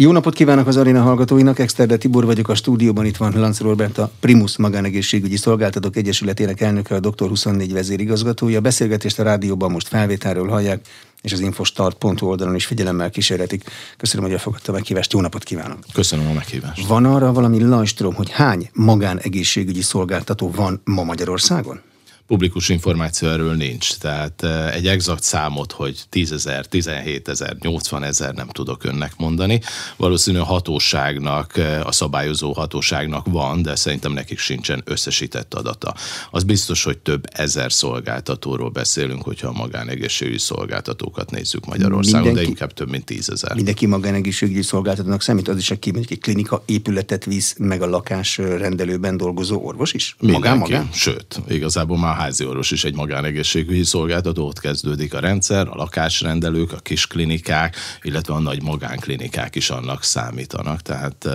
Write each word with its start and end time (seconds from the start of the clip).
Jó 0.00 0.12
napot 0.12 0.34
kívánok 0.34 0.66
az 0.66 0.76
aréna 0.76 1.02
hallgatóinak, 1.02 1.58
Exterde 1.58 1.96
Tibor 1.96 2.24
vagyok 2.24 2.48
a 2.48 2.54
stúdióban, 2.54 3.04
itt 3.04 3.16
van 3.16 3.32
Lanz 3.36 3.60
Robert, 3.60 3.98
a 3.98 4.10
Primus 4.20 4.56
Magánegészségügyi 4.56 5.36
Szolgáltatók 5.36 5.96
Egyesületének 5.96 6.60
elnöke, 6.60 6.94
a 6.94 7.00
Dr. 7.00 7.28
24 7.28 7.72
vezérigazgatója. 7.72 8.58
A 8.58 8.60
beszélgetést 8.60 9.18
a 9.18 9.22
rádióban 9.22 9.70
most 9.70 9.88
felvételről 9.88 10.48
hallják, 10.48 10.86
és 11.22 11.32
az 11.32 11.40
infostart.hu 11.40 12.26
oldalon 12.26 12.54
is 12.54 12.66
figyelemmel 12.66 13.10
kísérletik. 13.10 13.64
Köszönöm, 13.96 14.24
hogy 14.24 14.34
elfogadta 14.34 14.72
a 14.72 14.74
meghívást, 14.74 15.12
jó 15.12 15.20
napot 15.20 15.42
kívánok! 15.42 15.78
Köszönöm 15.92 16.26
a 16.26 16.32
meghívást! 16.32 16.86
Van 16.86 17.04
arra 17.04 17.32
valami 17.32 17.62
lajstrom, 17.62 18.14
hogy 18.14 18.30
hány 18.30 18.70
magánegészségügyi 18.72 19.82
szolgáltató 19.82 20.50
van 20.50 20.80
ma 20.84 21.04
Magyarországon? 21.04 21.80
Publikus 22.30 22.68
információ 22.68 23.28
erről 23.28 23.54
nincs. 23.54 23.94
Tehát 23.94 24.42
eh, 24.42 24.74
egy 24.74 24.86
exakt 24.86 25.22
számot, 25.22 25.72
hogy 25.72 26.00
10 26.08 26.32
ezer, 26.32 26.66
17 26.66 27.28
ezer, 27.28 27.56
80 27.60 28.02
ezer 28.02 28.34
nem 28.34 28.48
tudok 28.48 28.84
önnek 28.84 29.12
mondani. 29.16 29.60
Valószínű 29.96 30.38
a 30.38 30.44
hatóságnak, 30.44 31.56
eh, 31.56 31.86
a 31.86 31.92
szabályozó 31.92 32.52
hatóságnak 32.52 33.26
van, 33.26 33.62
de 33.62 33.76
szerintem 33.76 34.12
nekik 34.12 34.38
sincsen 34.38 34.82
összesített 34.84 35.54
adata. 35.54 35.94
Az 36.30 36.42
biztos, 36.44 36.84
hogy 36.84 36.98
több 36.98 37.24
ezer 37.32 37.72
szolgáltatóról 37.72 38.70
beszélünk, 38.70 39.22
hogyha 39.22 39.48
a 39.48 39.52
magánegészségügyi 39.52 40.38
szolgáltatókat 40.38 41.30
nézzük 41.30 41.66
Magyarországon, 41.66 42.20
mindenki, 42.20 42.44
de 42.44 42.50
inkább 42.50 42.72
több 42.72 42.90
mint 42.90 43.04
10 43.04 43.30
ezer. 43.30 43.54
Mindenki 43.54 43.86
magánegészségügyi 43.86 44.62
szolgáltatónak 44.62 45.22
számít, 45.22 45.48
az 45.48 45.56
is, 45.56 45.70
aki 45.70 45.90
mondjuk 45.90 46.12
egy 46.12 46.20
klinika 46.20 46.62
épületet 46.66 47.24
visz, 47.24 47.54
meg 47.58 47.82
a 47.82 47.86
lakás 47.86 48.36
rendelőben 48.38 49.16
dolgozó 49.16 49.64
orvos 49.64 49.92
is? 49.92 50.16
Mindenki, 50.20 50.48
magán, 50.48 50.58
magán? 50.58 50.88
Sőt, 50.92 51.40
igazából 51.48 51.98
már 51.98 52.18
házi 52.20 52.44
orvos 52.46 52.70
is 52.70 52.84
egy 52.84 52.94
magánegészségügyi 52.94 53.84
szolgáltató, 53.84 54.46
ott 54.46 54.60
kezdődik 54.60 55.14
a 55.14 55.20
rendszer, 55.20 55.68
a 55.68 55.74
lakásrendelők, 55.74 56.72
a 56.72 56.76
kis 56.76 57.06
klinikák, 57.06 57.76
illetve 58.02 58.34
a 58.34 58.40
nagy 58.40 58.62
magánklinikák 58.62 59.54
is 59.54 59.70
annak 59.70 60.02
számítanak. 60.02 60.82
Tehát 60.82 61.28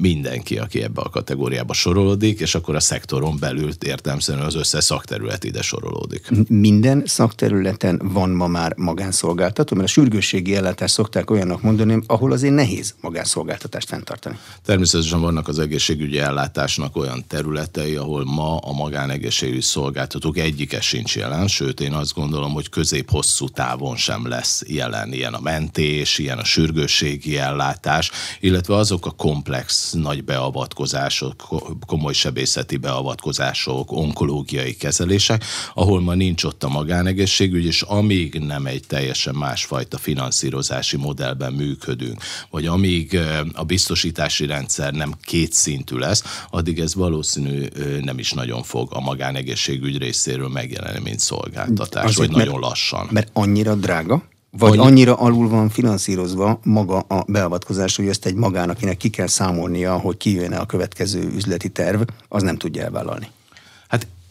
mindenki, 0.00 0.58
aki 0.58 0.82
ebbe 0.82 1.00
a 1.00 1.08
kategóriába 1.08 1.72
sorolódik, 1.72 2.40
és 2.40 2.54
akkor 2.54 2.74
a 2.74 2.80
szektoron 2.80 3.36
belül 3.38 3.70
értelmszerűen 3.86 4.46
az 4.46 4.54
összes 4.54 4.84
szakterület 4.84 5.44
ide 5.44 5.62
sorolódik. 5.62 6.28
Minden 6.48 7.02
szakterületen 7.06 8.00
van 8.04 8.30
ma 8.30 8.46
már 8.46 8.74
magánszolgáltató, 8.76 9.76
mert 9.76 9.88
a 9.88 9.90
sürgősségi 9.90 10.56
ellátást 10.56 10.94
szokták 10.94 11.30
olyannak 11.30 11.62
mondani, 11.62 11.98
ahol 12.06 12.32
azért 12.32 12.54
nehéz 12.54 12.94
magánszolgáltatást 13.00 13.88
fenntartani. 13.88 14.38
Természetesen 14.64 15.20
vannak 15.20 15.48
az 15.48 15.58
egészségügyi 15.58 16.18
ellátásnak 16.18 16.96
olyan 16.96 17.24
területei, 17.28 17.94
ahol 17.94 18.24
ma 18.24 18.56
a 18.56 18.72
magánegészségügyi 18.72 19.60
szolgáltatók 19.60 20.38
egyike 20.38 20.80
sincs 20.80 21.16
jelen, 21.16 21.48
sőt 21.48 21.80
én 21.80 21.92
azt 21.92 22.14
gondolom, 22.14 22.52
hogy 22.52 22.68
közép-hosszú 22.68 23.48
távon 23.48 23.96
sem 23.96 24.28
lesz 24.28 24.62
jelen 24.66 25.12
ilyen 25.12 25.34
a 25.34 25.40
mentés, 25.40 26.18
ilyen 26.18 26.38
a 26.38 26.44
sürgősségi 26.44 27.38
ellátás, 27.38 28.10
illetve 28.40 28.76
azok 28.76 29.06
a 29.06 29.10
komplex 29.10 29.51
komplex 29.52 29.92
nagy 29.92 30.24
beavatkozások, 30.24 31.48
komoly 31.86 32.12
sebészeti 32.12 32.76
beavatkozások, 32.76 33.92
onkológiai 33.92 34.74
kezelések, 34.74 35.44
ahol 35.74 36.00
ma 36.00 36.14
nincs 36.14 36.44
ott 36.44 36.64
a 36.64 36.68
magánegészségügy, 36.68 37.64
és 37.64 37.82
amíg 37.82 38.38
nem 38.38 38.66
egy 38.66 38.84
teljesen 38.86 39.34
másfajta 39.34 39.98
finanszírozási 39.98 40.96
modellben 40.96 41.52
működünk, 41.52 42.22
vagy 42.50 42.66
amíg 42.66 43.18
a 43.52 43.64
biztosítási 43.64 44.46
rendszer 44.46 44.92
nem 44.92 45.14
kétszintű 45.22 45.96
lesz, 45.96 46.44
addig 46.50 46.78
ez 46.78 46.94
valószínű 46.94 47.66
nem 48.00 48.18
is 48.18 48.32
nagyon 48.32 48.62
fog 48.62 48.88
a 48.92 49.00
magánegészségügy 49.00 49.98
részéről 49.98 50.48
megjelenni, 50.48 51.00
mint 51.02 51.20
szolgáltatás, 51.20 52.04
Azért, 52.04 52.16
vagy 52.16 52.36
mert, 52.36 52.44
nagyon 52.44 52.60
lassan. 52.60 53.08
Mert 53.10 53.28
annyira 53.32 53.74
drága? 53.74 54.30
Vagy 54.58 54.70
Annyi... 54.70 54.86
annyira 54.86 55.14
alul 55.14 55.48
van 55.48 55.68
finanszírozva 55.68 56.60
maga 56.64 56.98
a 56.98 57.24
beavatkozás, 57.26 57.96
hogy 57.96 58.08
ezt 58.08 58.26
egy 58.26 58.34
magán, 58.34 58.70
akinek 58.70 58.96
ki 58.96 59.08
kell 59.08 59.26
számolnia, 59.26 59.98
hogy 59.98 60.16
kijön 60.16 60.52
a 60.52 60.66
következő 60.66 61.30
üzleti 61.34 61.68
terv, 61.68 62.00
az 62.28 62.42
nem 62.42 62.56
tudja 62.56 62.82
elvállalni. 62.82 63.28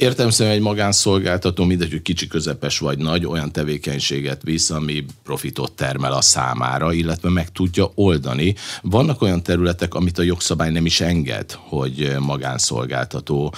Hát 0.01 0.09
Értelmszerűen 0.09 0.55
egy 0.55 0.61
magánszolgáltató, 0.61 1.63
mindegy, 1.63 1.91
hogy 1.91 2.01
kicsi, 2.01 2.27
közepes 2.27 2.79
vagy 2.79 2.97
nagy, 2.97 3.25
olyan 3.25 3.51
tevékenységet 3.51 4.41
visz, 4.43 4.69
ami 4.69 5.05
profitot 5.23 5.71
termel 5.71 6.13
a 6.13 6.21
számára, 6.21 6.93
illetve 6.93 7.29
meg 7.29 7.51
tudja 7.51 7.91
oldani. 7.95 8.55
Vannak 8.81 9.21
olyan 9.21 9.43
területek, 9.43 9.93
amit 9.93 10.17
a 10.17 10.21
jogszabály 10.21 10.71
nem 10.71 10.85
is 10.85 11.01
enged, 11.01 11.51
hogy 11.51 12.15
magánszolgáltató 12.19 13.53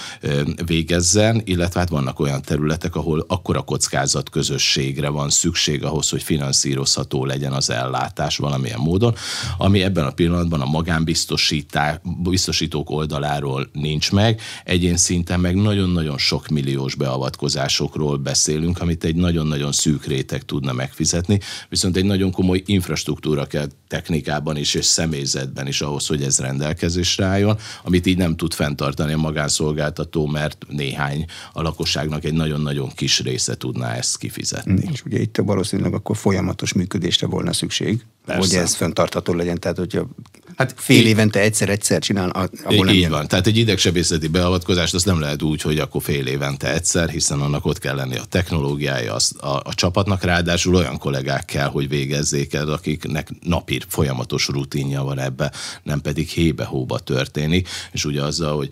végezzen, 0.66 1.42
illetve 1.44 1.80
hát 1.80 1.88
vannak 1.88 2.20
olyan 2.20 2.42
területek, 2.42 2.96
ahol 2.96 3.24
akkora 3.28 3.62
kockázat 3.62 4.30
közösségre 4.30 5.08
van 5.08 5.30
szükség 5.30 5.84
ahhoz, 5.84 6.08
hogy 6.08 6.22
finanszírozható 6.22 7.24
legyen 7.24 7.52
az 7.52 7.70
ellátás 7.70 8.36
valamilyen 8.36 8.80
módon, 8.80 9.14
ami 9.58 9.82
ebben 9.82 10.04
a 10.04 10.12
pillanatban 10.12 10.60
a 10.60 10.66
magánbiztosítók 10.66 12.90
oldaláról 12.90 13.68
nincs 13.72 14.12
meg, 14.12 14.40
egyén 14.64 14.96
szinten 14.96 15.40
meg 15.40 15.54
nagyon-nagyon 15.54 16.18
sok 16.18 16.33
sok 16.34 16.48
milliós 16.48 16.94
beavatkozásokról 16.94 18.16
beszélünk, 18.16 18.80
amit 18.80 19.04
egy 19.04 19.14
nagyon-nagyon 19.14 19.72
szűk 19.72 20.04
réteg 20.06 20.42
tudna 20.42 20.72
megfizetni, 20.72 21.40
viszont 21.68 21.96
egy 21.96 22.04
nagyon 22.04 22.30
komoly 22.30 22.62
infrastruktúra 22.66 23.46
kell 23.46 23.66
technikában 23.88 24.56
is 24.56 24.74
és 24.74 24.84
személyzetben 24.84 25.66
is 25.66 25.80
ahhoz, 25.80 26.06
hogy 26.06 26.22
ez 26.22 26.38
rendelkezésre 26.38 27.24
álljon, 27.24 27.58
amit 27.84 28.06
így 28.06 28.16
nem 28.16 28.36
tud 28.36 28.52
fenntartani 28.54 29.12
a 29.12 29.16
magánszolgáltató, 29.16 30.26
mert 30.26 30.66
néhány 30.68 31.24
a 31.52 31.62
lakosságnak 31.62 32.24
egy 32.24 32.32
nagyon-nagyon 32.32 32.90
kis 32.94 33.20
része 33.20 33.56
tudná 33.56 33.94
ezt 33.94 34.18
kifizetni. 34.18 34.88
És 34.92 35.02
ugye 35.04 35.20
itt 35.20 35.36
valószínűleg 35.36 35.94
akkor 35.94 36.16
folyamatos 36.16 36.72
működésre 36.72 37.26
volna 37.26 37.52
szükség, 37.52 38.04
Persze. 38.26 38.40
hogy 38.40 38.64
ez 38.64 38.74
fenntartható 38.74 39.32
legyen, 39.32 39.60
tehát 39.60 39.76
hogyha 39.76 40.08
Hát 40.56 40.74
fél 40.76 41.06
évente 41.06 41.40
egyszer-egyszer 41.40 42.00
csinál, 42.00 42.30
abból 42.30 42.84
nem 42.84 42.94
Így 42.94 43.00
jön. 43.00 43.10
van. 43.10 43.28
Tehát 43.28 43.46
egy 43.46 43.56
idegsebészeti 43.56 44.28
beavatkozást 44.28 44.94
azt 44.94 45.06
nem 45.06 45.20
lehet 45.20 45.42
úgy, 45.42 45.62
hogy 45.62 45.78
akkor 45.78 46.02
fél 46.02 46.26
évente 46.26 46.72
egyszer, 46.72 47.08
hiszen 47.08 47.40
annak 47.40 47.66
ott 47.66 47.78
kell 47.78 47.94
lenni 47.94 48.16
a 48.16 48.24
technológiája, 48.24 49.14
az, 49.14 49.34
a, 49.40 49.60
a 49.64 49.74
csapatnak 49.74 50.22
ráadásul 50.22 50.74
olyan 50.74 50.98
kollégák 50.98 51.44
kell, 51.44 51.68
hogy 51.68 51.88
végezzék 51.88 52.54
el, 52.54 52.68
akiknek 52.68 53.28
napi 53.42 53.80
folyamatos 53.88 54.48
rutinja 54.48 55.02
van 55.02 55.18
ebbe, 55.18 55.52
nem 55.82 56.00
pedig 56.00 56.28
hébe-hóba 56.28 56.98
történik, 56.98 57.68
és 57.92 58.04
ugye 58.04 58.22
azzal, 58.22 58.56
hogy 58.56 58.68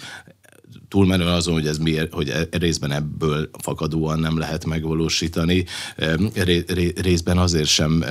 túlmenően 0.93 1.33
azon, 1.33 1.55
hogy 1.55 1.67
ez 1.67 1.79
miért, 1.79 2.13
hogy 2.13 2.29
e, 2.29 2.47
részben 2.51 2.93
ebből 2.93 3.51
fakadóan 3.59 4.19
nem 4.19 4.39
lehet 4.39 4.65
megvalósítani, 4.65 5.65
részben 6.95 7.39
azért 7.39 7.69
sem 7.69 8.05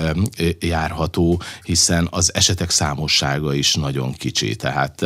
járható, 0.59 1.41
hiszen 1.63 2.07
az 2.11 2.33
esetek 2.33 2.69
számossága 2.69 3.53
is 3.53 3.75
nagyon 3.75 4.13
kicsi, 4.13 4.55
tehát 4.55 5.01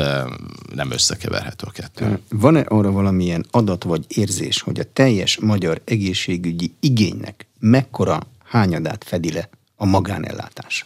nem 0.76 0.92
összekeverhető 0.92 1.68
a 1.68 1.72
kettő. 1.72 2.20
Van-e 2.30 2.60
arra 2.60 2.92
valamilyen 2.92 3.46
adat 3.52 3.84
vagy 3.84 4.06
érzés, 4.08 4.62
hogy 4.62 4.80
a 4.80 4.92
teljes 4.94 5.40
magyar 5.40 5.82
egészségügyi 5.86 6.74
igénynek 6.80 7.46
mekkora 7.60 8.20
hányadát 8.44 9.04
fedi 9.04 9.32
le 9.32 9.50
a 9.76 9.86
magánellátás? 9.86 10.86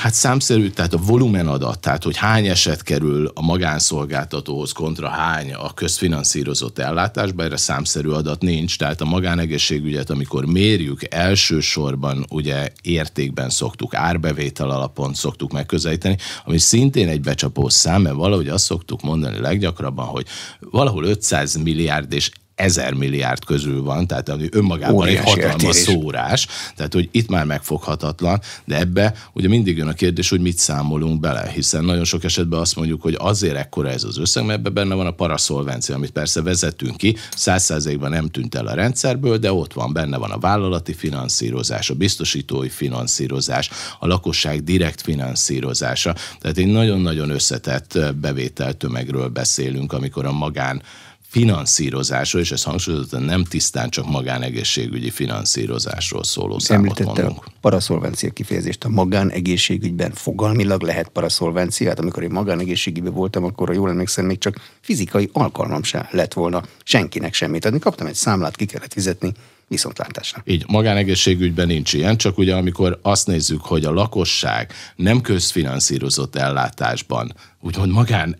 Hát 0.00 0.14
számszerű, 0.14 0.70
tehát 0.70 0.92
a 0.92 0.98
volumen 0.98 1.48
adat, 1.48 1.80
tehát 1.80 2.02
hogy 2.02 2.16
hány 2.16 2.46
eset 2.46 2.82
kerül 2.82 3.30
a 3.34 3.42
magánszolgáltatóhoz 3.42 4.72
kontra 4.72 5.08
hány 5.08 5.54
a 5.54 5.74
közfinanszírozott 5.74 6.78
ellátásba, 6.78 7.42
erre 7.42 7.56
számszerű 7.56 8.08
adat 8.08 8.42
nincs, 8.42 8.78
tehát 8.78 9.00
a 9.00 9.04
magánegészségügyet, 9.04 10.10
amikor 10.10 10.44
mérjük, 10.44 11.14
elsősorban 11.14 12.26
ugye 12.30 12.68
értékben 12.82 13.50
szoktuk, 13.50 13.94
árbevétel 13.94 14.70
alapon 14.70 15.14
szoktuk 15.14 15.52
megközelíteni, 15.52 16.16
ami 16.44 16.58
szintén 16.58 17.08
egy 17.08 17.20
becsapó 17.20 17.68
szám, 17.68 18.02
mert 18.02 18.16
valahogy 18.16 18.48
azt 18.48 18.64
szoktuk 18.64 19.02
mondani 19.02 19.38
leggyakrabban, 19.38 20.06
hogy 20.06 20.26
valahol 20.60 21.04
500 21.04 21.54
milliárd 21.54 22.12
és 22.12 22.30
ezer 22.58 22.92
milliárd 22.92 23.44
közül 23.44 23.82
van, 23.82 24.06
tehát 24.06 24.28
ami 24.28 24.48
önmagában 24.50 24.94
Óriási 24.94 25.16
egy 25.16 25.24
hatalmas 25.24 25.52
eltérés. 25.52 25.76
szórás, 25.76 26.46
tehát 26.76 26.92
hogy 26.92 27.08
itt 27.12 27.28
már 27.28 27.44
megfoghatatlan, 27.44 28.40
de 28.64 28.78
ebbe 28.78 29.14
ugye 29.32 29.48
mindig 29.48 29.76
jön 29.76 29.88
a 29.88 29.92
kérdés, 29.92 30.28
hogy 30.28 30.40
mit 30.40 30.58
számolunk 30.58 31.20
bele, 31.20 31.50
hiszen 31.54 31.84
nagyon 31.84 32.04
sok 32.04 32.24
esetben 32.24 32.60
azt 32.60 32.76
mondjuk, 32.76 33.02
hogy 33.02 33.16
azért 33.18 33.56
ekkora 33.56 33.88
ez 33.88 34.04
az 34.04 34.18
összeg, 34.18 34.44
mert 34.44 34.58
ebben 34.58 34.72
benne 34.72 34.94
van 34.94 35.06
a 35.06 35.10
paraszolvencia, 35.10 35.94
amit 35.94 36.10
persze 36.10 36.42
vezetünk 36.42 36.96
ki, 36.96 37.16
száz 37.36 37.88
nem 37.98 38.28
tűnt 38.28 38.54
el 38.54 38.66
a 38.66 38.74
rendszerből, 38.74 39.36
de 39.36 39.52
ott 39.52 39.72
van, 39.72 39.92
benne 39.92 40.16
van 40.16 40.30
a 40.30 40.38
vállalati 40.38 40.92
finanszírozás, 40.92 41.90
a 41.90 41.94
biztosítói 41.94 42.68
finanszírozás, 42.68 43.70
a 43.98 44.06
lakosság 44.06 44.64
direkt 44.64 45.00
finanszírozása, 45.00 46.14
tehát 46.40 46.58
egy 46.58 46.66
nagyon-nagyon 46.66 47.30
összetett 47.30 47.98
bevételtömegről 48.20 49.28
beszélünk, 49.28 49.92
amikor 49.92 50.26
a 50.26 50.32
magán 50.32 50.82
finanszírozásról, 51.28 52.42
és 52.42 52.50
ez 52.50 52.62
hangsúlyozottan 52.62 53.22
nem 53.22 53.44
tisztán 53.44 53.90
csak 53.90 54.06
magánegészségügyi 54.06 55.10
finanszírozásról 55.10 56.24
szóló 56.24 56.58
számot 56.58 56.84
Említette 56.84 57.22
mondunk. 57.22 57.44
a 57.46 57.50
paraszolvencia 57.60 58.30
kifejezést. 58.30 58.84
A 58.84 58.88
magánegészségügyben 58.88 60.12
fogalmilag 60.12 60.82
lehet 60.82 61.08
paraszolvencia. 61.08 61.88
Hát 61.88 61.98
amikor 61.98 62.22
én 62.22 62.30
magánegészségügyben 62.30 63.12
voltam, 63.12 63.44
akkor, 63.44 63.68
ha 63.68 63.74
jól 63.74 63.90
emlékszem, 63.90 64.24
még 64.24 64.38
csak 64.38 64.60
fizikai 64.80 65.30
alkalmam 65.32 65.82
sem 65.82 66.06
lett 66.10 66.32
volna 66.32 66.62
senkinek 66.84 67.34
semmit 67.34 67.64
adni. 67.64 67.78
Kaptam 67.78 68.06
egy 68.06 68.14
számlát, 68.14 68.56
ki 68.56 68.64
kellett 68.64 68.92
fizetni, 68.92 69.32
viszontlátásra. 69.66 70.42
Így, 70.44 70.64
magánegészségügyben 70.68 71.66
nincs 71.66 71.92
ilyen, 71.92 72.16
csak 72.16 72.38
ugye 72.38 72.54
amikor 72.54 72.98
azt 73.02 73.26
nézzük, 73.26 73.60
hogy 73.60 73.84
a 73.84 73.92
lakosság 73.92 74.72
nem 74.96 75.20
közfinanszírozott 75.20 76.36
ellátásban, 76.36 77.34
úgymond 77.60 77.92
magán 77.92 78.36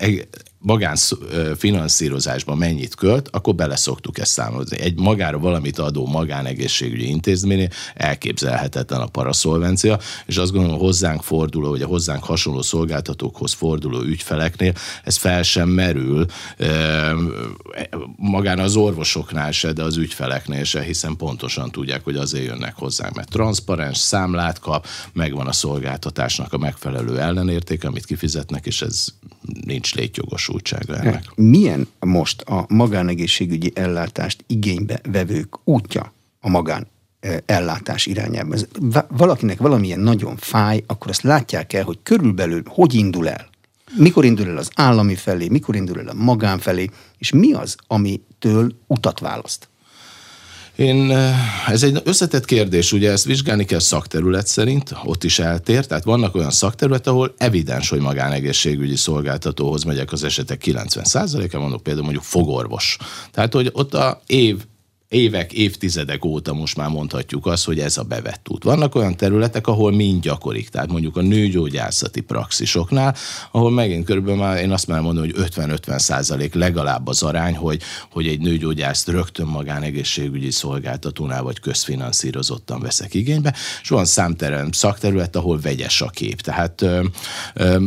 magánfinanszírozásban 0.59 2.59
mennyit 2.59 2.95
költ, 2.95 3.29
akkor 3.33 3.55
bele 3.55 3.77
szoktuk 3.77 4.19
ezt 4.19 4.33
számozni. 4.33 4.79
Egy 4.79 4.99
magára 4.99 5.39
valamit 5.39 5.79
adó 5.79 6.07
magánegészségügyi 6.07 7.09
intézmény 7.09 7.69
elképzelhetetlen 7.95 9.01
a 9.01 9.07
paraszolvencia, 9.07 9.99
és 10.27 10.37
azt 10.37 10.53
gondolom, 10.53 10.79
hozzánk 10.79 11.23
forduló, 11.23 11.69
vagy 11.69 11.83
a 11.83 11.87
hozzánk 11.87 12.25
hasonló 12.25 12.63
szolgáltatókhoz 12.63 13.53
forduló 13.53 14.01
ügyfeleknél 14.01 14.73
ez 15.05 15.17
fel 15.17 15.43
sem 15.43 15.69
merül 15.69 16.27
magán 18.17 18.59
az 18.59 18.77
orvosoknál 18.77 19.53
se, 19.53 19.73
de 19.73 19.83
az 19.83 19.97
ügyfeleknél 19.97 20.65
se, 20.65 20.83
hiszen 20.83 21.17
pontosan 21.17 21.71
tudják, 21.71 22.05
hogy 22.05 22.17
azért 22.17 22.45
jönnek 22.45 22.75
hozzánk, 22.75 23.15
mert 23.15 23.29
transzparens 23.29 23.99
számlát 23.99 24.59
kap, 24.59 24.87
megvan 25.13 25.47
a 25.47 25.53
szolgáltatásnak 25.53 26.53
a 26.53 26.59
megfelelő 26.59 27.19
ellenérték, 27.19 27.85
amit 27.85 28.05
kifizetnek, 28.05 28.67
és 28.67 28.83
ez 28.83 29.07
nincs 29.65 29.95
létjogosultsága 30.49 30.97
ennek. 30.97 31.25
Milyen 31.35 31.89
most 32.01 32.41
a 32.41 32.65
magánegészségügyi 32.69 33.73
ellátást 33.75 34.45
igénybe 34.47 35.01
vevők 35.11 35.59
útja 35.65 36.13
a 36.41 36.49
magán 36.49 36.87
eh, 37.21 37.37
ellátás 37.47 38.07
irányába. 38.07 38.57
Valakinek 39.09 39.59
valamilyen 39.59 40.01
nagyon 40.01 40.37
fáj, 40.37 40.83
akkor 40.87 41.11
azt 41.11 41.23
látják 41.23 41.73
el, 41.73 41.85
hogy 41.85 41.99
körülbelül 42.03 42.63
hogy 42.67 42.95
indul 42.95 43.29
el. 43.29 43.49
Mikor 43.97 44.25
indul 44.25 44.49
el 44.49 44.57
az 44.57 44.71
állami 44.75 45.15
felé, 45.15 45.49
mikor 45.49 45.77
indul 45.77 46.01
el 46.01 46.09
a 46.09 46.15
magán 46.15 46.59
felé, 46.59 46.91
és 47.19 47.31
mi 47.33 47.53
az, 47.53 47.77
amitől 47.87 48.73
utat 48.87 49.21
választ? 49.21 49.68
Én, 50.79 51.11
eh, 51.11 51.71
ez 51.71 51.83
egy 51.83 52.01
összetett 52.05 52.45
kérdés, 52.45 52.93
ugye 52.93 53.11
ezt 53.11 53.25
vizsgálni 53.25 53.65
kell 53.65 53.79
szakterület 53.79 54.47
szerint, 54.47 54.95
ott 55.05 55.25
is 55.25 55.39
eltér, 55.39 55.87
tehát 55.87 56.05
vannak 56.05 56.35
olyan 56.35 56.51
szakterület, 56.51 57.07
ahol 57.07 57.35
evidens, 57.37 57.89
hogy 57.89 58.01
magánegészségügyi 58.01 58.97
szolgáltatóhoz 58.97 59.85
megyek 59.85 60.13
az 60.13 60.25
esetek 60.25 60.63
90%-a, 60.65 61.59
mondok 61.59 61.83
például 61.83 62.05
mondjuk 62.05 62.25
fogorvos. 62.25 62.97
Tehát, 63.31 63.53
hogy 63.53 63.71
ott 63.73 63.95
a 63.95 64.21
év 64.27 64.65
évek, 65.09 65.53
évtizedek 65.53 66.25
óta 66.25 66.53
most 66.53 66.77
már 66.77 66.89
mondhatjuk 66.89 67.47
azt, 67.47 67.65
hogy 67.65 67.79
ez 67.79 67.97
a 67.97 68.03
bevett 68.03 68.47
út. 68.51 68.65
Vannak 68.65 68.95
olyan 68.95 69.17
területek, 69.17 69.67
ahol 69.67 69.93
mind 69.93 70.23
gyakorik, 70.23 70.69
tehát 70.69 70.91
mondjuk 70.91 71.17
a 71.17 71.23
nőgyógyászati 71.23 72.21
praxisoknál, 72.21 73.15
ahol 73.51 73.71
megint 73.71 74.05
körülbelül 74.05 74.41
már 74.41 74.63
én 74.63 74.71
azt 74.71 74.87
már 74.87 75.01
mondom, 75.01 75.25
hogy 75.25 75.35
50-50 75.37 75.99
százalék 75.99 76.55
legalább 76.55 77.07
az 77.07 77.23
arány, 77.23 77.57
hogy, 77.57 77.83
hogy 78.11 78.27
egy 78.27 78.41
nőgyógyászt 78.41 79.09
rögtön 79.09 79.47
magánegészségügyi 79.47 80.51
szolgáltatónál 80.51 81.43
vagy 81.43 81.61
közfinanszírozottan 81.61 82.81
veszek 82.81 83.15
igénybe, 83.15 83.55
és 83.83 83.89
van 83.89 84.05
számtelen 84.05 84.69
szakterület, 84.73 85.37
ahol 85.37 85.61
vegyes 85.61 86.01
a 86.01 86.09
kép. 86.09 86.41
Tehát 86.41 86.83
ö, 86.83 87.05
ö, 87.55 87.79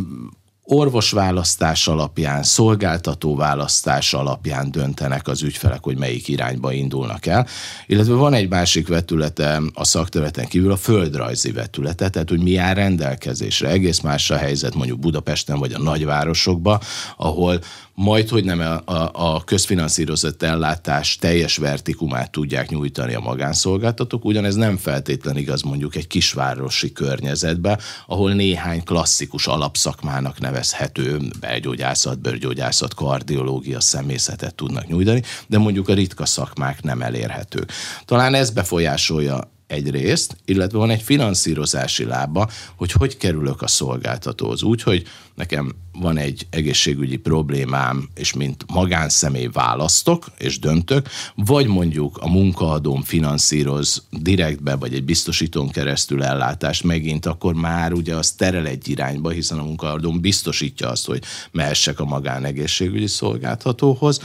orvosválasztás 0.71 1.87
alapján, 1.87 2.43
szolgáltató 2.43 3.35
választás 3.35 4.13
alapján 4.13 4.71
döntenek 4.71 5.27
az 5.27 5.41
ügyfelek, 5.43 5.83
hogy 5.83 5.97
melyik 5.97 6.27
irányba 6.27 6.71
indulnak 6.71 7.25
el. 7.25 7.47
Illetve 7.87 8.13
van 8.13 8.33
egy 8.33 8.49
másik 8.49 8.87
vetülete 8.87 9.61
a 9.73 9.83
szakterületen 9.83 10.45
kívül, 10.45 10.71
a 10.71 10.77
földrajzi 10.77 11.51
vetülete, 11.51 12.09
tehát 12.09 12.29
hogy 12.29 12.41
mi 12.41 12.57
áll 12.57 12.73
rendelkezésre. 12.73 13.69
Egész 13.69 13.99
más 13.99 14.29
a 14.31 14.37
helyzet 14.37 14.75
mondjuk 14.75 14.99
Budapesten 14.99 15.59
vagy 15.59 15.73
a 15.73 15.79
nagyvárosokban, 15.79 16.79
ahol 17.17 17.59
majd, 17.93 18.29
hogy 18.29 18.43
nem 18.43 18.59
a, 18.59 18.91
a, 18.93 19.09
a 19.13 19.43
közfinanszírozott 19.43 20.43
ellátás 20.43 21.15
teljes 21.15 21.57
vertikumát 21.57 22.31
tudják 22.31 22.69
nyújtani 22.69 23.13
a 23.13 23.19
magánszolgáltatók, 23.19 24.25
ugyanez 24.25 24.55
nem 24.55 24.77
feltétlen 24.77 25.37
igaz 25.37 25.61
mondjuk 25.61 25.95
egy 25.95 26.07
kisvárosi 26.07 26.91
környezetbe, 26.91 27.79
ahol 28.07 28.33
néhány 28.33 28.83
klasszikus 28.83 29.47
alapszakmának 29.47 30.39
nevezhető 30.39 31.21
belgyógyászat, 31.39 32.19
bőrgyógyászat, 32.19 32.93
kardiológia 32.93 33.79
szemészetet 33.79 34.55
tudnak 34.55 34.87
nyújtani, 34.87 35.21
de 35.47 35.57
mondjuk 35.57 35.89
a 35.89 35.93
ritka 35.93 36.25
szakmák 36.25 36.83
nem 36.83 37.01
elérhetők. 37.01 37.71
Talán 38.05 38.33
ez 38.33 38.49
befolyásolja 38.49 39.51
egyrészt, 39.71 40.37
illetve 40.45 40.77
van 40.77 40.89
egy 40.89 41.01
finanszírozási 41.01 42.03
lába, 42.03 42.49
hogy 42.75 42.91
hogy 42.91 43.17
kerülök 43.17 43.61
a 43.61 43.67
szolgáltatóhoz. 43.67 44.63
Úgy, 44.63 44.83
hogy 44.83 45.07
nekem 45.35 45.75
van 45.99 46.17
egy 46.17 46.47
egészségügyi 46.49 47.17
problémám, 47.17 48.09
és 48.15 48.33
mint 48.33 48.65
magánszemély 48.67 49.49
választok 49.53 50.25
és 50.37 50.59
döntök, 50.59 51.07
vagy 51.35 51.67
mondjuk 51.67 52.17
a 52.17 52.29
munkaadóm 52.29 53.01
finanszíroz 53.01 54.03
direktbe, 54.09 54.75
vagy 54.75 54.93
egy 54.93 55.03
biztosítón 55.03 55.69
keresztül 55.69 56.23
ellátást 56.23 56.83
megint, 56.83 57.25
akkor 57.25 57.53
már 57.53 57.93
ugye 57.93 58.15
az 58.15 58.31
terel 58.31 58.67
egy 58.67 58.89
irányba, 58.89 59.29
hiszen 59.29 59.59
a 59.59 59.63
munkaadóm 59.63 60.21
biztosítja 60.21 60.89
azt, 60.89 61.05
hogy 61.05 61.23
mehessek 61.51 61.99
a 61.99 62.05
magánegészségügyi 62.05 63.07
szolgáltatóhoz. 63.07 64.19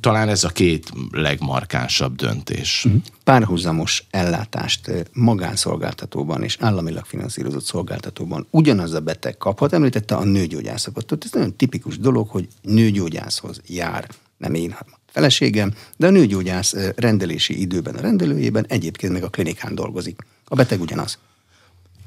Talán 0.00 0.28
ez 0.28 0.44
a 0.44 0.48
két 0.48 0.92
legmarkánsabb 1.10 2.16
döntés. 2.16 2.84
Mhm. 2.84 2.96
Párhuzamos 3.24 4.06
ellátást 4.10 4.90
magánszolgáltatóban 5.12 6.42
és 6.42 6.56
államilag 6.60 7.04
finanszírozott 7.04 7.64
szolgáltatóban 7.64 8.46
ugyanaz 8.50 8.92
a 8.92 9.00
beteg 9.00 9.36
kaphat. 9.36 9.72
Említette 9.88 10.16
a 10.16 10.24
nőgyógyászatot. 10.24 11.24
Ez 11.24 11.32
nagyon 11.32 11.56
tipikus 11.56 11.98
dolog, 11.98 12.28
hogy 12.28 12.48
nőgyógyászhoz 12.62 13.60
jár, 13.66 14.08
nem 14.36 14.54
én, 14.54 14.70
hanem 14.70 14.94
a 14.94 15.10
feleségem, 15.10 15.74
de 15.96 16.06
a 16.06 16.10
nőgyógyász 16.10 16.74
rendelési 16.96 17.60
időben 17.60 17.94
a 17.94 18.00
rendelőjében 18.00 18.66
egyébként 18.68 19.12
meg 19.12 19.22
a 19.22 19.28
klinikán 19.28 19.74
dolgozik. 19.74 20.26
A 20.44 20.54
beteg 20.54 20.80
ugyanaz. 20.80 21.18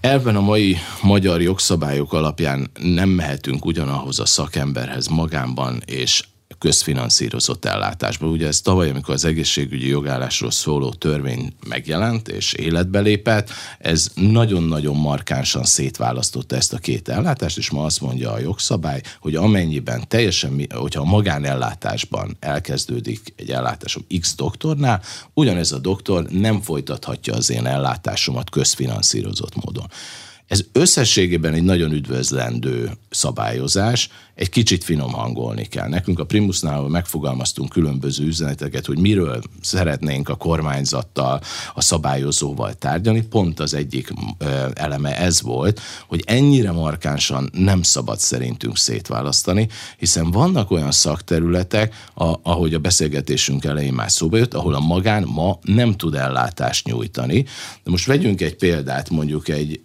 Elven 0.02 0.36
a 0.36 0.42
mai 0.42 0.78
magyar 1.02 1.42
jogszabályok 1.42 2.14
alapján 2.14 2.72
nem 2.80 3.10
mehetünk 3.10 3.66
ugyanahoz 3.66 4.20
a 4.20 4.26
szakemberhez 4.26 5.08
magánban 5.08 5.82
és 5.86 6.24
közfinanszírozott 6.58 7.66
ellátásba. 7.66 8.28
Ugye 8.28 8.48
ez 8.48 8.62
tavaly, 8.62 8.90
amikor 8.90 9.14
az 9.14 9.26
egészségügyi 9.26 9.88
jogállásról 9.88 10.52
szóló 10.52 10.94
törvény 10.94 11.54
megjelent 11.68 12.28
és 12.28 12.54
életbe 12.54 13.00
lépett, 13.00 13.50
ez 13.80 14.12
nagyon-nagyon 14.16 14.96
markánsan 14.96 15.64
szétválasztotta 15.64 16.56
ezt 16.56 16.74
a 16.74 16.78
két 16.78 17.10
ellátást, 17.10 17.58
és 17.58 17.70
ma 17.70 17.84
azt 17.84 18.02
mondja 18.02 18.32
a 18.32 18.40
jogszabály, 18.40 19.02
hogy 19.20 19.36
amennyiben 19.36 20.08
teljesen, 20.08 20.68
hogyha 20.70 21.02
a 21.02 21.06
magánellátásban 21.06 22.38
elkezdődik 22.40 23.34
egy 23.36 23.52
ellátásom 23.52 24.06
X 24.20 24.36
doktornál, 24.36 25.02
ugyanez 25.34 25.72
a 25.72 25.80
doktor 25.80 26.30
nem 26.30 26.62
folytathatja 26.62 27.34
az 27.34 27.50
én 27.50 27.66
ellátásomat 27.66 28.50
közfinanszírozott 28.50 29.64
módon. 29.66 29.86
Ez 30.48 30.66
összességében 30.72 31.54
egy 31.54 31.64
nagyon 31.64 31.92
üdvözlendő 31.92 32.92
szabályozás, 33.10 34.10
egy 34.36 34.50
kicsit 34.50 34.84
finom 34.84 35.12
hangolni 35.12 35.66
kell. 35.66 35.88
Nekünk 35.88 36.20
a 36.20 36.26
Primusnál 36.26 36.82
megfogalmaztunk 36.82 37.70
különböző 37.70 38.26
üzeneteket, 38.26 38.86
hogy 38.86 38.98
miről 38.98 39.42
szeretnénk 39.62 40.30
a 40.30 40.36
kormányzattal, 40.36 41.42
a 41.74 41.82
szabályozóval 41.82 42.74
tárgyalni. 42.74 43.22
Pont 43.22 43.60
az 43.60 43.74
egyik 43.74 44.14
eleme 44.74 45.18
ez 45.18 45.42
volt, 45.42 45.82
hogy 46.08 46.24
ennyire 46.26 46.72
markánsan 46.72 47.50
nem 47.54 47.82
szabad 47.82 48.20
szerintünk 48.20 48.78
szétválasztani, 48.78 49.68
hiszen 49.98 50.32
vannak 50.32 50.72
olyan 50.72 50.92
szakterületek, 50.92 51.96
ahogy 52.42 52.74
a 52.74 52.80
beszélgetésünk 52.80 53.66
elején 53.66 53.94
már 53.94 54.12
szóba 54.12 54.38
jött, 54.38 54.54
ahol 54.54 54.74
a 54.74 54.80
magán 54.80 55.24
ma 55.24 55.60
nem 55.62 55.92
tud 55.92 56.16
ellátást 56.16 56.86
nyújtani. 56.86 57.46
De 57.84 57.92
most 57.92 58.06
vegyünk 58.06 58.42
egy 58.42 58.56
példát, 58.56 59.10
mondjuk 59.10 59.50
egy, 59.50 59.82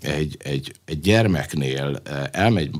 egy, 0.00 0.36
egy, 0.38 0.72
egy 0.84 1.00
gyermeknél 1.00 2.02
elmegy 2.32 2.70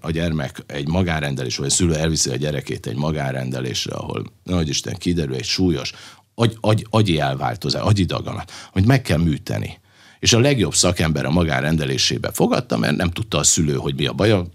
a 0.00 0.10
gyermek 0.10 0.64
egy 0.68 0.88
magánrendelés, 0.88 1.56
vagy 1.56 1.66
a 1.66 1.70
szülő 1.70 1.94
elviszi 1.94 2.30
a 2.30 2.36
gyerekét 2.36 2.86
egy 2.86 2.96
magánrendelésre, 2.96 3.94
ahol 3.94 4.24
nagy 4.44 4.68
Isten 4.68 4.94
kiderül 4.94 5.34
egy 5.34 5.44
súlyos 5.44 5.92
agy, 6.34 6.56
agy, 6.60 6.86
agyi 6.90 7.20
elváltozás, 7.20 7.82
agyi 7.82 8.04
daganat, 8.04 8.52
hogy 8.72 8.86
meg 8.86 9.02
kell 9.02 9.18
műteni 9.18 9.80
és 10.20 10.32
a 10.32 10.38
legjobb 10.38 10.74
szakember 10.74 11.24
a 11.24 11.30
magánrendelésébe 11.30 12.30
fogadta, 12.32 12.76
mert 12.76 12.96
nem 12.96 13.10
tudta 13.10 13.38
a 13.38 13.42
szülő, 13.42 13.74
hogy 13.74 13.94
mi 13.94 14.06
a 14.06 14.12
baja, 14.12 14.46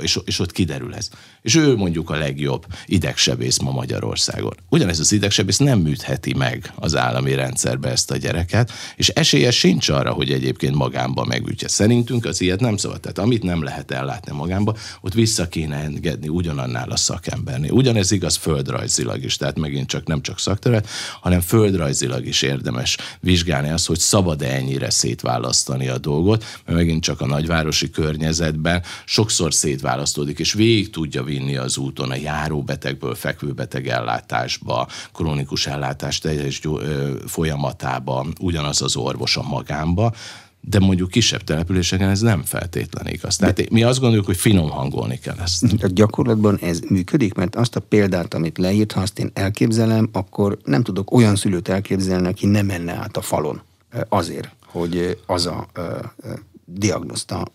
és, 0.00 0.18
és 0.24 0.38
ott 0.38 0.52
kiderül 0.52 0.94
ez. 0.94 1.10
És 1.42 1.54
ő 1.54 1.76
mondjuk 1.76 2.10
a 2.10 2.16
legjobb 2.16 2.66
idegsebész 2.86 3.58
ma 3.58 3.70
Magyarországon. 3.70 4.52
Ugyanez 4.68 4.98
az 4.98 5.12
idegsebész 5.12 5.58
nem 5.58 5.78
műtheti 5.78 6.34
meg 6.34 6.72
az 6.74 6.96
állami 6.96 7.34
rendszerbe 7.34 7.90
ezt 7.90 8.10
a 8.10 8.16
gyereket, 8.16 8.72
és 8.96 9.08
esélye 9.08 9.50
sincs 9.50 9.88
arra, 9.88 10.12
hogy 10.12 10.30
egyébként 10.32 10.74
magánba 10.74 11.24
megütje. 11.24 11.68
Szerintünk 11.68 12.24
az 12.24 12.40
ilyet 12.40 12.60
nem 12.60 12.76
szabad. 12.76 13.00
Tehát 13.00 13.18
amit 13.18 13.42
nem 13.42 13.62
lehet 13.62 13.90
ellátni 13.90 14.36
magánba, 14.36 14.76
ott 15.00 15.14
vissza 15.14 15.48
kéne 15.48 15.76
engedni 15.76 16.28
ugyanannál 16.28 16.90
a 16.90 16.96
szakembernél. 16.96 17.72
Ugyanez 17.72 18.10
igaz 18.10 18.36
földrajzilag 18.36 19.24
is, 19.24 19.36
tehát 19.36 19.58
megint 19.58 19.88
csak 19.88 20.06
nem 20.06 20.22
csak 20.22 20.38
szakterület, 20.38 20.88
hanem 21.20 21.40
földrajzilag 21.40 22.26
is 22.26 22.42
érdemes 22.42 22.96
vizsgálni 23.20 23.70
azt, 23.70 23.86
hogy 23.86 23.98
szabad-e 23.98 24.54
ennyire 24.54 24.90
szétválasztani 24.92 25.88
a 25.88 25.98
dolgot, 25.98 26.44
mert 26.64 26.78
megint 26.78 27.02
csak 27.02 27.20
a 27.20 27.26
nagyvárosi 27.26 27.90
környezetben 27.90 28.82
sokszor 29.04 29.54
szétválasztódik, 29.54 30.38
és 30.38 30.52
végig 30.52 30.90
tudja 30.90 31.22
vinni 31.22 31.56
az 31.56 31.76
úton 31.76 32.10
a 32.10 32.16
járóbetegből 32.16 33.14
fekvőbeteg 33.14 33.88
ellátásba, 33.88 34.88
krónikus 35.12 35.66
ellátás 35.66 36.18
teljes 36.18 36.60
folyamatába, 37.26 38.26
ugyanaz 38.40 38.82
az 38.82 38.96
orvos 38.96 39.36
a 39.36 39.42
magánba, 39.42 40.12
de 40.68 40.78
mondjuk 40.78 41.10
kisebb 41.10 41.44
településeken 41.44 42.08
ez 42.08 42.20
nem 42.20 42.42
feltétlen 42.42 43.06
igaz. 43.06 43.36
Tehát 43.36 43.56
de... 43.56 43.64
mi 43.70 43.82
azt 43.82 44.00
gondoljuk, 44.00 44.26
hogy 44.26 44.36
finom 44.36 44.70
hangolni 44.70 45.18
kell 45.18 45.38
ezt. 45.38 45.64
A 45.82 45.86
gyakorlatban 45.86 46.58
ez 46.58 46.80
működik, 46.88 47.34
mert 47.34 47.56
azt 47.56 47.76
a 47.76 47.80
példát, 47.80 48.34
amit 48.34 48.58
leírt, 48.58 48.92
ha 48.92 49.00
azt 49.00 49.18
én 49.18 49.30
elképzelem, 49.34 50.08
akkor 50.12 50.58
nem 50.64 50.82
tudok 50.82 51.12
olyan 51.12 51.36
szülőt 51.36 51.68
elképzelni, 51.68 52.26
aki 52.26 52.46
nem 52.46 52.66
menne 52.66 52.92
át 52.92 53.16
a 53.16 53.20
falon 53.20 53.62
azért, 54.08 54.50
hogy 54.72 55.18
az 55.26 55.46
a 55.46 55.68
diagnoszta 56.64 57.46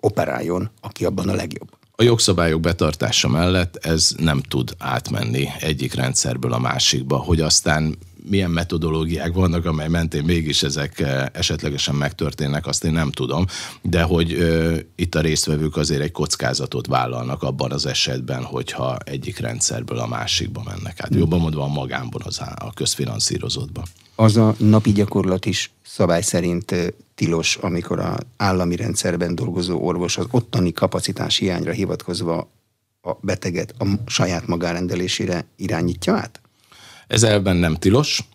operáljon, 0.00 0.70
aki 0.80 1.04
abban 1.04 1.28
a 1.28 1.34
legjobb. 1.34 1.68
A 1.96 2.02
jogszabályok 2.02 2.60
betartása 2.60 3.28
mellett 3.28 3.76
ez 3.76 4.14
nem 4.16 4.40
tud 4.40 4.74
átmenni 4.78 5.48
egyik 5.60 5.94
rendszerből 5.94 6.52
a 6.52 6.58
másikba, 6.58 7.16
hogy 7.16 7.40
aztán 7.40 7.98
milyen 8.28 8.50
metodológiák 8.50 9.32
vannak, 9.32 9.64
amely 9.64 9.88
mentén 9.88 10.24
mégis 10.24 10.62
ezek 10.62 11.04
esetlegesen 11.32 11.94
megtörténnek, 11.94 12.66
azt 12.66 12.84
én 12.84 12.92
nem 12.92 13.10
tudom, 13.10 13.44
de 13.82 14.02
hogy 14.02 14.32
ö, 14.32 14.76
itt 14.96 15.14
a 15.14 15.20
résztvevők 15.20 15.76
azért 15.76 16.02
egy 16.02 16.12
kockázatot 16.12 16.86
vállalnak 16.86 17.42
abban 17.42 17.72
az 17.72 17.86
esetben, 17.86 18.42
hogyha 18.42 18.96
egyik 19.04 19.38
rendszerből 19.38 19.98
a 19.98 20.06
másikba 20.06 20.62
mennek 20.64 21.00
át. 21.00 21.14
Jobban 21.14 21.40
mondva 21.40 21.62
a 21.62 21.68
magánban, 21.68 22.22
az 22.24 22.40
a 22.56 22.72
közfinanszírozottban. 22.74 23.84
Az 24.14 24.36
a 24.36 24.54
napi 24.58 24.92
gyakorlat 24.92 25.46
is 25.46 25.70
szabály 25.82 26.22
szerint 26.22 26.74
tilos, 27.14 27.56
amikor 27.56 27.98
az 27.98 28.16
állami 28.36 28.76
rendszerben 28.76 29.34
dolgozó 29.34 29.80
orvos 29.80 30.16
az 30.16 30.26
ottani 30.30 30.72
kapacitás 30.72 31.36
hiányra 31.36 31.72
hivatkozva 31.72 32.50
a 33.00 33.12
beteget 33.20 33.74
a 33.78 33.84
saját 34.06 34.46
magárendelésére 34.46 35.44
irányítja 35.56 36.14
át? 36.14 36.40
Ez 37.08 37.22
elben 37.22 37.56
nem 37.56 37.74
tilos, 37.74 38.28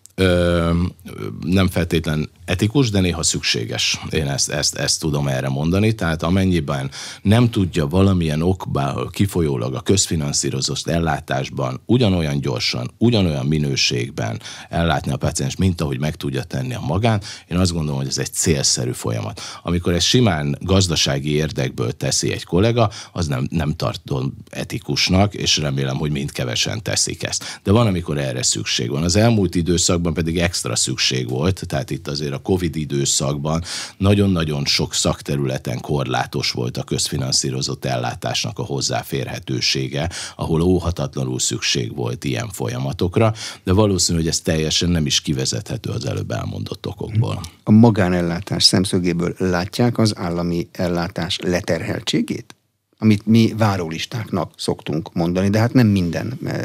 nem 1.40 1.68
feltétlen 1.70 2.28
etikus, 2.44 2.90
de 2.90 3.00
néha 3.00 3.22
szükséges. 3.22 4.00
Én 4.10 4.28
ezt, 4.28 4.50
ezt, 4.50 4.74
ezt 4.74 5.00
tudom 5.00 5.28
erre 5.28 5.48
mondani. 5.48 5.94
Tehát 5.94 6.22
amennyiben 6.22 6.90
nem 7.22 7.50
tudja 7.50 7.86
valamilyen 7.86 8.42
okból 8.42 9.10
kifolyólag 9.12 9.74
a 9.74 9.80
közfinanszírozott 9.80 10.86
ellátásban 10.86 11.80
ugyanolyan 11.86 12.40
gyorsan, 12.40 12.90
ugyanolyan 12.98 13.46
minőségben 13.46 14.40
ellátni 14.68 15.12
a 15.12 15.16
paciens, 15.16 15.56
mint 15.56 15.80
ahogy 15.80 15.98
meg 15.98 16.14
tudja 16.14 16.42
tenni 16.42 16.74
a 16.74 16.80
magán, 16.80 17.20
én 17.48 17.58
azt 17.58 17.72
gondolom, 17.72 17.96
hogy 17.96 18.08
ez 18.08 18.18
egy 18.18 18.32
célszerű 18.32 18.92
folyamat. 18.92 19.40
Amikor 19.62 19.92
ez 19.92 20.02
simán 20.02 20.58
gazdasági 20.60 21.30
érdekből 21.30 21.92
teszi 21.92 22.32
egy 22.32 22.44
kollega, 22.44 22.90
az 23.12 23.26
nem, 23.26 23.46
nem 23.50 23.72
tartom 23.76 24.34
etikusnak, 24.50 25.34
és 25.34 25.56
remélem, 25.56 25.96
hogy 25.96 26.10
mind 26.10 26.32
kevesen 26.32 26.82
teszik 26.82 27.22
ezt. 27.22 27.60
De 27.62 27.72
van, 27.72 27.86
amikor 27.86 28.18
erre 28.18 28.42
szükség 28.42 28.90
van. 28.90 29.02
Az 29.02 29.16
elmúlt 29.16 29.54
időszakban 29.54 30.14
pedig 30.14 30.38
extra 30.38 30.76
szükség 30.76 31.28
volt, 31.28 31.66
tehát 31.66 31.90
itt 31.90 32.08
azért 32.08 32.32
a 32.34 32.38
Covid 32.38 32.76
időszakban 32.76 33.62
nagyon-nagyon 33.96 34.64
sok 34.64 34.94
szakterületen 34.94 35.80
korlátos 35.80 36.50
volt 36.50 36.76
a 36.76 36.82
közfinanszírozott 36.82 37.84
ellátásnak 37.84 38.58
a 38.58 38.62
hozzáférhetősége, 38.62 40.10
ahol 40.36 40.60
óhatatlanul 40.60 41.38
szükség 41.38 41.94
volt 41.94 42.24
ilyen 42.24 42.48
folyamatokra, 42.48 43.34
de 43.64 43.72
valószínű, 43.72 44.18
hogy 44.18 44.28
ez 44.28 44.40
teljesen 44.40 44.88
nem 44.88 45.06
is 45.06 45.20
kivezethető 45.20 45.90
az 45.90 46.06
előbb 46.06 46.30
elmondott 46.30 46.86
okokból. 46.86 47.40
A 47.64 47.70
magánellátás 47.70 48.64
szemszögéből 48.64 49.34
látják 49.38 49.98
az 49.98 50.16
állami 50.16 50.68
ellátás 50.72 51.38
leterheltségét? 51.42 52.54
Amit 52.98 53.26
mi 53.26 53.54
várólistáknak 53.56 54.52
szoktunk 54.56 55.12
mondani, 55.12 55.48
de 55.48 55.58
hát 55.58 55.72
nem 55.72 55.86
minden 55.86 56.38
eh, 56.44 56.62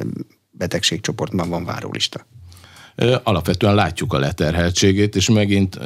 betegségcsoportban 0.52 1.50
van 1.50 1.66
várólista 1.66 2.26
alapvetően 3.24 3.76
látjuk 3.76 4.14
a 4.14 4.20
leterheltségét, 4.20 5.16
és 5.16 5.30
megint 5.30 5.80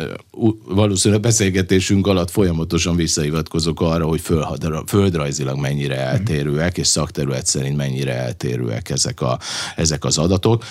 valószínűleg 0.65 1.24
beszélgetésünk 1.24 2.08
alatt 2.08 2.32
folyamatosan 2.32 2.96
visszahivatkozok 2.96 3.82
arra, 3.82 4.05
hogy 4.05 4.22
földrajzilag 4.86 5.60
mennyire 5.60 5.98
eltérőek, 5.98 6.77
és 6.77 6.88
szakterület 6.88 7.46
szerint 7.46 7.77
mennyire 7.77 8.13
eltérőek 8.13 8.89
ezek, 8.89 9.22
a, 9.22 9.39
ezek 9.75 10.05
az 10.05 10.17
adatok 10.17 10.63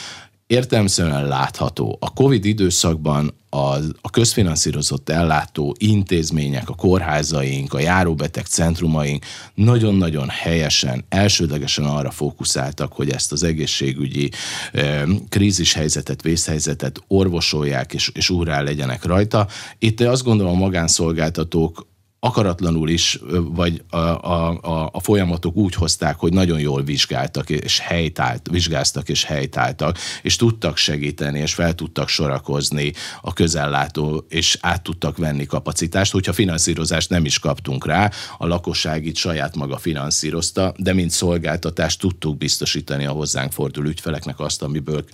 értelmszerűen 0.52 1.26
látható. 1.26 1.96
A 2.00 2.12
COVID 2.12 2.44
időszakban 2.44 3.34
a, 3.50 3.76
a 4.00 4.10
közfinanszírozott 4.10 5.08
ellátó 5.08 5.74
intézmények, 5.78 6.68
a 6.68 6.74
kórházaink, 6.74 7.74
a 7.74 7.80
járóbeteg 7.80 8.46
centrumaink 8.46 9.24
nagyon-nagyon 9.54 10.28
helyesen, 10.28 11.04
elsődlegesen 11.08 11.84
arra 11.84 12.10
fókuszáltak, 12.10 12.92
hogy 12.92 13.10
ezt 13.10 13.32
az 13.32 13.42
egészségügyi 13.42 14.30
e, 14.72 15.04
krízishelyzetet, 15.28 16.22
vészhelyzetet 16.22 17.02
orvosolják 17.08 17.94
és, 17.94 18.10
és 18.14 18.30
úrrá 18.30 18.60
legyenek 18.60 19.04
rajta. 19.04 19.46
Itt 19.78 20.00
azt 20.00 20.24
gondolom 20.24 20.52
a 20.52 20.58
magánszolgáltatók 20.58 21.86
akaratlanul 22.24 22.88
is, 22.88 23.18
vagy 23.52 23.82
a, 23.90 23.96
a, 23.96 24.58
a, 24.92 25.00
folyamatok 25.00 25.56
úgy 25.56 25.74
hozták, 25.74 26.16
hogy 26.16 26.32
nagyon 26.32 26.60
jól 26.60 26.82
vizsgáltak, 26.82 27.50
és 27.50 27.78
helytált, 27.78 28.48
vizsgáztak 28.50 29.08
és 29.08 29.24
helytáltak, 29.24 29.98
és 30.22 30.36
tudtak 30.36 30.76
segíteni, 30.76 31.38
és 31.38 31.54
fel 31.54 31.74
tudtak 31.74 32.08
sorakozni 32.08 32.92
a 33.20 33.32
közellátó, 33.32 34.26
és 34.28 34.58
át 34.60 34.82
tudtak 34.82 35.16
venni 35.16 35.46
kapacitást, 35.46 36.12
hogyha 36.12 36.32
finanszírozást 36.32 37.10
nem 37.10 37.24
is 37.24 37.38
kaptunk 37.38 37.86
rá, 37.86 38.10
a 38.38 38.46
lakosság 38.46 39.06
itt 39.06 39.16
saját 39.16 39.56
maga 39.56 39.76
finanszírozta, 39.76 40.74
de 40.76 40.92
mint 40.92 41.10
szolgáltatást 41.10 42.00
tudtuk 42.00 42.36
biztosítani 42.36 43.04
a 43.04 43.12
hozzánk 43.12 43.52
forduló 43.52 43.88
ügyfeleknek 43.88 44.40
azt, 44.40 44.62
amiből 44.62 45.04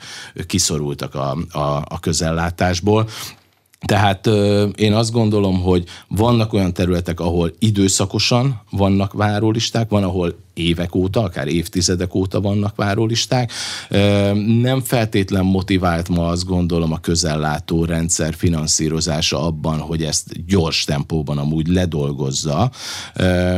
kiszorultak 0.46 1.14
a, 1.14 1.36
a, 1.50 1.84
a 1.88 1.98
közellátásból. 2.00 3.08
Tehát 3.86 4.26
én 4.76 4.92
azt 4.94 5.12
gondolom, 5.12 5.60
hogy 5.60 5.84
vannak 6.08 6.52
olyan 6.52 6.72
területek, 6.72 7.20
ahol 7.20 7.52
időszakosan 7.58 8.60
vannak 8.70 9.12
várólisták, 9.12 9.88
van, 9.88 10.02
ahol 10.02 10.34
évek 10.58 10.94
óta, 10.94 11.22
akár 11.22 11.48
évtizedek 11.48 12.14
óta 12.14 12.40
vannak 12.40 12.76
várólisták. 12.76 13.52
Nem 14.60 14.80
feltétlen 14.82 15.44
motivált 15.44 16.08
ma 16.08 16.28
azt 16.28 16.44
gondolom 16.44 16.92
a 16.92 17.00
közellátó 17.00 17.84
rendszer 17.84 18.34
finanszírozása 18.34 19.46
abban, 19.46 19.78
hogy 19.78 20.02
ezt 20.02 20.46
gyors 20.46 20.84
tempóban 20.84 21.38
amúgy 21.38 21.66
ledolgozza. 21.66 22.70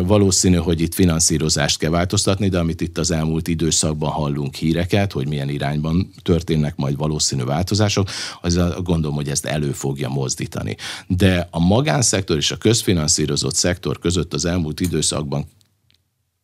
Valószínű, 0.03 0.57
hogy 0.57 0.81
itt 0.81 0.95
finanszírozást 0.95 1.79
kell 1.79 1.91
változtatni, 1.91 2.49
de 2.49 2.59
amit 2.59 2.81
itt 2.81 2.99
az 2.99 3.11
elmúlt 3.11 3.49
időszakban 3.49 4.11
hallunk 4.11 4.55
híreket, 4.55 5.13
hogy 5.13 5.29
milyen 5.29 5.49
irányban 5.49 6.13
történnek 6.23 6.77
majd 6.77 6.97
valószínű 6.97 7.45
változások, 7.45 8.09
az 8.41 8.61
gondolom, 8.83 9.17
hogy 9.17 9.29
ezt 9.29 9.45
elő 9.45 9.73
fogja 9.73 10.09
mozdítani. 10.09 10.77
De 11.07 11.49
a 11.51 11.59
magánszektor 11.59 12.37
és 12.37 12.51
a 12.51 12.57
közfinanszírozott 12.57 13.55
szektor 13.55 13.99
között 13.99 14.35
az 14.35 14.45
elmúlt 14.45 14.81
időszakban 14.81 15.47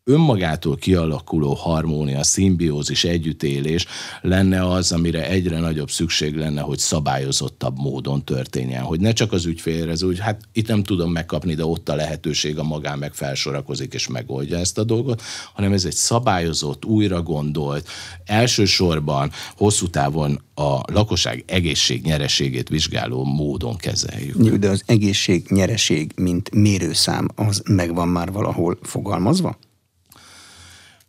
önmagától 0.08 0.76
kialakuló 0.76 1.54
harmónia, 1.54 2.22
szimbiózis, 2.22 3.04
együttélés 3.04 3.86
lenne 4.20 4.68
az, 4.68 4.92
amire 4.92 5.28
egyre 5.28 5.58
nagyobb 5.58 5.90
szükség 5.90 6.36
lenne, 6.36 6.60
hogy 6.60 6.78
szabályozottabb 6.78 7.78
módon 7.78 8.24
történjen. 8.24 8.82
Hogy 8.82 9.00
ne 9.00 9.12
csak 9.12 9.32
az 9.32 9.44
ügyfélre, 9.46 9.92
úgy, 10.06 10.18
hát 10.18 10.40
itt 10.52 10.68
nem 10.68 10.82
tudom 10.82 11.12
megkapni, 11.12 11.54
de 11.54 11.64
ott 11.64 11.88
a 11.88 11.94
lehetőség, 11.94 12.58
a 12.58 12.62
magán 12.62 12.98
meg 12.98 13.14
felsorakozik 13.14 13.94
és 13.94 14.08
megoldja 14.08 14.58
ezt 14.58 14.78
a 14.78 14.84
dolgot, 14.84 15.22
hanem 15.54 15.72
ez 15.72 15.84
egy 15.84 15.92
szabályozott, 15.92 16.84
újra 16.84 17.22
gondolt, 17.22 17.88
elsősorban 18.24 19.30
hosszú 19.56 19.86
távon 19.86 20.40
a 20.54 20.92
lakosság 20.92 21.44
egészség 21.46 22.02
nyereségét 22.02 22.68
vizsgáló 22.68 23.24
módon 23.24 23.76
kezeljük. 23.76 24.56
De 24.56 24.68
az 24.68 24.82
egészség 24.86 25.46
nyereség, 25.48 26.12
mint 26.16 26.54
mérőszám, 26.54 27.28
az 27.34 27.62
megvan 27.64 28.08
már 28.08 28.32
valahol 28.32 28.78
fogalmazva? 28.82 29.58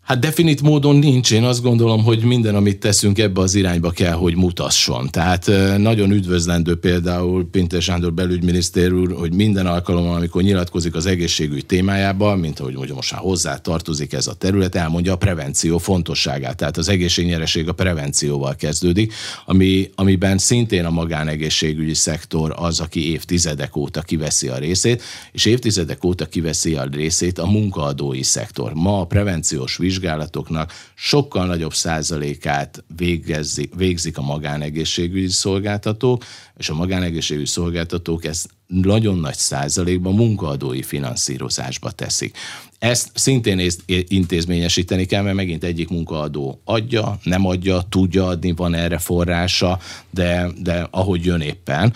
Hát 0.07 0.19
definit 0.19 0.61
módon 0.61 0.95
nincs. 0.95 1.31
Én 1.31 1.43
azt 1.43 1.61
gondolom, 1.61 2.03
hogy 2.03 2.23
minden, 2.23 2.55
amit 2.55 2.79
teszünk 2.79 3.19
ebbe 3.19 3.41
az 3.41 3.55
irányba 3.55 3.89
kell, 3.89 4.13
hogy 4.13 4.35
mutasson. 4.35 5.09
Tehát 5.11 5.51
nagyon 5.77 6.11
üdvözlendő 6.11 6.75
például 6.75 7.47
Pinter 7.51 7.81
Sándor 7.81 8.13
belügyminiszter 8.13 8.91
úr, 8.91 9.13
hogy 9.13 9.33
minden 9.33 9.65
alkalommal, 9.65 10.15
amikor 10.15 10.41
nyilatkozik 10.41 10.95
az 10.95 11.05
egészségügy 11.05 11.65
témájában, 11.65 12.39
mint 12.39 12.59
ahogy 12.59 12.73
mondja, 12.75 12.95
most 12.95 13.11
már 13.11 13.21
hozzá 13.21 13.57
tartozik 13.57 14.13
ez 14.13 14.27
a 14.27 14.33
terület, 14.33 14.75
elmondja 14.75 15.13
a 15.13 15.17
prevenció 15.17 15.77
fontosságát. 15.77 16.57
Tehát 16.57 16.77
az 16.77 16.89
egészségnyereség 16.89 17.67
a 17.67 17.73
prevencióval 17.73 18.55
kezdődik, 18.55 19.13
ami, 19.45 19.89
amiben 19.95 20.37
szintén 20.37 20.85
a 20.85 20.89
magánegészségügyi 20.89 21.93
szektor 21.93 22.53
az, 22.57 22.79
aki 22.79 23.11
évtizedek 23.11 23.75
óta 23.75 24.01
kiveszi 24.01 24.47
a 24.47 24.57
részét, 24.57 25.03
és 25.31 25.45
évtizedek 25.45 26.03
óta 26.03 26.25
kiveszi 26.25 26.75
a 26.75 26.87
részét 26.91 27.39
a 27.39 27.45
munkaadói 27.45 28.23
szektor. 28.23 28.73
Ma 28.73 28.99
a 28.99 29.05
prevenciós 29.05 29.77
vizsgálat 29.77 29.95
vizsgálatoknak 29.99 30.73
sokkal 30.95 31.45
nagyobb 31.45 31.73
százalékát 31.73 32.83
végezzi, 32.95 33.69
végzik 33.75 34.17
a 34.17 34.21
magánegészségügyi 34.21 35.27
szolgáltatók, 35.27 36.23
és 36.57 36.69
a 36.69 36.73
magánegészségügyi 36.73 37.47
szolgáltatók 37.47 38.25
ezt 38.25 38.49
nagyon 38.67 39.17
nagy 39.19 39.35
százalékban 39.35 40.13
munkaadói 40.13 40.81
finanszírozásba 40.81 41.91
teszik. 41.91 42.37
Ezt 42.79 43.09
szintén 43.13 43.69
intézményesíteni 44.07 45.05
kell, 45.05 45.21
mert 45.21 45.35
megint 45.35 45.63
egyik 45.63 45.89
munkaadó 45.89 46.61
adja, 46.63 47.19
nem 47.23 47.45
adja, 47.45 47.81
tudja 47.89 48.27
adni, 48.27 48.51
van 48.51 48.73
erre 48.73 48.97
forrása, 48.97 49.79
de, 50.09 50.49
de 50.61 50.87
ahogy 50.91 51.25
jön 51.25 51.41
éppen, 51.41 51.93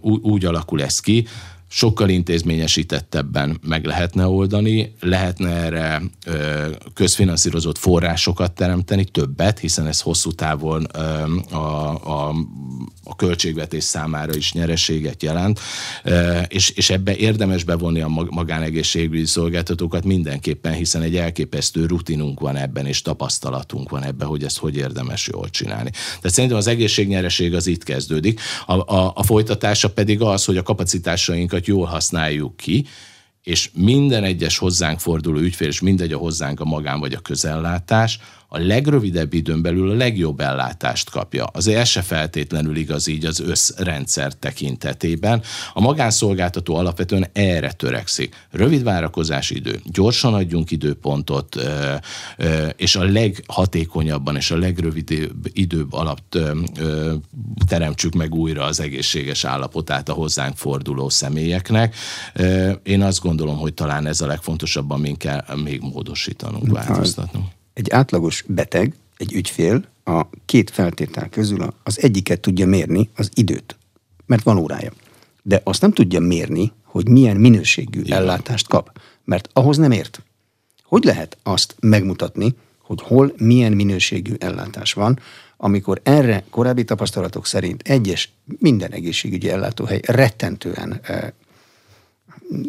úgy 0.00 0.44
alakul 0.44 0.82
ez 0.82 1.00
ki 1.00 1.26
sokkal 1.74 2.08
intézményesítettebben 2.08 3.58
meg 3.66 3.84
lehetne 3.84 4.26
oldani, 4.26 4.94
lehetne 5.00 5.50
erre 5.50 6.02
közfinanszírozott 6.94 7.78
forrásokat 7.78 8.52
teremteni, 8.52 9.04
többet, 9.04 9.58
hiszen 9.58 9.86
ez 9.86 10.00
hosszú 10.00 10.32
távon 10.32 10.84
a, 10.84 11.56
a, 12.04 12.34
a 13.04 13.16
költségvetés 13.16 13.84
számára 13.84 14.34
is 14.34 14.52
nyereséget 14.52 15.22
jelent, 15.22 15.60
és, 16.48 16.70
és 16.70 16.90
ebbe 16.90 17.16
érdemes 17.16 17.64
bevonni 17.64 18.00
a 18.00 18.08
magánegészségügyi 18.08 19.26
szolgáltatókat 19.26 20.04
mindenképpen, 20.04 20.72
hiszen 20.72 21.02
egy 21.02 21.16
elképesztő 21.16 21.86
rutinunk 21.86 22.40
van 22.40 22.56
ebben, 22.56 22.86
és 22.86 23.02
tapasztalatunk 23.02 23.90
van 23.90 24.04
ebben, 24.04 24.28
hogy 24.28 24.44
ezt 24.44 24.58
hogy 24.58 24.76
érdemes 24.76 25.28
jól 25.32 25.50
csinálni. 25.50 25.90
Tehát 25.90 26.34
szerintem 26.34 26.58
az 26.58 26.66
egészségnyereség 26.66 27.54
az 27.54 27.66
itt 27.66 27.82
kezdődik, 27.82 28.40
a, 28.66 28.94
a, 28.94 29.12
a 29.14 29.22
folytatása 29.22 29.90
pedig 29.90 30.20
az, 30.20 30.44
hogy 30.44 30.56
a 30.56 30.62
kapacitásainkat 30.62 31.61
azokat 31.62 31.66
jól 31.66 31.86
használjuk 31.86 32.56
ki, 32.56 32.86
és 33.42 33.70
minden 33.74 34.24
egyes 34.24 34.58
hozzánk 34.58 35.00
forduló 35.00 35.38
ügyfél, 35.38 35.68
és 35.68 35.80
mindegy 35.80 36.12
a 36.12 36.18
hozzánk 36.18 36.60
a 36.60 36.64
magán 36.64 37.00
vagy 37.00 37.14
a 37.14 37.20
közellátás, 37.20 38.18
a 38.54 38.58
legrövidebb 38.58 39.32
időn 39.32 39.62
belül 39.62 39.90
a 39.90 39.94
legjobb 39.94 40.40
ellátást 40.40 41.10
kapja. 41.10 41.44
Azért 41.44 41.78
ez 41.78 41.88
se 41.88 42.02
feltétlenül 42.02 42.76
igaz 42.76 43.06
így 43.06 43.24
az 43.24 43.40
összrendszer 43.40 44.32
tekintetében. 44.32 45.42
A 45.72 45.80
magánszolgáltató 45.80 46.74
alapvetően 46.74 47.26
erre 47.32 47.72
törekszik. 47.72 48.46
Rövid 48.50 48.82
várakozási 48.82 49.56
idő, 49.56 49.80
gyorsan 49.84 50.34
adjunk 50.34 50.70
időpontot, 50.70 51.56
és 52.76 52.96
a 52.96 53.04
leghatékonyabban 53.04 54.36
és 54.36 54.50
a 54.50 54.56
legrövidebb 54.56 55.46
időbb 55.52 55.92
alatt 55.92 56.38
teremtsük 57.68 58.14
meg 58.14 58.34
újra 58.34 58.64
az 58.64 58.80
egészséges 58.80 59.44
állapotát 59.44 60.08
a 60.08 60.12
hozzánk 60.12 60.56
forduló 60.56 61.08
személyeknek. 61.08 61.96
Én 62.82 63.02
azt 63.02 63.20
gondolom, 63.20 63.56
hogy 63.56 63.74
talán 63.74 64.06
ez 64.06 64.20
a 64.20 64.26
legfontosabb, 64.26 64.90
amin 64.90 65.16
kell 65.16 65.44
még 65.64 65.80
módosítanunk, 65.80 66.72
változtatnunk 66.72 67.46
egy 67.74 67.90
átlagos 67.90 68.44
beteg, 68.46 68.94
egy 69.16 69.32
ügyfél 69.32 69.84
a 70.04 70.26
két 70.44 70.70
feltétel 70.70 71.28
közül 71.28 71.74
az 71.82 72.02
egyiket 72.02 72.40
tudja 72.40 72.66
mérni, 72.66 73.10
az 73.16 73.30
időt, 73.34 73.76
mert 74.26 74.42
van 74.42 74.58
órája. 74.58 74.92
De 75.42 75.60
azt 75.64 75.80
nem 75.80 75.92
tudja 75.92 76.20
mérni, 76.20 76.72
hogy 76.84 77.08
milyen 77.08 77.36
minőségű 77.36 78.00
Igen. 78.00 78.18
ellátást 78.18 78.68
kap, 78.68 79.00
mert 79.24 79.48
ahhoz 79.52 79.76
nem 79.76 79.90
ért. 79.90 80.22
Hogy 80.82 81.04
lehet 81.04 81.36
azt 81.42 81.76
megmutatni, 81.80 82.54
hogy 82.78 83.00
hol 83.02 83.32
milyen 83.36 83.72
minőségű 83.72 84.34
ellátás 84.38 84.92
van, 84.92 85.18
amikor 85.56 86.00
erre 86.02 86.44
korábbi 86.50 86.84
tapasztalatok 86.84 87.46
szerint 87.46 87.82
egyes 87.88 88.32
minden 88.58 88.90
egészségügyi 88.90 89.50
ellátóhely 89.50 90.00
rettentően 90.06 91.00
e, 91.02 91.32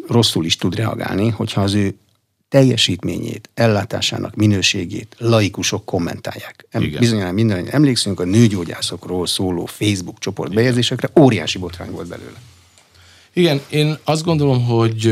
rosszul 0.07 0.45
is 0.45 0.55
tud 0.55 0.75
reagálni, 0.75 1.29
hogyha 1.29 1.61
az 1.61 1.73
ő 1.73 1.95
teljesítményét, 2.53 3.49
ellátásának 3.53 4.35
minőségét 4.35 5.15
laikusok 5.17 5.85
kommentálják. 5.85 6.67
Igen. 6.73 6.99
Bizonyára 6.99 7.31
minden 7.31 7.69
emlékszünk 7.69 8.19
a 8.19 8.23
nőgyógyászokról 8.23 9.27
szóló 9.27 9.65
Facebook 9.65 10.19
csoport 10.19 10.53
bejegyzésekre, 10.53 11.09
óriási 11.19 11.57
botrány 11.57 11.91
volt 11.91 12.07
belőle. 12.07 12.41
Igen, 13.33 13.61
én 13.69 13.97
azt 14.03 14.23
gondolom, 14.23 14.63
hogy 14.63 15.07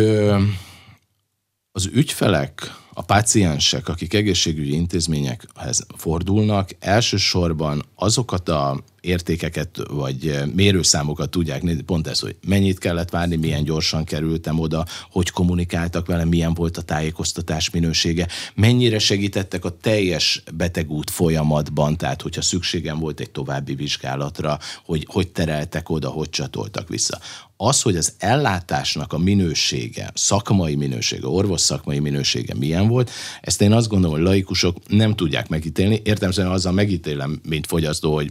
az 1.71 1.89
ügyfelek, 1.93 2.75
a 2.93 3.01
páciensek, 3.01 3.88
akik 3.88 4.13
egészségügyi 4.13 4.74
intézményekhez 4.74 5.86
fordulnak, 5.98 6.69
elsősorban 6.79 7.86
azokat 7.95 8.50
a 8.50 8.83
értékeket 9.01 9.77
vagy 9.89 10.41
mérőszámokat 10.55 11.29
tudják 11.29 11.62
nézni, 11.62 11.81
pont 11.81 12.08
ez, 12.08 12.20
hogy 12.20 12.36
mennyit 12.48 12.79
kellett 12.79 13.10
várni, 13.10 13.36
milyen 13.36 13.63
gyorsan 13.63 14.03
kerültem 14.03 14.60
oda, 14.60 14.86
hogy 15.12 15.29
kommunikáltak 15.29 16.08
velem, 16.08 16.27
milyen 16.27 16.53
volt 16.53 16.77
a 16.77 16.81
tájékoztatás 16.81 17.70
minősége, 17.70 18.27
mennyire 18.55 19.00
segítettek 19.00 19.65
a 19.65 19.78
teljes 19.78 20.43
betegút 20.54 21.10
folyamatban, 21.10 21.97
tehát 21.97 22.21
hogyha 22.21 22.41
szükségem 22.41 22.99
volt 22.99 23.19
egy 23.19 23.32
további 23.32 23.76
vizsgálatra, 23.76 24.60
hogy 24.86 25.08
hogy 25.10 25.28
tereltek 25.28 25.89
oda, 25.89 26.10
hogy 26.10 26.30
csatoltak 26.30 26.89
vissza. 26.89 27.19
Az, 27.58 27.82
hogy 27.82 27.95
az 27.95 28.13
ellátásnak 28.17 29.13
a 29.13 29.17
minősége, 29.17 30.12
szakmai 30.13 30.76
minősége, 30.76 31.28
orvos 31.28 31.62
szakmai 31.62 31.99
minősége 31.99 32.54
milyen 32.56 32.88
volt, 32.88 33.12
ezt 33.41 33.62
én 33.62 33.71
azt 33.71 33.88
gondolom, 33.88 34.15
hogy 34.15 34.26
laikusok 34.26 34.78
nem 34.88 35.15
tudják 35.15 35.49
megítélni. 35.49 36.02
Értelmszerűen 36.04 36.54
azzal 36.54 36.71
megítélem, 36.71 37.41
mint 37.47 37.67
fogyasztó, 37.67 38.13
hogy 38.13 38.30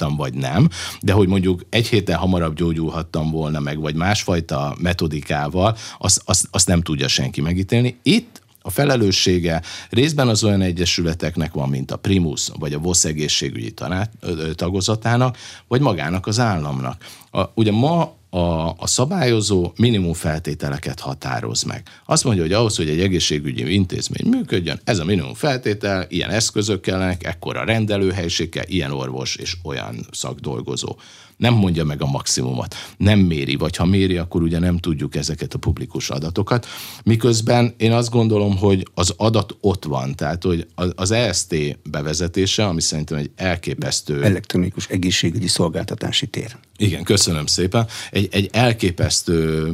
meggyógyultam 0.00 0.16
vagy 0.16 0.34
nem, 0.34 0.68
de 1.00 1.12
hogy 1.12 1.28
mondjuk 1.28 1.62
egy 1.70 1.88
héten 1.88 2.16
hamarabb 2.16 2.54
gyógyulhattam 2.54 3.30
volna 3.30 3.60
meg, 3.60 3.80
vagy 3.80 3.94
másfajta 3.94 4.76
metodikával, 4.78 5.76
azt, 5.98 6.22
azt, 6.24 6.48
azt 6.50 6.66
nem 6.66 6.82
tudja 6.82 7.08
senki 7.08 7.40
megítélni. 7.40 7.98
Itt 8.02 8.42
a 8.62 8.70
felelőssége 8.70 9.62
részben 9.90 10.28
az 10.28 10.44
olyan 10.44 10.60
egyesületeknek 10.60 11.52
van, 11.52 11.68
mint 11.68 11.90
a 11.90 11.96
Primus, 11.96 12.48
vagy 12.58 12.72
a 12.72 12.78
VOSZ 12.78 13.04
egészségügyi 13.04 13.70
tanát, 13.70 14.10
tagozatának, 14.54 15.36
vagy 15.68 15.80
magának 15.80 16.26
az 16.26 16.38
államnak. 16.38 17.04
A, 17.30 17.44
ugye 17.54 17.72
ma 17.72 18.18
a, 18.30 18.68
a 18.68 18.86
szabályozó 18.86 19.72
minimum 19.76 20.12
feltételeket 20.12 21.00
határoz 21.00 21.62
meg. 21.62 21.82
Azt 22.06 22.24
mondja, 22.24 22.42
hogy 22.42 22.52
ahhoz, 22.52 22.76
hogy 22.76 22.88
egy 22.88 23.00
egészségügyi 23.00 23.72
intézmény 23.72 24.28
működjön, 24.30 24.80
ez 24.84 24.98
a 24.98 25.04
minimum 25.04 25.34
feltétel, 25.34 26.06
ilyen 26.08 26.30
eszközök 26.30 26.80
kellenek, 26.80 27.24
ekkora 27.24 27.64
rendelőhelység 27.64 28.48
kell, 28.48 28.64
ilyen 28.66 28.92
orvos 28.92 29.36
és 29.36 29.56
olyan 29.62 30.06
szakdolgozó 30.10 30.96
nem 31.40 31.54
mondja 31.54 31.84
meg 31.84 32.02
a 32.02 32.06
maximumot, 32.06 32.74
nem 32.96 33.18
méri, 33.18 33.56
vagy 33.56 33.76
ha 33.76 33.84
méri, 33.84 34.16
akkor 34.16 34.42
ugye 34.42 34.58
nem 34.58 34.78
tudjuk 34.78 35.14
ezeket 35.14 35.54
a 35.54 35.58
publikus 35.58 36.10
adatokat. 36.10 36.66
Miközben 37.04 37.74
én 37.76 37.92
azt 37.92 38.10
gondolom, 38.10 38.56
hogy 38.56 38.86
az 38.94 39.14
adat 39.16 39.56
ott 39.60 39.84
van, 39.84 40.14
tehát 40.14 40.42
hogy 40.42 40.66
az 40.94 41.10
EST 41.10 41.78
bevezetése, 41.90 42.66
ami 42.66 42.80
szerintem 42.80 43.18
egy 43.18 43.30
elképesztő... 43.36 44.24
Elektronikus 44.24 44.86
egészségügyi 44.86 45.48
szolgáltatási 45.48 46.26
tér. 46.26 46.56
Igen, 46.76 47.02
köszönöm 47.02 47.46
szépen. 47.46 47.86
Egy, 48.10 48.28
egy 48.30 48.48
elképesztő 48.52 49.68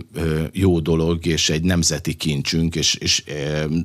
jó 0.52 0.81
dolog, 0.81 1.26
és 1.26 1.50
egy 1.50 1.62
nemzeti 1.62 2.14
kincsünk, 2.14 2.74
és, 2.74 2.94
és 2.94 3.24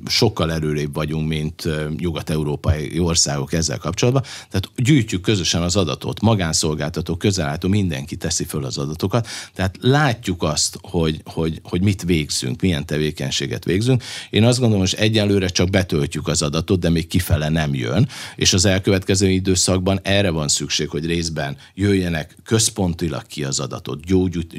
sokkal 0.06 0.52
erőrébb 0.52 0.94
vagyunk, 0.94 1.28
mint 1.28 1.68
nyugat-európai 1.98 2.98
országok 2.98 3.52
ezzel 3.52 3.78
kapcsolatban. 3.78 4.22
Tehát 4.22 4.70
gyűjtjük 4.76 5.20
közösen 5.20 5.62
az 5.62 5.76
adatot, 5.76 6.20
magánszolgáltató, 6.20 7.16
közelállító, 7.16 7.68
mindenki 7.72 8.16
teszi 8.16 8.44
föl 8.44 8.64
az 8.64 8.78
adatokat, 8.78 9.26
tehát 9.54 9.76
látjuk 9.80 10.42
azt, 10.42 10.78
hogy, 10.82 11.20
hogy, 11.24 11.60
hogy 11.62 11.82
mit 11.82 12.02
végzünk, 12.02 12.60
milyen 12.60 12.86
tevékenységet 12.86 13.64
végzünk. 13.64 14.02
Én 14.30 14.44
azt 14.44 14.58
gondolom, 14.58 14.84
hogy 14.84 14.94
egyelőre 14.98 15.48
csak 15.48 15.70
betöltjük 15.70 16.28
az 16.28 16.42
adatot, 16.42 16.80
de 16.80 16.88
még 16.88 17.06
kifele 17.06 17.48
nem 17.48 17.74
jön, 17.74 18.08
és 18.36 18.52
az 18.52 18.64
elkövetkező 18.64 19.30
időszakban 19.30 20.00
erre 20.02 20.30
van 20.30 20.48
szükség, 20.48 20.88
hogy 20.88 21.06
részben 21.06 21.56
jöjjenek 21.74 22.36
központilag 22.44 23.26
ki 23.26 23.44
az 23.44 23.60
adatot, 23.60 24.00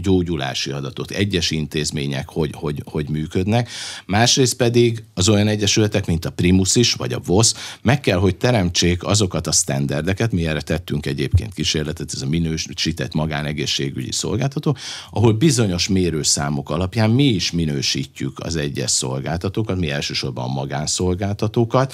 gyógyulási 0.01 0.71
adatot, 0.71 1.11
egyes 1.11 1.51
intézmények 1.51 2.29
hogy, 2.29 2.51
hogy, 2.53 2.81
hogy 2.85 3.09
működnek. 3.09 3.69
Másrészt 4.05 4.55
pedig 4.55 5.03
az 5.13 5.29
olyan 5.29 5.47
egyesületek, 5.47 6.05
mint 6.05 6.25
a 6.25 6.29
Primus 6.29 6.75
is, 6.75 6.93
vagy 6.93 7.13
a 7.13 7.21
VOSZ, 7.25 7.55
meg 7.81 7.99
kell, 7.99 8.17
hogy 8.17 8.35
teremtsék 8.35 9.03
azokat 9.03 9.47
a 9.47 9.51
standardeket, 9.51 10.31
mi 10.31 10.47
erre 10.47 10.61
tettünk 10.61 11.05
egyébként 11.05 11.53
kísérletet, 11.53 12.13
ez 12.13 12.21
a 12.21 12.27
minősített 12.27 13.02
minősített 13.03 13.13
magánegészségügyi 13.13 14.11
szolgáltató, 14.11 14.77
ahol 15.11 15.33
bizonyos 15.33 15.87
mérőszámok 15.87 16.69
alapján 16.69 17.09
mi 17.09 17.23
is 17.23 17.51
minősítjük 17.51 18.39
az 18.39 18.55
egyes 18.55 18.91
szolgáltatókat, 18.91 19.77
mi 19.77 19.89
elsősorban 19.89 20.49
a 20.49 20.53
magánszolgáltatókat, 20.53 21.93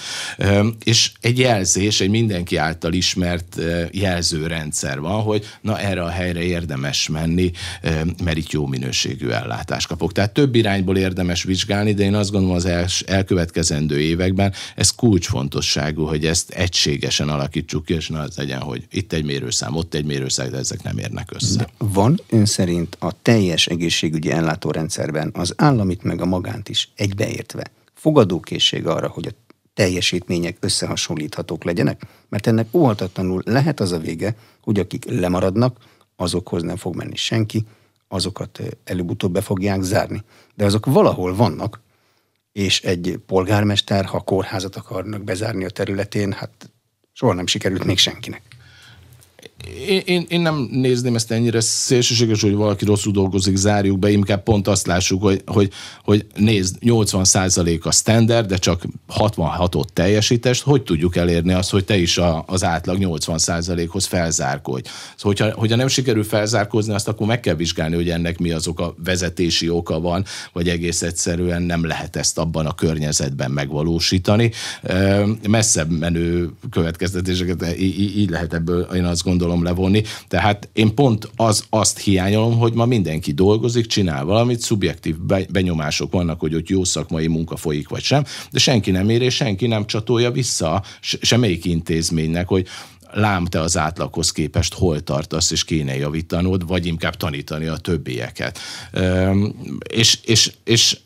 és 0.84 1.12
egy 1.22 1.40
jelzés, 1.40 2.02
egy 2.02 2.10
mindenki 2.10 2.56
által 2.56 2.94
ismert 2.94 3.58
jelzőrendszer 3.92 5.00
van, 5.00 5.22
hogy 5.22 5.46
na 5.62 5.80
erre 5.80 6.04
a 6.04 6.10
helyre 6.10 6.42
érdemes 6.42 7.10
menni, 7.10 7.52
mert 8.24 8.38
itt 8.38 8.52
jó 8.52 8.68
minőségű 8.68 9.30
ellátást 9.30 9.88
kapok. 9.88 10.12
Tehát 10.12 10.34
több 10.34 10.56
irányból 10.56 10.98
érdemes 10.98 11.44
vizsgálni, 11.44 11.94
de 11.94 12.04
én 12.04 12.16
azt 12.16 12.32
gondolom 12.32 12.56
az 12.56 12.66
el, 12.66 12.86
elkövetkezendő 13.06 14.00
években 14.00 14.54
ez 14.76 14.90
kulcsfontosságú, 14.90 16.06
hogy 16.06 16.26
ezt 16.26 16.50
egységesen 16.50 17.30
alakítsuk 17.30 17.86
ki, 17.86 17.94
és 17.94 18.08
ne 18.08 18.20
az 18.20 18.36
legyen, 18.36 18.62
hogy 18.62 18.88
itt 18.92 19.14
egy 19.14 19.24
mérőszám, 19.24 19.76
ott 19.76 19.94
egy 19.94 20.06
mérőszám, 20.06 20.50
de 20.50 20.58
ezek 20.58 20.84
nem 20.84 20.89
érnek 20.98 21.32
össze. 21.32 21.58
De 21.58 21.70
van 21.78 22.20
ön 22.30 22.46
szerint 22.46 22.98
a 23.00 23.22
teljes 23.22 23.68
egészségügyi 23.68 24.32
ellátórendszerben 24.32 25.32
az 25.34 25.54
államit 25.58 26.04
meg 26.04 26.22
a 26.22 26.26
magánt 26.26 26.70
is 26.70 26.92
egybeértve 26.96 27.72
fogadókészség 27.94 28.88
arra, 28.88 29.08
hogy 29.08 29.28
a 29.28 29.54
teljesítmények 29.74 30.58
összehasonlíthatók 30.60 31.64
legyenek? 31.64 32.02
Mert 32.30 32.48
ennek 32.48 32.68
óhatatlanul 32.72 33.42
lehet 33.46 33.80
az 33.80 33.92
a 33.92 34.00
vége, 34.00 34.36
hogy 34.62 34.80
akik 34.80 35.06
lemaradnak, 35.10 35.78
azokhoz 36.16 36.64
nem 36.64 36.76
fog 36.76 36.96
menni 36.96 37.16
senki, 37.16 37.66
azokat 38.08 38.60
előbb-utóbb 38.84 39.32
be 39.32 39.42
fogják 39.42 39.82
zárni. 39.82 40.24
De 40.56 40.66
azok 40.66 40.86
valahol 40.86 41.36
vannak, 41.36 41.82
és 42.52 42.82
egy 42.82 43.20
polgármester, 43.26 44.06
ha 44.06 44.20
kórházat 44.20 44.76
akarnak 44.76 45.24
bezárni 45.24 45.66
a 45.66 45.70
területén, 45.70 46.32
hát 46.32 46.72
soha 47.14 47.34
nem 47.34 47.48
sikerült 47.48 47.84
még 47.84 47.98
senkinek 47.98 48.42
én, 49.88 50.02
én, 50.06 50.26
én 50.30 50.42
nem 50.42 50.68
nézném 50.72 51.16
ezt 51.16 51.32
ennyire 51.32 51.60
szélsőséges, 51.60 52.42
hogy 52.42 52.54
valaki 52.54 52.86
rosszul 52.86 53.12
dolgozik, 53.12 53.56
zárjuk 53.56 54.00
be, 54.00 54.12
inkább 54.12 54.44
pont 54.44 54.68
azt 54.68 54.88
lássuk, 54.88 55.22
hogy, 55.22 55.42
hogy, 55.46 55.72
hogy 56.04 56.26
nézd, 56.36 56.78
80% 56.82 57.82
a 57.82 57.92
standard, 57.92 58.48
de 58.48 58.58
csak 58.58 58.84
66-ot 59.18 59.86
teljesítest, 59.94 60.62
hogy 60.62 60.84
tudjuk 60.84 61.16
elérni 61.16 61.54
azt, 61.54 61.70
hogy 61.70 61.86
te 61.86 61.98
is 61.98 62.18
a, 62.18 62.44
az 62.48 62.64
átlag 62.64 62.98
80 62.98 63.40
hoz 63.88 64.06
felzárkodj. 64.06 64.90
Szóval, 65.16 65.36
hogyha, 65.38 65.60
hogyha 65.60 65.76
nem 65.76 65.88
sikerül 65.88 66.24
felzárkózni, 66.24 66.94
azt 66.94 67.08
akkor 67.08 67.28
meg 67.28 67.40
kell 67.40 67.56
vizsgálni, 67.56 67.96
hogy 67.96 68.10
ennek 68.10 68.38
mi 68.40 68.52
azok 68.52 68.80
a 68.80 68.96
vezetési 69.04 69.70
oka 69.70 70.00
van, 70.00 70.26
vagy 70.54 70.70
egész 70.70 71.02
egyszerűen 71.02 71.62
nem 71.62 71.86
lehet 71.86 72.16
ezt 72.16 72.38
abban 72.38 72.66
a 72.66 72.76
környezetben 72.76 73.52
megvalósítani. 73.52 74.52
Messzebb 75.48 75.90
menő 75.90 76.50
következtetéseket 76.72 77.78
így 77.80 78.30
lehet 78.30 78.54
ebből, 78.54 78.82
én 78.82 79.06
azt 79.06 79.24
gondolom, 79.24 79.49
tudom 79.50 79.64
levonni. 79.64 80.04
Tehát 80.28 80.70
én 80.74 80.96
pont 80.96 81.30
az, 81.36 81.64
azt 81.70 82.00
hiányolom, 82.00 82.58
hogy 82.58 82.74
ma 82.74 82.86
mindenki 82.86 83.32
dolgozik, 83.32 83.86
csinál 83.86 84.26
valamit, 84.26 84.60
szubjektív 84.60 85.16
benyomások 85.50 86.12
vannak, 86.12 86.40
hogy 86.40 86.56
ott 86.56 86.68
jó 86.68 86.84
szakmai 86.84 87.28
munka 87.28 87.58
folyik 87.58 87.90
vagy 87.90 88.04
sem, 88.04 88.24
de 88.52 88.60
senki 88.60 88.92
nem 88.92 89.10
ér, 89.10 89.22
és 89.22 89.36
senki 89.36 89.68
nem 89.68 89.86
csatolja 89.86 90.32
vissza 90.32 90.84
semmelyik 91.02 91.66
intézménynek, 91.66 92.48
hogy 92.48 92.68
lám 93.12 93.46
te 93.46 93.62
az 93.62 93.78
átlaghoz 93.78 94.32
képest 94.32 94.74
hol 94.74 95.04
tartasz, 95.04 95.52
és 95.52 95.64
kéne 95.64 95.96
javítanod, 95.96 96.68
vagy 96.68 96.86
inkább 96.86 97.16
tanítani 97.16 97.66
a 97.66 97.78
többieket. 97.78 98.60
És, 99.90 100.20
és, 100.24 100.52
és 100.64 100.98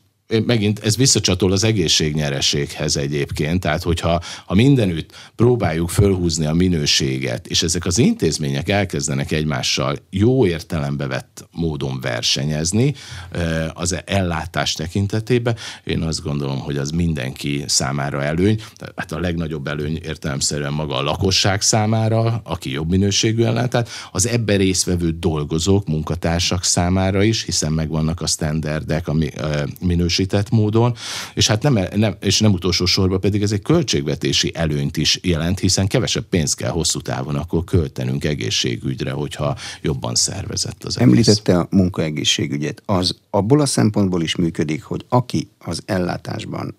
megint 0.45 0.79
ez 0.79 0.97
visszacsatol 0.97 1.51
az 1.51 1.63
egészségnyereséghez 1.63 2.97
egyébként, 2.97 3.59
tehát 3.59 3.83
hogyha 3.83 4.21
ha 4.45 4.53
mindenütt 4.53 5.11
próbáljuk 5.35 5.89
fölhúzni 5.89 6.45
a 6.45 6.53
minőséget, 6.53 7.47
és 7.47 7.63
ezek 7.63 7.85
az 7.85 7.97
intézmények 7.97 8.69
elkezdenek 8.69 9.31
egymással 9.31 9.97
jó 10.09 10.45
értelembe 10.45 11.07
vett 11.07 11.47
módon 11.51 11.99
versenyezni 12.01 12.93
az 13.73 13.95
ellátás 14.05 14.73
tekintetében, 14.73 15.55
én 15.83 16.01
azt 16.01 16.23
gondolom, 16.23 16.59
hogy 16.59 16.77
az 16.77 16.89
mindenki 16.89 17.63
számára 17.67 18.23
előny, 18.23 18.61
hát 18.95 19.11
a 19.11 19.19
legnagyobb 19.19 19.67
előny 19.67 19.99
értelemszerűen 20.03 20.73
maga 20.73 20.95
a 20.95 21.01
lakosság 21.01 21.61
számára, 21.61 22.41
aki 22.43 22.71
jobb 22.71 22.89
minőségű 22.89 23.43
ellátát, 23.43 23.89
az 24.11 24.27
ebben 24.27 24.57
résztvevő 24.57 25.11
dolgozók, 25.11 25.87
munkatársak 25.87 26.63
számára 26.63 27.23
is, 27.23 27.43
hiszen 27.43 27.71
megvannak 27.71 28.21
a 28.21 28.27
standardek, 28.27 29.07
a 29.07 29.15
minőség 29.79 30.22
minősített 30.23 30.49
módon, 30.49 30.95
és 31.33 31.47
hát 31.47 31.61
nem, 31.61 31.79
nem, 31.95 32.15
és 32.19 32.39
nem 32.39 32.53
utolsó 32.53 32.85
sorban 32.85 33.19
pedig 33.19 33.41
ez 33.41 33.51
egy 33.51 33.61
költségvetési 33.61 34.51
előnyt 34.55 34.97
is 34.97 35.19
jelent, 35.21 35.59
hiszen 35.59 35.87
kevesebb 35.87 36.23
pénzt 36.23 36.55
kell 36.55 36.71
hosszú 36.71 36.99
távon 36.99 37.35
akkor 37.35 37.63
költenünk 37.63 38.23
egészségügyre, 38.23 39.11
hogyha 39.11 39.55
jobban 39.81 40.15
szervezett 40.15 40.83
az 40.83 40.99
egész. 40.99 41.41
A 41.47 41.67
munkaegészségügyet. 41.69 42.81
Az 42.85 43.15
abból 43.29 43.61
a 43.61 43.65
szempontból 43.65 44.21
is 44.21 44.35
működik, 44.35 44.83
hogy 44.83 45.05
aki 45.09 45.47
az 45.57 45.81
ellátásban 45.85 46.75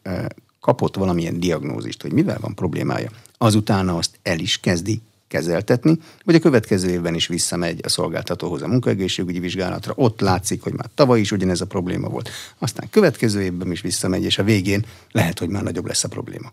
kapott 0.61 0.97
valamilyen 0.97 1.41
diagnózist, 1.41 2.03
hogy 2.03 2.13
mivel 2.13 2.39
van 2.41 2.55
problémája, 2.55 3.11
azután 3.39 3.89
azt 3.89 4.19
el 4.23 4.39
is 4.39 4.61
kezdi 4.61 5.01
kezeltetni, 5.35 5.99
vagy 6.25 6.35
a 6.35 6.39
következő 6.39 6.91
évben 6.91 7.15
is 7.15 7.27
visszamegy 7.27 7.81
a 7.83 7.89
szolgáltatóhoz 7.89 8.63
a 8.63 8.67
munkaegészségügyi 8.67 9.39
vizsgálatra, 9.39 9.93
ott 9.97 10.21
látszik, 10.21 10.63
hogy 10.63 10.73
már 10.73 10.87
tavaly 10.95 11.21
is 11.21 11.33
ugyanez 11.33 11.61
a 11.61 11.67
probléma 11.67 12.09
volt, 12.09 12.31
aztán 12.59 12.91
következő 12.91 13.43
évben 13.43 13.71
is 13.71 13.81
visszamegy, 13.81 14.25
és 14.25 14.39
a 14.39 14.43
végén 14.45 14.85
lehet, 15.11 15.39
hogy 15.39 15.49
már 15.49 15.63
nagyobb 15.63 15.87
lesz 15.87 16.05
a 16.05 16.09
probléma. 16.09 16.53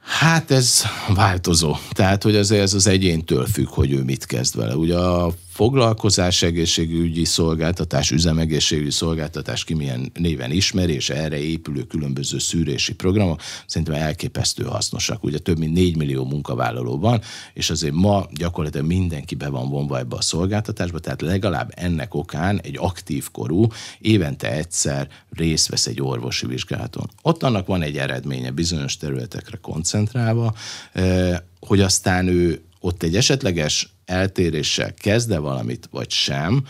Hát 0.00 0.50
ez 0.50 0.82
változó. 1.14 1.76
Tehát, 1.90 2.22
hogy 2.22 2.36
azért 2.36 2.62
ez 2.62 2.74
az 2.74 2.86
egyéntől 2.86 3.46
függ, 3.46 3.68
hogy 3.68 3.92
ő 3.92 4.02
mit 4.02 4.26
kezd 4.26 4.56
vele. 4.56 4.76
Ugye 4.76 4.96
a 4.96 5.34
foglalkozás 5.54 6.42
egészségügyi 6.42 7.24
szolgáltatás, 7.24 8.10
üzemegészségügyi 8.10 8.90
szolgáltatás 8.90 9.64
ki 9.64 9.74
milyen 9.74 10.10
néven 10.14 10.50
ismeri, 10.50 10.98
erre 11.08 11.38
épülő 11.38 11.82
különböző 11.82 12.38
szűrési 12.38 12.94
programok 12.94 13.40
szerintem 13.66 13.94
elképesztő 13.94 14.64
hasznosak. 14.64 15.24
Ugye 15.24 15.38
több 15.38 15.58
mint 15.58 15.72
4 15.72 15.96
millió 15.96 16.24
munkavállaló 16.24 16.98
van, 16.98 17.20
és 17.52 17.70
azért 17.70 17.94
ma 17.94 18.26
gyakorlatilag 18.32 18.86
mindenki 18.86 19.34
be 19.34 19.48
van 19.48 19.68
vonva 19.68 19.98
ebbe 19.98 20.16
a 20.16 20.20
szolgáltatásba, 20.20 20.98
tehát 20.98 21.20
legalább 21.20 21.72
ennek 21.74 22.14
okán 22.14 22.60
egy 22.60 22.76
aktív 22.80 23.30
korú 23.30 23.66
évente 23.98 24.52
egyszer 24.52 25.08
részt 25.30 25.68
vesz 25.68 25.86
egy 25.86 26.00
orvosi 26.00 26.46
vizsgálaton. 26.46 27.10
Ott 27.22 27.42
annak 27.42 27.66
van 27.66 27.82
egy 27.82 27.96
eredménye 27.96 28.50
bizonyos 28.50 28.96
területekre 28.96 29.58
koncentrálva, 29.62 30.54
eh, 30.92 31.38
hogy 31.60 31.80
aztán 31.80 32.28
ő 32.28 32.62
ott 32.80 33.02
egy 33.02 33.16
esetleges 33.16 33.93
eltéréssel 34.06 34.94
kezde 34.94 35.38
valamit, 35.38 35.88
vagy 35.90 36.10
sem, 36.10 36.64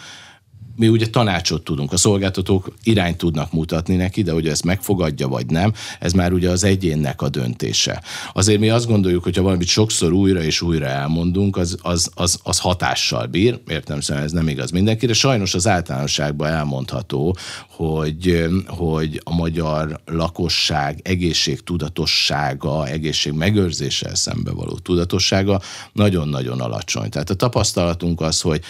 mi 0.76 0.88
ugye 0.88 1.06
tanácsot 1.06 1.64
tudunk, 1.64 1.92
a 1.92 1.96
szolgáltatók 1.96 2.72
irányt 2.82 3.16
tudnak 3.16 3.52
mutatni 3.52 3.96
neki, 3.96 4.22
de 4.22 4.32
hogy 4.32 4.48
ezt 4.48 4.64
megfogadja 4.64 5.28
vagy 5.28 5.46
nem, 5.46 5.72
ez 6.00 6.12
már 6.12 6.32
ugye 6.32 6.50
az 6.50 6.64
egyénnek 6.64 7.22
a 7.22 7.28
döntése. 7.28 8.02
Azért 8.32 8.60
mi 8.60 8.68
azt 8.68 8.86
gondoljuk, 8.86 9.22
hogy 9.22 9.36
ha 9.36 9.42
valamit 9.42 9.66
sokszor 9.66 10.12
újra 10.12 10.42
és 10.42 10.62
újra 10.62 10.86
elmondunk, 10.86 11.56
az, 11.56 11.76
az, 11.82 12.10
az, 12.14 12.38
az 12.42 12.58
hatással 12.58 13.26
bír, 13.26 13.60
értem 13.68 14.00
szerint 14.00 14.24
ez 14.24 14.32
nem 14.32 14.48
igaz 14.48 14.70
mindenkire. 14.70 15.12
Sajnos 15.12 15.54
az 15.54 15.66
általánosságban 15.66 16.48
elmondható, 16.48 17.36
hogy, 17.68 18.44
hogy 18.66 19.20
a 19.24 19.34
magyar 19.34 20.00
lakosság 20.06 21.00
egészségtudatossága, 21.02 22.86
egészség 22.86 23.32
megőrzéssel 23.32 24.14
szembe 24.14 24.50
való 24.50 24.78
tudatossága 24.78 25.60
nagyon-nagyon 25.92 26.60
alacsony. 26.60 27.08
Tehát 27.08 27.30
a 27.30 27.34
tapasztalatunk 27.34 28.20
az, 28.20 28.40
hogy 28.40 28.60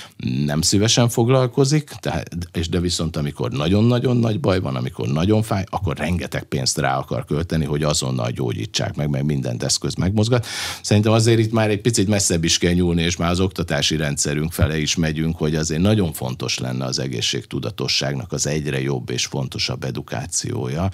nem 0.44 0.60
szívesen 0.60 1.08
foglalkozik, 1.08 1.93
tehát, 2.00 2.28
és 2.52 2.68
de 2.68 2.80
viszont 2.80 3.16
amikor 3.16 3.50
nagyon-nagyon 3.50 4.16
nagy 4.16 4.40
baj 4.40 4.60
van, 4.60 4.76
amikor 4.76 5.08
nagyon 5.08 5.42
fáj, 5.42 5.64
akkor 5.70 5.96
rengeteg 5.96 6.42
pénzt 6.42 6.78
rá 6.78 6.96
akar 6.96 7.24
költeni, 7.24 7.64
hogy 7.64 7.82
azonnal 7.82 8.30
gyógyítsák 8.30 8.96
meg, 8.96 9.08
meg 9.08 9.24
mindent 9.24 9.62
eszköz 9.62 9.94
megmozgat. 9.94 10.46
Szerintem 10.82 11.12
azért 11.12 11.38
itt 11.38 11.52
már 11.52 11.70
egy 11.70 11.80
picit 11.80 12.08
messzebb 12.08 12.44
is 12.44 12.58
kell 12.58 12.72
nyúlni, 12.72 13.02
és 13.02 13.16
már 13.16 13.30
az 13.30 13.40
oktatási 13.40 13.96
rendszerünk 13.96 14.52
fele 14.52 14.78
is 14.78 14.96
megyünk, 14.96 15.36
hogy 15.36 15.54
azért 15.54 15.80
nagyon 15.80 16.12
fontos 16.12 16.58
lenne 16.58 16.84
az 16.84 16.98
egészségtudatosságnak 16.98 18.32
az 18.32 18.46
egyre 18.46 18.80
jobb 18.80 19.10
és 19.10 19.26
fontosabb 19.26 19.84
edukációja, 19.84 20.90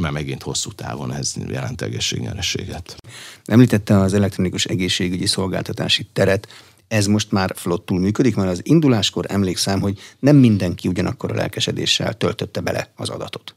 mert 0.00 0.12
megint 0.12 0.42
hosszú 0.42 0.70
távon 0.72 1.12
ez 1.12 1.34
jelent 1.48 1.82
egészségnyerességet. 1.82 2.96
Említette 3.44 3.98
az 3.98 4.14
elektronikus 4.14 4.64
egészségügyi 4.64 5.26
szolgáltatási 5.26 6.06
teret, 6.12 6.48
ez 6.90 7.06
most 7.06 7.32
már 7.32 7.52
flottul 7.56 7.98
működik, 7.98 8.36
mert 8.36 8.50
az 8.50 8.60
induláskor 8.62 9.24
emlékszem, 9.28 9.80
hogy 9.80 9.98
nem 10.18 10.36
mindenki 10.36 10.88
ugyanakkor 10.88 11.30
a 11.30 11.34
lelkesedéssel 11.34 12.14
töltötte 12.14 12.60
bele 12.60 12.92
az 12.96 13.08
adatot. 13.08 13.54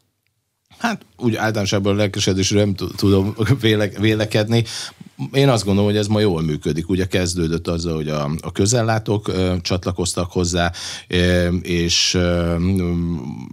Hát 0.77 1.05
úgy 1.17 1.35
általánosságban 1.35 1.93
a 1.93 1.97
lelkesedésről 1.97 2.59
nem 2.59 2.75
tudom 2.95 3.35
véle, 3.59 3.87
vélekedni. 3.87 4.63
Én 5.31 5.49
azt 5.49 5.63
gondolom, 5.63 5.89
hogy 5.89 5.99
ez 5.99 6.07
ma 6.07 6.19
jól 6.19 6.41
működik. 6.41 6.89
Ugye 6.89 7.05
kezdődött 7.05 7.67
azzal, 7.67 7.95
hogy 7.95 8.09
a, 8.09 8.29
a 8.41 8.51
közellátók 8.51 9.27
ö, 9.27 9.55
csatlakoztak 9.61 10.31
hozzá, 10.31 10.71
ö, 11.07 11.47
és 11.61 12.13
ö, 12.13 12.55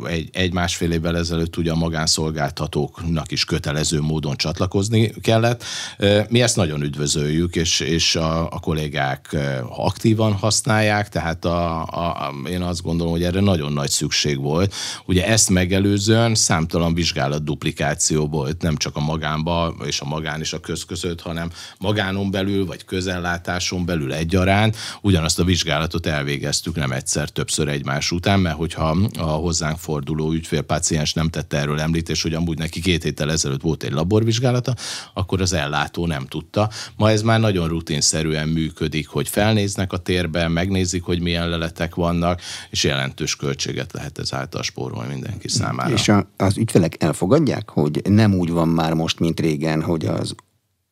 egy, 0.04 0.28
egy 0.32 0.52
másfél 0.52 0.92
évvel 0.92 1.16
ezelőtt 1.16 1.56
ugye 1.56 1.70
a 1.70 1.76
magánszolgáltatóknak 1.76 3.30
is 3.30 3.44
kötelező 3.44 4.00
módon 4.00 4.36
csatlakozni 4.36 5.12
kellett. 5.20 5.64
Ö, 5.98 6.20
mi 6.28 6.42
ezt 6.42 6.56
nagyon 6.56 6.82
üdvözöljük, 6.82 7.56
és, 7.56 7.80
és 7.80 8.16
a, 8.16 8.42
a 8.50 8.60
kollégák 8.60 9.36
aktívan 9.68 10.32
használják, 10.32 11.08
tehát 11.08 11.44
a, 11.44 11.82
a, 11.82 12.32
én 12.50 12.62
azt 12.62 12.82
gondolom, 12.82 13.12
hogy 13.12 13.22
erre 13.22 13.40
nagyon 13.40 13.72
nagy 13.72 13.90
szükség 13.90 14.40
volt. 14.40 14.74
Ugye 15.06 15.26
ezt 15.26 15.50
megelőzően 15.50 16.34
számtalan 16.34 16.94
vizsgálat 16.94 17.44
duplikáció 17.44 18.26
volt, 18.26 18.62
nem 18.62 18.76
csak 18.76 18.96
a 18.96 19.00
magánba 19.00 19.74
és 19.84 20.00
a 20.00 20.04
magán 20.04 20.40
és 20.40 20.52
a 20.52 20.60
köz 20.60 20.86
hanem 21.22 21.49
magánon 21.78 22.30
belül 22.30 22.66
vagy 22.66 22.84
közellátáson 22.84 23.84
belül 23.84 24.12
egyaránt 24.12 24.76
ugyanazt 25.02 25.38
a 25.38 25.44
vizsgálatot 25.44 26.06
elvégeztük 26.06 26.76
nem 26.76 26.92
egyszer, 26.92 27.28
többször 27.28 27.68
egymás 27.68 28.10
után, 28.10 28.40
mert 28.40 28.56
hogyha 28.56 28.96
a 29.18 29.22
hozzánk 29.22 29.78
forduló 29.78 30.32
ügyfél 30.32 30.62
páciens 30.62 31.12
nem 31.12 31.28
tette 31.28 31.58
erről 31.58 31.80
említést, 31.80 32.22
hogy 32.22 32.34
amúgy 32.34 32.58
neki 32.58 32.80
két 32.80 33.02
héttel 33.02 33.30
ezelőtt 33.30 33.60
volt 33.60 33.82
egy 33.82 33.92
laborvizsgálata, 33.92 34.74
akkor 35.14 35.40
az 35.40 35.52
ellátó 35.52 36.06
nem 36.06 36.26
tudta. 36.26 36.70
Ma 36.96 37.10
ez 37.10 37.22
már 37.22 37.40
nagyon 37.40 37.68
rutinszerűen 37.68 38.48
működik, 38.48 39.08
hogy 39.08 39.28
felnéznek 39.28 39.92
a 39.92 39.96
térbe, 39.96 40.48
megnézik, 40.48 41.02
hogy 41.02 41.20
milyen 41.20 41.48
leletek 41.48 41.94
vannak, 41.94 42.40
és 42.70 42.84
jelentős 42.84 43.36
költséget 43.36 43.92
lehet 43.92 44.18
ezáltal 44.18 44.62
spórolni 44.62 45.12
mindenki 45.12 45.48
számára. 45.48 45.94
És 45.94 46.08
a, 46.08 46.30
az 46.36 46.56
ügyfelek 46.56 47.02
elfogadják, 47.02 47.70
hogy 47.70 48.00
nem 48.04 48.34
úgy 48.34 48.50
van 48.50 48.68
már 48.68 48.94
most, 48.94 49.18
mint 49.18 49.40
régen, 49.40 49.82
hogy 49.82 50.06
az 50.06 50.34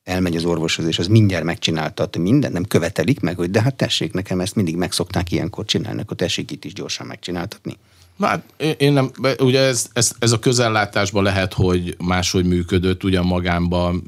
elmegy 0.09 0.37
az 0.37 0.45
orvoshoz, 0.45 0.87
és 0.87 0.99
az 0.99 1.07
mindjárt 1.07 1.45
megcsináltat 1.45 2.17
minden, 2.17 2.53
nem 2.53 2.65
követelik 2.65 3.21
meg, 3.21 3.37
hogy 3.37 3.51
de 3.51 3.63
hát 3.63 3.75
tessék, 3.75 4.13
nekem 4.13 4.41
ezt 4.41 4.55
mindig 4.55 4.77
megszokták 4.77 5.33
ilyenkor 5.33 5.65
csinálni, 5.65 6.01
akkor 6.01 6.17
tessék 6.17 6.51
itt 6.51 6.65
is 6.65 6.73
gyorsan 6.73 7.07
megcsináltatni. 7.07 7.77
Hát 8.21 8.43
én 8.77 8.93
nem, 8.93 9.11
ugye 9.39 9.61
ez, 9.61 9.89
ez, 9.93 10.13
ez 10.19 10.33
a 10.33 10.39
közellátásban 10.39 11.23
lehet, 11.23 11.53
hogy 11.53 11.97
máshogy 11.99 12.45
működött, 12.45 13.05
ugye 13.05 13.21
magánban 13.21 14.03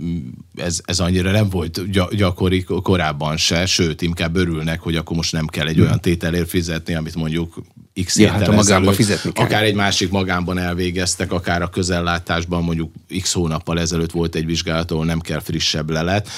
ez, 0.55 0.81
ez 0.85 1.01
annyira 1.01 1.31
nem 1.31 1.49
volt 1.49 1.91
gyakori 2.17 2.63
korábban 2.83 3.37
se, 3.37 3.67
sőt, 3.67 4.03
inkább 4.03 4.37
örülnek, 4.37 4.81
hogy 4.81 4.97
akkor 4.97 5.17
most 5.17 5.33
nem 5.33 5.47
kell 5.47 5.67
egy 5.67 5.81
olyan 5.81 6.01
tételért 6.01 6.49
fizetni, 6.49 6.95
amit 6.95 7.15
mondjuk 7.15 7.63
x 8.05 8.19
ja, 8.19 8.31
hát 8.31 8.49
a 8.49 8.53
magánban 8.53 8.95
fizetni 8.95 9.33
kell. 9.33 9.45
Akár 9.45 9.63
egy 9.63 9.75
másik 9.75 10.11
magánban 10.11 10.59
elvégeztek, 10.59 11.33
akár 11.33 11.63
a 11.63 11.69
közellátásban 11.69 12.63
mondjuk 12.63 12.93
x 13.21 13.33
hónappal 13.33 13.81
ezelőtt 13.81 14.11
volt 14.11 14.35
egy 14.35 14.47
vizsgálat, 14.47 14.91
ahol 14.91 15.05
nem 15.05 15.21
kell 15.21 15.41
frissebb 15.41 15.91
lelet. 15.91 16.29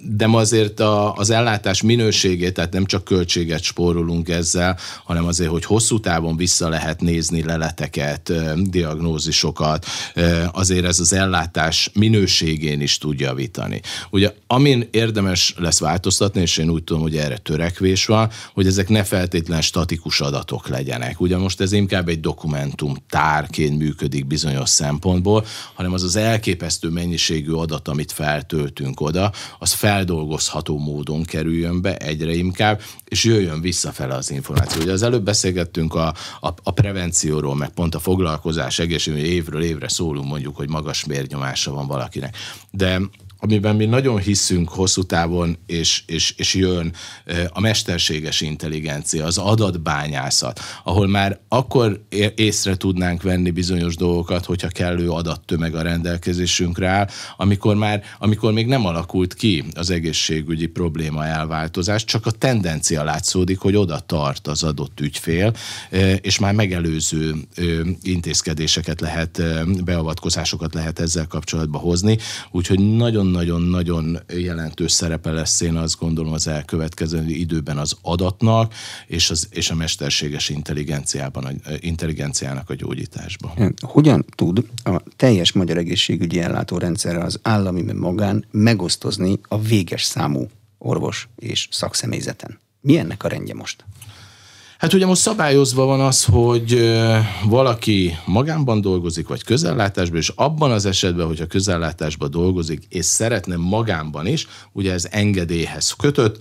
De 0.00 0.26
azért 0.30 0.80
a, 0.80 1.14
az 1.14 1.30
ellátás 1.30 1.82
minőségét, 1.82 2.54
tehát 2.54 2.72
nem 2.72 2.84
csak 2.84 3.04
költséget 3.04 3.62
spórolunk 3.62 4.28
ezzel, 4.28 4.78
hanem 5.04 5.26
azért, 5.26 5.50
hogy 5.50 5.64
hosszú 5.64 6.00
távon 6.00 6.36
vissza 6.36 6.68
lehet 6.68 7.00
nézni 7.00 7.42
leleteket, 7.42 8.32
diagnózisokat, 8.56 9.86
azért 10.52 10.84
ez 10.84 11.00
az 11.00 11.12
ellátás 11.12 11.90
minőségén 11.94 12.80
is 12.80 12.98
tud 12.98 13.20
javítani. 13.42 13.80
Ugye 14.10 14.34
amin 14.46 14.88
érdemes 14.90 15.54
lesz 15.58 15.78
változtatni, 15.78 16.40
és 16.40 16.56
én 16.56 16.68
úgy 16.68 16.84
tudom, 16.84 17.02
hogy 17.02 17.16
erre 17.16 17.36
törekvés 17.36 18.06
van, 18.06 18.30
hogy 18.54 18.66
ezek 18.66 18.88
ne 18.88 19.04
feltétlen 19.04 19.60
statikus 19.60 20.20
adatok 20.20 20.68
legyenek. 20.68 21.20
Ugye 21.20 21.36
most 21.36 21.60
ez 21.60 21.72
inkább 21.72 22.08
egy 22.08 22.20
dokumentum 22.20 22.96
tárként 23.08 23.78
működik 23.78 24.26
bizonyos 24.26 24.68
szempontból, 24.68 25.44
hanem 25.74 25.92
az 25.92 26.02
az 26.02 26.16
elképesztő 26.16 26.88
mennyiségű 26.88 27.52
adat, 27.52 27.88
amit 27.88 28.12
feltöltünk 28.12 29.00
oda, 29.00 29.32
az 29.58 29.72
feldolgozható 29.72 30.78
módon 30.78 31.22
kerüljön 31.22 31.82
be 31.82 31.96
egyre 31.96 32.34
inkább, 32.34 32.80
és 33.04 33.24
jöjjön 33.24 33.60
visszafele 33.60 34.14
az 34.14 34.30
információ. 34.30 34.82
Ugye 34.82 34.92
az 34.92 35.02
előbb 35.02 35.24
beszélgettünk 35.24 35.94
a, 35.94 36.14
a, 36.40 36.48
a 36.62 36.70
prevencióról, 36.70 37.56
meg 37.56 37.68
pont 37.68 37.94
a 37.94 37.98
foglalkozás 37.98 38.78
egészségügyi 38.78 39.26
évről 39.26 39.62
évre 39.62 39.88
szólunk 39.88 40.28
mondjuk, 40.28 40.56
hogy 40.56 40.68
magas 40.68 41.04
mérnyomása 41.04 41.72
van 41.72 41.86
valakinek. 41.86 42.36
De 42.70 43.00
amiben 43.44 43.76
mi 43.76 43.84
nagyon 43.84 44.18
hiszünk 44.18 44.68
hosszú 44.68 45.02
távon, 45.02 45.56
és, 45.66 46.02
és, 46.06 46.34
és 46.36 46.54
jön 46.54 46.92
a 47.48 47.60
mesterséges 47.60 48.40
intelligencia, 48.40 49.24
az 49.24 49.38
adatbányászat, 49.38 50.60
ahol 50.84 51.06
már 51.06 51.40
akkor 51.48 52.04
észre 52.34 52.76
tudnánk 52.76 53.22
venni 53.22 53.50
bizonyos 53.50 53.96
dolgokat, 53.96 54.44
hogyha 54.44 54.68
kellő 54.68 55.10
adattömeg 55.10 55.74
a 55.74 55.82
rendelkezésünkre 55.82 56.88
áll, 56.88 57.08
amikor 57.36 57.76
már, 57.76 58.02
amikor 58.18 58.52
még 58.52 58.66
nem 58.66 58.86
alakult 58.86 59.34
ki 59.34 59.64
az 59.74 59.90
egészségügyi 59.90 60.66
probléma 60.66 61.26
elváltozás, 61.26 62.04
csak 62.04 62.26
a 62.26 62.30
tendencia 62.30 63.04
látszódik, 63.04 63.58
hogy 63.58 63.76
oda 63.76 63.98
tart 63.98 64.46
az 64.46 64.62
adott 64.62 65.00
ügyfél, 65.00 65.52
és 66.20 66.38
már 66.38 66.54
megelőző 66.54 67.34
intézkedéseket 68.02 69.00
lehet, 69.00 69.42
beavatkozásokat 69.84 70.74
lehet 70.74 70.98
ezzel 70.98 71.26
kapcsolatban 71.26 71.80
hozni, 71.80 72.18
úgyhogy 72.50 72.78
nagyon 72.78 73.31
nagyon-nagyon 73.32 74.18
jelentős 74.28 74.92
szerepe 74.92 75.30
lesz, 75.30 75.60
én 75.60 75.76
azt 75.76 75.98
gondolom 75.98 76.32
az 76.32 76.46
elkövetkező 76.46 77.24
időben 77.26 77.78
az 77.78 77.96
adatnak 78.02 78.74
és, 79.06 79.30
az, 79.30 79.48
és 79.50 79.70
a 79.70 79.74
mesterséges 79.74 80.48
intelligenciában, 80.48 81.44
a, 81.44 81.50
intelligenciának 81.80 82.70
a 82.70 82.74
gyógyításban. 82.74 83.74
Hogyan 83.80 84.24
tud 84.34 84.66
a 84.84 85.02
teljes 85.16 85.52
magyar 85.52 85.76
egészségügyi 85.76 86.40
ellátórendszerre 86.40 87.24
az 87.24 87.38
állami 87.42 87.92
magán 87.92 88.44
megosztozni 88.50 89.38
a 89.48 89.60
véges 89.60 90.02
számú 90.02 90.50
orvos 90.78 91.28
és 91.36 91.68
szakszemélyzeten? 91.70 92.58
Mi 92.80 92.98
ennek 92.98 93.24
a 93.24 93.28
rendje 93.28 93.54
most? 93.54 93.84
Hát 94.82 94.92
ugye 94.92 95.06
most 95.06 95.20
szabályozva 95.20 95.84
van 95.84 96.00
az, 96.00 96.24
hogy 96.24 96.92
valaki 97.44 98.18
magánban 98.24 98.80
dolgozik, 98.80 99.28
vagy 99.28 99.44
közellátásban, 99.44 100.18
és 100.18 100.28
abban 100.28 100.70
az 100.70 100.86
esetben, 100.86 101.26
hogyha 101.26 101.46
közellátásban 101.46 102.30
dolgozik, 102.30 102.84
és 102.88 103.04
szeretne 103.04 103.56
magánban 103.56 104.26
is, 104.26 104.46
ugye 104.72 104.92
ez 104.92 105.08
engedélyhez 105.10 105.90
kötött, 105.90 106.38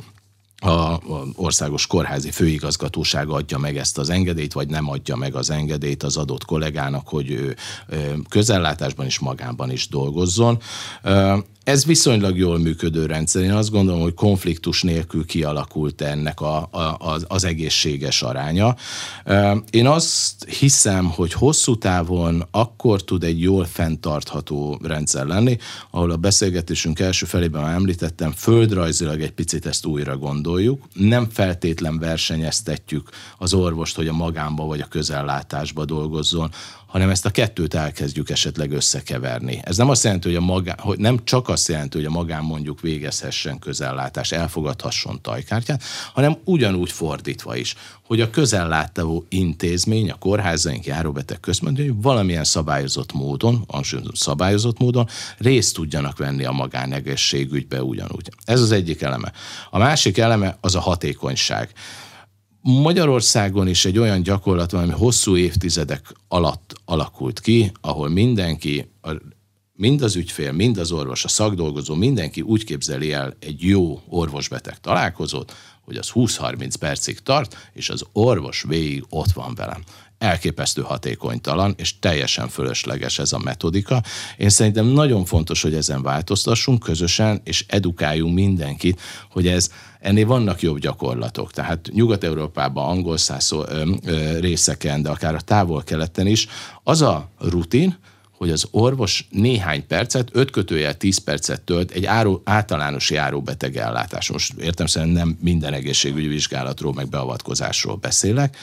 a 0.58 1.00
országos 1.36 1.88
kórházi 1.88 2.32
főigazgatóság 2.32 3.30
adja 3.30 3.58
meg 3.58 3.78
ezt 3.78 3.98
az 3.98 4.10
engedélyt, 4.10 4.54
vagy 4.54 4.68
nem 4.68 4.90
adja 4.90 5.16
meg 5.16 5.36
az 5.36 5.50
engedélyt 5.50 6.04
az 6.04 6.18
adott 6.18 6.46
kollégának, 6.46 7.08
hogy 7.08 7.32
ő 7.32 7.56
közellátásban 8.30 9.06
is 9.06 9.20
magánban 9.20 9.72
is 9.72 9.88
dolgozzon. 9.88 10.60
Ez 11.64 11.86
viszonylag 11.86 12.38
jól 12.38 12.60
működő 12.60 13.06
rendszer. 13.06 13.44
Én 13.44 13.52
azt 13.52 13.72
gondolom, 13.72 14.02
hogy 14.02 14.14
konfliktus 14.14 14.82
nélkül 14.82 15.26
kialakult 15.26 16.02
ennek 16.02 16.42
a, 16.42 16.58
a, 16.72 16.96
az, 17.00 17.26
az 17.28 17.44
egészséges 17.44 18.22
aránya. 18.22 18.76
Én 19.70 19.88
azt 19.88 20.50
hiszem, 20.50 21.06
hogy 21.06 21.34
hosszú 21.34 21.78
távon 21.78 22.48
akkor 22.52 23.04
tud 23.04 23.24
egy 23.24 23.42
jól 23.42 23.66
fenntartható 23.66 24.80
rendszer 24.84 25.26
lenni, 25.26 25.58
ahol 25.92 26.12
a 26.12 26.18
beszélgetésünk 26.18 27.00
első 27.00 27.26
felében 27.26 27.62
már 27.62 27.74
említettem, 27.74 28.32
földrajzilag 28.32 29.22
egy 29.22 29.32
picit 29.32 29.66
ezt 29.66 29.86
újra 29.86 30.18
gondoljuk. 30.18 30.84
Nem 30.94 31.28
feltétlen 31.30 32.00
versenyeztetjük 32.00 33.10
az 33.38 33.54
orvost, 33.54 33.96
hogy 33.96 34.08
a 34.08 34.14
magánba 34.14 34.66
vagy 34.66 34.82
a 34.82 34.88
közellátásba 34.88 35.86
dolgozzon, 35.86 36.52
hanem 36.92 37.10
ezt 37.10 37.26
a 37.26 37.30
kettőt 37.30 37.74
elkezdjük 37.74 38.30
esetleg 38.30 38.72
összekeverni. 38.72 39.62
Ez 39.64 39.78
nem 39.78 39.90
azt 39.90 40.04
jelenti, 40.04 40.28
hogy, 40.28 40.38
a 40.38 40.42
magán, 40.42 40.78
hogy 40.80 40.98
nem 40.98 41.24
csak 41.24 41.50
azt 41.50 41.68
jelenti, 41.68 41.98
hogy 41.98 42.06
a 42.06 42.10
magán 42.10 42.44
mondjuk 42.44 42.82
végezhessen 42.82 43.60
közellátás, 43.60 44.32
elfogadhasson 44.32 45.22
tajkártyát, 45.22 45.84
hanem 46.14 46.38
ugyanúgy 46.44 46.92
fordítva 46.92 47.56
is, 47.56 47.76
hogy 48.04 48.22
a 48.22 48.30
közellátó 48.30 49.26
intézmény, 49.30 50.12
a 50.12 50.16
kórházaink, 50.16 50.86
járóbeteg 50.86 51.40
központjai 51.40 51.94
valamilyen 51.96 52.44
szabályozott 52.44 53.14
módon, 53.14 53.68
szabályozott 54.14 54.80
módon 54.80 55.08
részt 55.38 55.76
tudjanak 55.76 56.18
venni 56.18 56.44
a 56.44 56.52
magánegészségügybe 56.52 57.84
ugyanúgy. 57.84 58.30
Ez 58.46 58.62
az 58.62 58.72
egyik 58.72 59.02
eleme. 59.02 59.32
A 59.70 59.78
másik 59.78 60.18
eleme 60.18 60.58
az 60.62 60.76
a 60.76 60.80
hatékonyság. 60.80 61.72
Magyarországon 62.62 63.68
is 63.68 63.86
egy 63.86 63.98
olyan 63.98 64.22
gyakorlat 64.22 64.72
van, 64.72 64.84
ami 64.84 64.92
hosszú 64.92 65.38
évtizedek 65.38 66.14
alatt 66.28 66.74
alakult 66.86 67.40
ki, 67.40 67.72
ahol 67.82 68.10
mindenki, 68.10 68.92
mind 69.74 70.02
az 70.02 70.16
ügyfél, 70.16 70.52
mind 70.52 70.78
az 70.78 70.92
orvos, 70.92 71.24
a 71.24 71.28
szakdolgozó, 71.28 71.96
mindenki 71.96 72.42
úgy 72.42 72.64
képzeli 72.64 73.14
el 73.14 73.36
egy 73.40 73.62
jó 73.64 74.02
orvosbeteg 74.08 74.80
találkozót, 74.80 75.56
hogy 75.82 75.96
az 75.96 76.12
20-30 76.14 76.74
percig 76.80 77.20
tart, 77.20 77.70
és 77.74 77.90
az 77.90 78.06
orvos 78.12 78.64
végig 78.68 79.06
ott 79.10 79.32
van 79.32 79.56
velem 79.56 79.84
elképesztő 80.22 80.82
hatékonytalan, 80.82 81.74
és 81.78 82.00
teljesen 82.00 82.48
fölösleges 82.48 83.20
ez 83.20 83.34
a 83.34 83.38
metodika. 83.38 84.04
Én 84.38 84.50
szerintem 84.50 84.86
nagyon 84.86 85.26
fontos, 85.26 85.62
hogy 85.62 85.74
ezen 85.74 86.02
változtassunk 86.02 86.80
közösen, 86.80 87.42
és 87.44 87.66
edukáljunk 87.68 88.34
mindenkit, 88.34 89.02
hogy 89.30 89.48
ez 89.48 89.70
ennél 90.02 90.26
vannak 90.26 90.62
jobb 90.62 90.80
gyakorlatok. 90.80 91.52
Tehát 91.52 91.90
Nyugat-Európában, 91.94 92.90
angol 92.90 93.18
szászó 93.18 93.64
részeken, 94.40 95.02
de 95.02 95.10
akár 95.10 95.36
a 95.36 95.42
távol-keleten 95.42 96.28
is, 96.28 96.48
az 96.84 97.02
a 97.02 97.30
rutin, 97.40 97.98
hogy 98.42 98.50
az 98.50 98.68
orvos 98.72 99.28
néhány 99.30 99.88
percet, 99.88 100.30
5 100.32 100.52
kötőjel 100.52 100.98
10 100.98 101.18
percet 101.18 101.62
tölt 101.62 101.92
egy 101.92 102.06
áró, 102.06 102.42
általános 102.46 103.10
járóbeteg 103.10 103.78
ellátás. 103.78 104.30
Most 104.30 104.54
értem 104.54 104.86
szerint 104.86 105.14
nem 105.14 105.38
minden 105.42 105.74
egészségügyi 105.74 106.28
vizsgálatról, 106.28 106.94
meg 106.94 107.10
beavatkozásról 107.10 107.96
beszélek, 107.96 108.58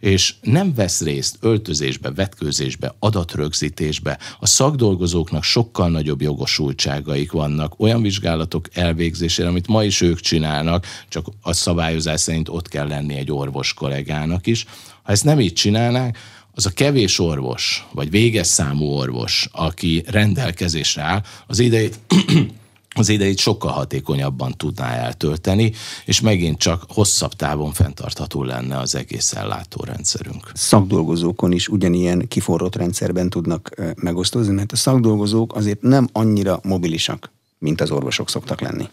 és 0.00 0.34
nem 0.40 0.74
vesz 0.74 1.00
részt 1.00 1.36
öltözésbe, 1.40 2.12
vetkőzésbe, 2.12 2.94
adatrögzítésbe. 2.98 4.18
A 4.40 4.46
szakdolgozóknak 4.46 5.42
sokkal 5.42 5.90
nagyobb 5.90 6.22
jogosultságaik 6.22 7.32
vannak 7.32 7.74
olyan 7.80 8.02
vizsgálatok 8.02 8.68
elvégzésére, 8.72 9.48
amit 9.48 9.66
ma 9.66 9.84
is 9.84 10.00
ők 10.00 10.20
csinálnak, 10.20 10.86
csak 11.08 11.26
a 11.42 11.52
szabályozás 11.52 12.20
szerint 12.20 12.48
ott 12.48 12.68
kell 12.68 12.86
lenni 12.86 13.14
egy 13.14 13.32
orvos 13.32 13.74
kollégának 13.74 14.46
is. 14.46 14.66
Ha 15.02 15.12
ezt 15.12 15.24
nem 15.24 15.40
így 15.40 15.52
csinálnák, 15.52 16.18
az 16.54 16.66
a 16.66 16.70
kevés 16.70 17.18
orvos, 17.18 17.86
vagy 17.92 18.10
véges 18.10 18.46
számú 18.46 18.84
orvos, 18.84 19.48
aki 19.52 20.04
rendelkezésre 20.06 21.02
áll, 21.02 21.22
az 21.46 21.58
idejét 21.58 21.98
az 22.96 23.08
idejét 23.08 23.38
sokkal 23.38 23.72
hatékonyabban 23.72 24.56
tudná 24.56 24.94
eltölteni, 24.94 25.72
és 26.04 26.20
megint 26.20 26.58
csak 26.58 26.84
hosszabb 26.88 27.32
távon 27.32 27.72
fenntartható 27.72 28.42
lenne 28.42 28.78
az 28.78 28.94
egész 28.94 29.32
ellátórendszerünk. 29.32 30.50
Szakdolgozókon 30.54 31.52
is 31.52 31.68
ugyanilyen 31.68 32.28
kiforrott 32.28 32.76
rendszerben 32.76 33.30
tudnak 33.30 33.74
megosztozni, 33.94 34.54
mert 34.54 34.72
a 34.72 34.76
szakdolgozók 34.76 35.54
azért 35.54 35.82
nem 35.82 36.08
annyira 36.12 36.60
mobilisak, 36.62 37.32
mint 37.58 37.80
az 37.80 37.90
orvosok 37.90 38.30
szoktak 38.30 38.60
lenni. 38.60 38.88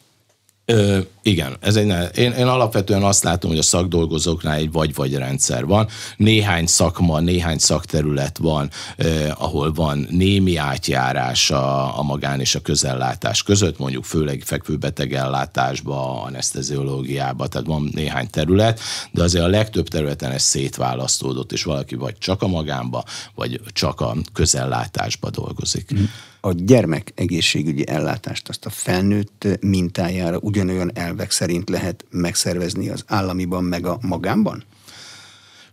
Ö, 0.72 1.00
igen, 1.22 1.58
ez 1.60 1.76
egy, 1.76 2.18
én, 2.18 2.32
én 2.32 2.48
alapvetően 2.48 3.04
azt 3.04 3.24
látom, 3.24 3.50
hogy 3.50 3.60
a 3.60 3.64
szakdolgozóknál 3.64 4.56
egy 4.56 4.72
vagy-vagy 4.72 5.16
rendszer 5.16 5.66
van. 5.66 5.88
Néhány 6.18 6.66
szakma, 6.66 7.20
néhány 7.20 7.58
szakterület 7.58 8.38
van, 8.38 8.70
eh, 8.98 9.44
ahol 9.44 9.72
van 9.72 10.08
némi 10.10 10.56
átjárás 10.56 11.52
a, 11.52 11.98
a 12.00 12.04
magán 12.04 12.40
és 12.40 12.56
a 12.56 12.62
közellátás 12.62 13.44
között, 13.44 13.78
mondjuk 13.78 14.04
főleg 14.04 14.42
fekvőbeteg 14.46 15.14
ellátásba, 15.14 16.22
anesteziológiába, 16.22 17.48
tehát 17.48 17.68
van 17.68 17.90
néhány 17.94 18.30
terület, 18.30 18.80
de 19.12 19.24
azért 19.24 19.44
a 19.44 19.48
legtöbb 19.48 19.88
területen 19.88 20.32
ez 20.32 20.44
szétválasztódott, 20.44 21.52
és 21.52 21.64
valaki 21.64 21.96
vagy 21.96 22.18
csak 22.18 22.42
a 22.42 22.48
magánba, 22.48 23.04
vagy 23.36 23.62
csak 23.74 24.02
a 24.02 24.16
közellátásba 24.34 25.30
dolgozik. 25.30 25.94
Mm 25.94 26.04
a 26.42 26.52
gyermek 26.52 27.12
egészségügyi 27.16 27.88
ellátást 27.88 28.50
azt 28.50 28.66
a 28.66 28.70
felnőtt 28.70 29.48
mintájára 29.60 30.38
ugyanolyan 30.38 30.92
elvek 30.94 31.32
szerint 31.32 31.70
lehet 31.70 32.06
megszervezni 32.10 32.90
az 32.90 33.04
államiban 33.08 33.64
meg 33.64 33.86
a 33.86 33.98
magánban? 34.02 34.64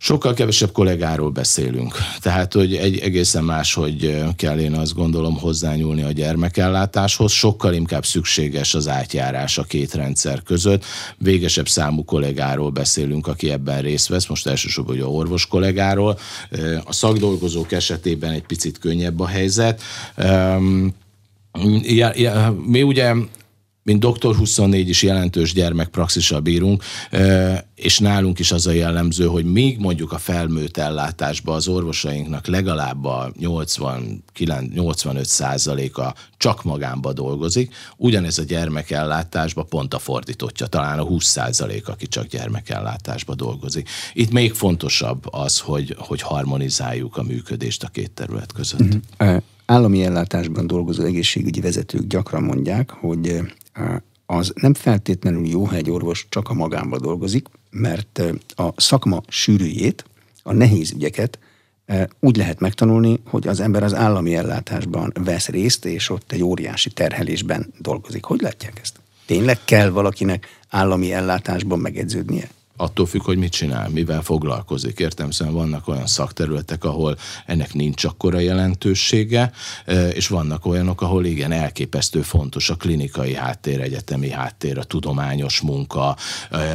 Sokkal 0.01 0.35
kevesebb 0.35 0.73
kollégáról 0.73 1.31
beszélünk. 1.31 1.97
Tehát, 2.21 2.53
hogy 2.53 2.75
egy 2.75 2.99
egészen 2.99 3.45
más, 3.45 3.75
hogy 3.75 4.25
kell 4.37 4.59
én 4.59 4.73
azt 4.73 4.95
gondolom 4.95 5.39
hozzányúlni 5.39 6.03
a 6.03 6.13
gyermekellátáshoz, 6.13 7.33
sokkal 7.33 7.75
inkább 7.75 8.05
szükséges 8.05 8.75
az 8.75 8.89
átjárás 8.89 9.59
a 9.59 9.63
két 9.63 9.95
rendszer 9.95 10.43
között. 10.43 10.85
Végesebb 11.17 11.69
számú 11.69 12.05
kollégáról 12.05 12.71
beszélünk, 12.71 13.27
aki 13.27 13.51
ebben 13.51 13.83
részt 13.83 14.09
vesz, 14.09 14.27
most 14.27 14.47
elsősorban 14.47 14.95
hogy 14.95 15.05
a 15.05 15.09
orvos 15.09 15.47
kollégáról. 15.47 16.19
A 16.85 16.93
szakdolgozók 16.93 17.73
esetében 17.73 18.31
egy 18.31 18.47
picit 18.47 18.79
könnyebb 18.79 19.21
a 19.21 19.27
helyzet. 19.27 19.83
Mi 22.67 22.83
ugye 22.83 23.15
mint 23.89 24.01
Doktor 24.01 24.37
24 24.37 24.89
is 24.89 25.03
jelentős 25.03 25.53
gyermekpraxissal 25.53 26.41
bírunk, 26.41 26.85
és 27.75 27.99
nálunk 27.99 28.39
is 28.39 28.53
az 28.53 28.67
a 28.67 28.71
jellemző, 28.71 29.27
hogy 29.27 29.45
még 29.45 29.79
mondjuk 29.79 30.13
a 30.13 30.19
felmőtt 30.19 30.77
ellátásban 30.77 31.55
az 31.55 31.69
orvosainknak 31.69 32.47
legalább 32.47 33.05
a 33.05 33.33
80-85 33.41 35.25
százaléka 35.25 36.15
csak 36.37 36.65
magánba 36.65 37.13
dolgozik, 37.13 37.75
ugyanez 37.97 38.39
a 38.39 38.43
gyermekellátásban 38.43 39.67
pont 39.69 39.95
a 39.95 39.99
fordítottja, 39.99 40.67
talán 40.67 40.99
a 40.99 41.05
20 41.05 41.25
százalék, 41.25 41.89
aki 41.89 42.07
csak 42.07 42.27
gyermekellátásba 42.27 43.35
dolgozik. 43.35 43.89
Itt 44.13 44.31
még 44.31 44.53
fontosabb 44.53 45.25
az, 45.31 45.59
hogy, 45.59 45.95
hogy 45.99 46.21
harmonizáljuk 46.21 47.17
a 47.17 47.23
működést 47.23 47.83
a 47.83 47.89
két 47.89 48.11
terület 48.11 48.53
között. 48.53 48.83
Mm-hmm. 48.83 49.37
Állami 49.71 50.05
ellátásban 50.05 50.67
dolgozó 50.67 51.03
egészségügyi 51.03 51.61
vezetők 51.61 52.07
gyakran 52.07 52.43
mondják, 52.43 52.91
hogy 52.91 53.41
az 54.27 54.53
nem 54.55 54.75
feltétlenül 54.75 55.47
jó, 55.47 55.65
ha 55.65 55.75
egy 55.75 55.91
orvos 55.91 56.27
csak 56.29 56.49
a 56.49 56.55
magánba 56.55 56.99
dolgozik, 56.99 57.47
mert 57.71 58.23
a 58.49 58.81
szakma 58.81 59.23
sűrűjét, 59.29 60.05
a 60.43 60.53
nehéz 60.53 60.91
ügyeket 60.91 61.39
úgy 62.21 62.37
lehet 62.37 62.61
megtanulni, 62.61 63.21
hogy 63.25 63.49
az 63.49 63.61
ember 63.61 63.83
az 63.83 63.95
állami 63.95 64.37
ellátásban 64.37 65.13
vesz 65.25 65.49
részt, 65.49 65.85
és 65.85 66.11
ott 66.11 66.33
egy 66.33 66.43
óriási 66.43 66.91
terhelésben 66.91 67.73
dolgozik. 67.79 68.25
Hogy 68.25 68.41
látják 68.41 68.79
ezt? 68.83 69.01
Tényleg 69.27 69.59
kell 69.65 69.89
valakinek 69.91 70.47
állami 70.69 71.13
ellátásban 71.13 71.79
megedződnie? 71.79 72.49
Attól 72.81 73.07
függ, 73.07 73.23
hogy 73.23 73.37
mit 73.37 73.53
csinál, 73.53 73.89
mivel 73.89 74.23
foglalkozik. 74.23 74.99
Értem 74.99 75.31
szóval 75.31 75.55
vannak 75.55 75.89
olyan 75.89 76.07
szakterületek, 76.07 76.85
ahol 76.85 77.17
ennek 77.47 77.75
nincs 77.75 78.05
akkora 78.05 78.39
jelentősége, 78.39 79.53
és 80.13 80.29
vannak 80.29 80.67
olyanok, 80.67 81.03
ahol 81.03 81.25
igen, 81.25 81.53
elképesztő 81.53 82.23
fontos 82.23 82.71
a 82.71 82.75
klinikai 82.75 83.35
háttér, 83.35 83.81
egyetemi 83.81 84.31
háttér, 84.31 84.79
a 84.79 84.85
tudományos 84.85 85.61
munka, 85.61 86.17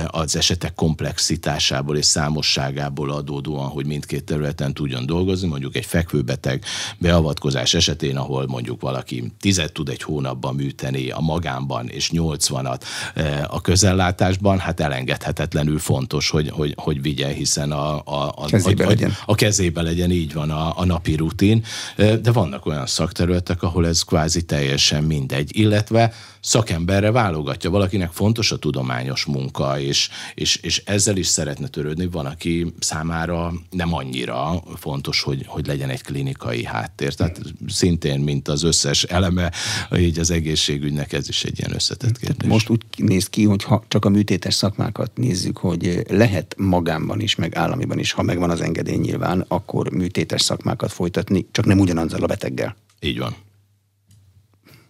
az 0.08 0.36
esetek 0.36 0.74
komplexitásából 0.74 1.98
és 1.98 2.06
számosságából 2.06 3.12
adódóan, 3.12 3.68
hogy 3.68 3.86
mindkét 3.86 4.24
területen 4.24 4.74
tudjon 4.74 5.06
dolgozni, 5.06 5.48
mondjuk 5.48 5.76
egy 5.76 5.86
fekvőbeteg 5.86 6.64
beavatkozás 6.98 7.74
esetén, 7.74 8.18
ahol 8.18 8.48
mondjuk 8.48 8.82
valaki 8.82 9.32
tizet 9.40 9.74
tud 9.74 9.90
egy 9.90 10.04
hónapban 10.04 10.56
műteni 10.56 11.10
a 11.10 11.20
magánban, 11.20 11.88
és 11.88 12.10
80-at 12.14 12.82
e, 13.14 13.48
a 13.50 13.62
közellátásban, 13.62 14.60
hát 14.60 14.80
elengedhetetlenül 14.80 15.80
fontos 15.80 15.92
fontos, 15.94 16.30
hogy, 16.30 16.50
hogy, 16.50 16.74
hogy 16.78 17.02
vigye, 17.02 17.28
hiszen 17.28 17.72
a, 17.72 17.96
a, 17.96 18.34
a, 18.36 18.46
kezébe 18.46 18.86
a, 18.86 18.88
legyen. 18.88 19.14
a 19.26 19.36
kezébe 19.36 19.82
legyen, 19.82 20.12
így 20.12 20.34
van 20.34 20.50
a, 20.50 20.80
a 20.80 20.86
napi 20.86 21.16
rutin. 21.16 21.64
De 21.96 22.32
vannak 22.32 22.66
olyan 22.66 22.86
szakterületek, 22.86 23.64
ahol 23.64 23.88
ez 23.88 24.02
kvázi 24.02 24.42
teljesen 24.42 25.04
mindegy, 25.04 25.58
illetve 25.58 26.14
szakemberre 26.44 27.12
válogatja. 27.12 27.70
Valakinek 27.70 28.12
fontos 28.12 28.52
a 28.52 28.58
tudományos 28.58 29.26
munka, 29.26 29.80
és, 29.80 30.10
és, 30.34 30.56
és 30.56 30.82
ezzel 30.86 31.18
is 31.18 31.28
szeretne 31.28 31.68
törődni. 31.68 32.08
Van, 32.08 32.26
aki 32.26 32.74
számára 32.80 33.54
nem 33.70 33.94
annyira 33.94 34.64
fontos, 34.76 35.22
hogy, 35.22 35.46
hogy 35.48 35.68
legyen 35.68 35.90
egy 35.90 36.02
klinikai 36.02 36.66
háttér. 36.66 37.14
Tehát 37.14 37.42
szintén, 37.68 38.20
mint 38.20 38.48
az 38.48 38.64
összes 38.64 39.04
eleme, 39.04 39.52
így 39.98 40.20
az 40.20 40.32
egészségügynek 40.32 41.14
ez 41.14 41.30
is 41.30 41.44
egy 41.44 41.60
ilyen 41.60 41.74
összetett 41.74 42.18
kérdés. 42.18 42.50
Most 42.50 42.70
úgy 42.70 42.82
néz 42.96 43.30
ki, 43.30 43.44
hogy 43.44 43.64
ha 43.64 43.84
csak 43.88 44.06
a 44.06 44.10
műtétes 44.10 44.54
szakmákat 44.54 45.18
nézzük, 45.18 45.58
hogy 45.58 45.83
lehet 46.08 46.56
magánban 46.58 47.20
is, 47.20 47.36
meg 47.36 47.56
államiban 47.56 48.00
is, 48.00 48.12
ha 48.12 48.22
megvan 48.22 48.50
az 48.50 48.62
engedély 48.62 48.98
nyilván, 48.98 49.46
akkor 49.48 49.92
műtétes 49.92 50.42
szakmákat 50.42 50.92
folytatni, 50.92 51.48
csak 51.52 51.66
nem 51.66 51.80
ugyanazzal 51.80 52.24
a 52.24 52.26
beteggel. 52.26 52.76
Így 53.00 53.20
van. 53.20 53.36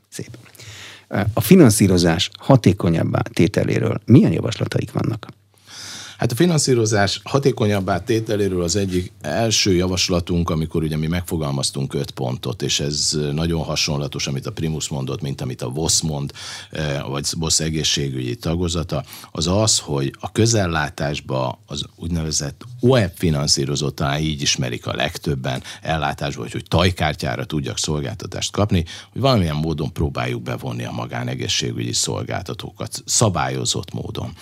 Szép. 0.10 0.38
A 1.34 1.41
finanszírozás 1.41 2.29
hatékonyabbá 2.39 3.21
tételéről 3.21 4.01
milyen 4.06 4.32
javaslataik 4.32 4.91
vannak? 4.91 5.27
Hát 6.17 6.32
a 6.32 6.36
finanszírozás 6.36 7.21
hatékonyabbá 7.23 8.04
tételéről 8.04 8.63
az 8.63 8.76
egyik 8.76 9.12
első 9.21 9.73
javaslatunk, 9.73 10.49
amikor 10.49 10.84
ugye 10.84 10.97
mi 10.97 11.08
megfogalmaztunk 11.08 11.93
öt 11.93 12.12
pontot, 12.12 12.62
és 12.62 12.80
ez 12.80 13.17
nagyon 13.32 13.63
hasonlatos, 13.63 14.28
amit 14.28 14.45
a 14.45 14.52
Primus 14.52 14.88
mondott, 14.88 15.21
mint 15.21 15.41
amit 15.41 15.62
a 15.62 15.69
VOSZ 15.69 16.02
mond, 16.02 16.32
eh, 16.71 17.02
vagy 17.08 17.26
VOSZ 17.38 17.60
egészségügyi 17.60 18.36
tagozata, 18.36 19.04
az 19.32 19.47
az, 19.47 19.80
hogy 19.80 20.13
a 20.19 20.32
közellátásba 20.32 21.62
az 21.65 21.84
úgynevezett 21.95 22.63
OEP 22.80 23.17
finanszírozott, 23.17 23.95
talán 23.95 24.19
így 24.19 24.41
ismerik 24.41 24.88
a 24.88 24.95
legtöbben 24.95 25.63
ellátásba, 25.82 26.41
hogy, 26.41 26.52
hogy 26.52 26.65
tajkártyára 26.67 27.45
tudjak 27.45 27.78
szolgáltatást 27.78 28.52
kapni, 28.52 28.86
hogy 29.12 29.21
valamilyen 29.21 29.56
módon 29.56 29.93
próbáljuk 29.93 30.41
bevonni 30.41 30.86
a 30.86 30.91
magánegészségügyi 30.91 31.93
szolgáltatókat, 31.93 33.04
szabályozott 33.06 33.93
módon. 33.93 34.34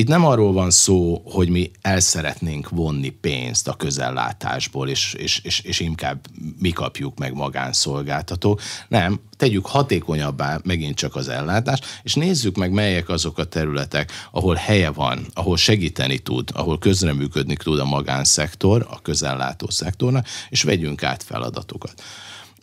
Itt 0.00 0.08
nem 0.08 0.24
arról 0.24 0.52
van 0.52 0.70
szó, 0.70 1.22
hogy 1.24 1.48
mi 1.48 1.70
el 1.80 2.00
szeretnénk 2.00 2.68
vonni 2.68 3.08
pénzt 3.08 3.68
a 3.68 3.74
közellátásból, 3.74 4.88
és, 4.88 5.14
és, 5.14 5.40
és, 5.42 5.60
és 5.60 5.80
inkább 5.80 6.26
mi 6.58 6.70
kapjuk 6.70 7.18
meg 7.18 7.34
magánszolgáltatók. 7.34 8.60
Nem, 8.88 9.20
tegyük 9.36 9.66
hatékonyabbá 9.66 10.60
megint 10.62 10.96
csak 10.96 11.16
az 11.16 11.28
ellátást, 11.28 11.86
és 12.02 12.14
nézzük 12.14 12.56
meg, 12.56 12.72
melyek 12.72 13.08
azok 13.08 13.38
a 13.38 13.44
területek, 13.44 14.12
ahol 14.30 14.54
helye 14.54 14.90
van, 14.90 15.26
ahol 15.34 15.56
segíteni 15.56 16.18
tud, 16.18 16.48
ahol 16.52 16.78
közreműködni 16.78 17.56
tud 17.56 17.78
a 17.78 17.84
magánszektor, 17.84 18.86
a 18.90 19.02
közellátó 19.02 19.70
szektornak, 19.70 20.26
és 20.48 20.62
vegyünk 20.62 21.02
át 21.02 21.22
feladatokat. 21.22 22.02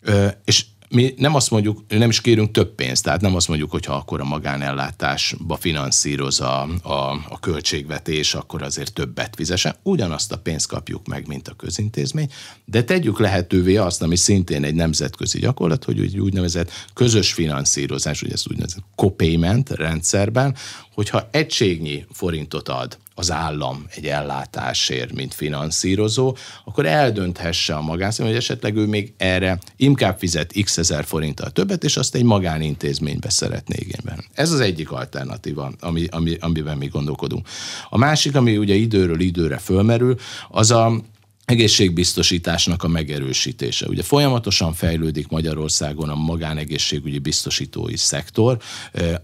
Ö, 0.02 0.28
és 0.45 0.65
mi 0.89 1.13
nem 1.17 1.36
azt 1.36 1.52
mondjuk, 1.52 1.84
nem 1.88 2.10
is 2.10 2.21
kérünk 2.21 2.52
több 2.52 2.76
pénzt, 2.76 3.04
tehát 3.04 3.21
nem 3.21 3.36
azt 3.36 3.47
mondjuk, 3.47 3.71
hogy 3.71 3.86
ha 3.86 3.93
akkor 3.93 4.21
a 4.21 4.23
magánellátásba 4.23 5.56
finanszíroz 5.56 6.39
a, 6.39 6.67
a, 6.84 7.12
a 7.30 7.39
költségvetés, 7.39 8.34
akkor 8.34 8.62
azért 8.62 8.93
többet 8.93 9.36
fizesen. 9.36 9.76
Ugyanazt 9.84 10.32
a 10.32 10.38
pénzt 10.38 10.67
kapjuk 10.67 11.08
meg, 11.08 11.28
mint 11.28 11.47
a 11.47 11.54
közintézmény, 11.54 12.30
de 12.65 12.84
tegyük 12.84 13.19
lehetővé 13.19 13.76
azt, 13.76 14.02
ami 14.02 14.15
szintén 14.15 14.63
egy 14.63 14.76
nemzetközi 14.76 15.39
gyakorlat, 15.39 15.84
hogy 15.84 16.00
úgy 16.00 16.19
úgynevezett 16.19 16.71
közös 16.93 17.34
finanszírozás, 17.34 18.21
ugye 18.21 18.34
ez 18.34 18.43
úgynevezett 18.50 18.84
copayment 18.95 19.69
rendszerben, 19.69 20.56
hogyha 20.97 21.27
egységnyi 21.31 22.05
forintot 22.12 22.69
ad 22.69 22.97
az 23.15 23.31
állam 23.31 23.86
egy 23.95 24.05
ellátásért, 24.05 25.13
mint 25.13 25.33
finanszírozó, 25.33 26.36
akkor 26.65 26.86
eldönthesse 26.86 27.75
a 27.75 27.81
magánszemély, 27.81 28.31
hogy 28.31 28.41
esetleg 28.41 28.75
ő 28.75 28.86
még 28.86 29.13
erre 29.17 29.60
inkább 29.75 30.17
fizet 30.19 30.53
x 30.63 30.77
ezer 30.77 31.05
forinttal 31.05 31.49
többet, 31.49 31.83
és 31.83 31.97
azt 31.97 32.15
egy 32.15 32.23
magánintézménybe 32.23 33.29
szeretné 33.29 33.75
igényben. 33.79 34.25
Ez 34.33 34.51
az 34.51 34.60
egyik 34.60 34.91
alternatíva, 34.91 35.71
ami, 35.79 36.05
ami, 36.10 36.38
amiben 36.39 36.77
mi 36.77 36.88
gondolkodunk. 36.88 37.47
A 37.89 37.97
másik, 37.97 38.36
ami 38.36 38.57
ugye 38.57 38.73
időről 38.73 39.19
időre 39.19 39.57
fölmerül, 39.57 40.15
az 40.49 40.71
a 40.71 41.01
egészségbiztosításnak 41.45 42.83
a 42.83 42.88
megerősítése. 42.88 43.88
Ugye 43.88 44.03
folyamatosan 44.03 44.73
fejlődik 44.73 45.27
Magyarországon 45.27 46.10
a 46.10 46.15
magánegészségügyi 46.15 47.19
biztosítói 47.19 47.97
szektor, 47.97 48.57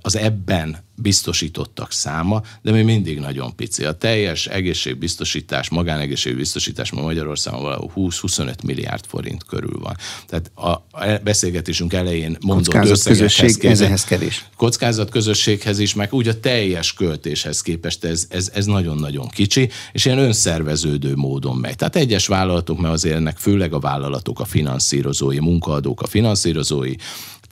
az 0.01 0.15
ebben 0.15 0.77
biztosítottak 1.03 1.91
száma, 1.91 2.41
de 2.61 2.71
még 2.71 2.83
mindig 2.83 3.19
nagyon 3.19 3.55
pici. 3.55 3.83
A 3.83 3.91
teljes 3.91 4.47
egészségbiztosítás, 4.47 5.69
magánegészségbiztosítás 5.69 6.91
ma 6.91 7.01
Magyarországon 7.01 7.61
valahol 7.61 7.91
20-25 7.95 8.63
milliárd 8.63 9.05
forint 9.07 9.43
körül 9.43 9.79
van. 9.79 9.97
Tehát 10.27 10.51
a 10.55 10.87
beszélgetésünk 11.23 11.93
elején 11.93 12.37
mondott 12.41 12.73
összegekhez 12.73 13.81
ehhez 13.81 14.03
kevés. 14.03 14.45
Kockázat 14.57 15.09
közösséghez 15.09 15.79
is, 15.79 15.93
meg 15.93 16.13
úgy 16.13 16.27
a 16.27 16.39
teljes 16.39 16.93
költéshez 16.93 17.61
képest 17.61 18.03
ez, 18.03 18.25
ez, 18.29 18.49
ez 18.53 18.65
nagyon-nagyon 18.65 19.27
kicsi, 19.27 19.69
és 19.91 20.05
ilyen 20.05 20.17
önszerveződő 20.17 21.15
módon 21.15 21.57
megy. 21.57 21.75
Tehát 21.75 21.95
egyes 21.95 22.27
vállalatok, 22.27 22.79
mert 22.79 22.93
azért 22.93 23.15
ennek 23.15 23.37
főleg 23.37 23.73
a 23.73 23.79
vállalatok 23.79 24.39
a 24.39 24.45
finanszírozói, 24.45 25.39
munkaadók 25.39 26.01
a 26.01 26.07
finanszírozói, 26.07 26.93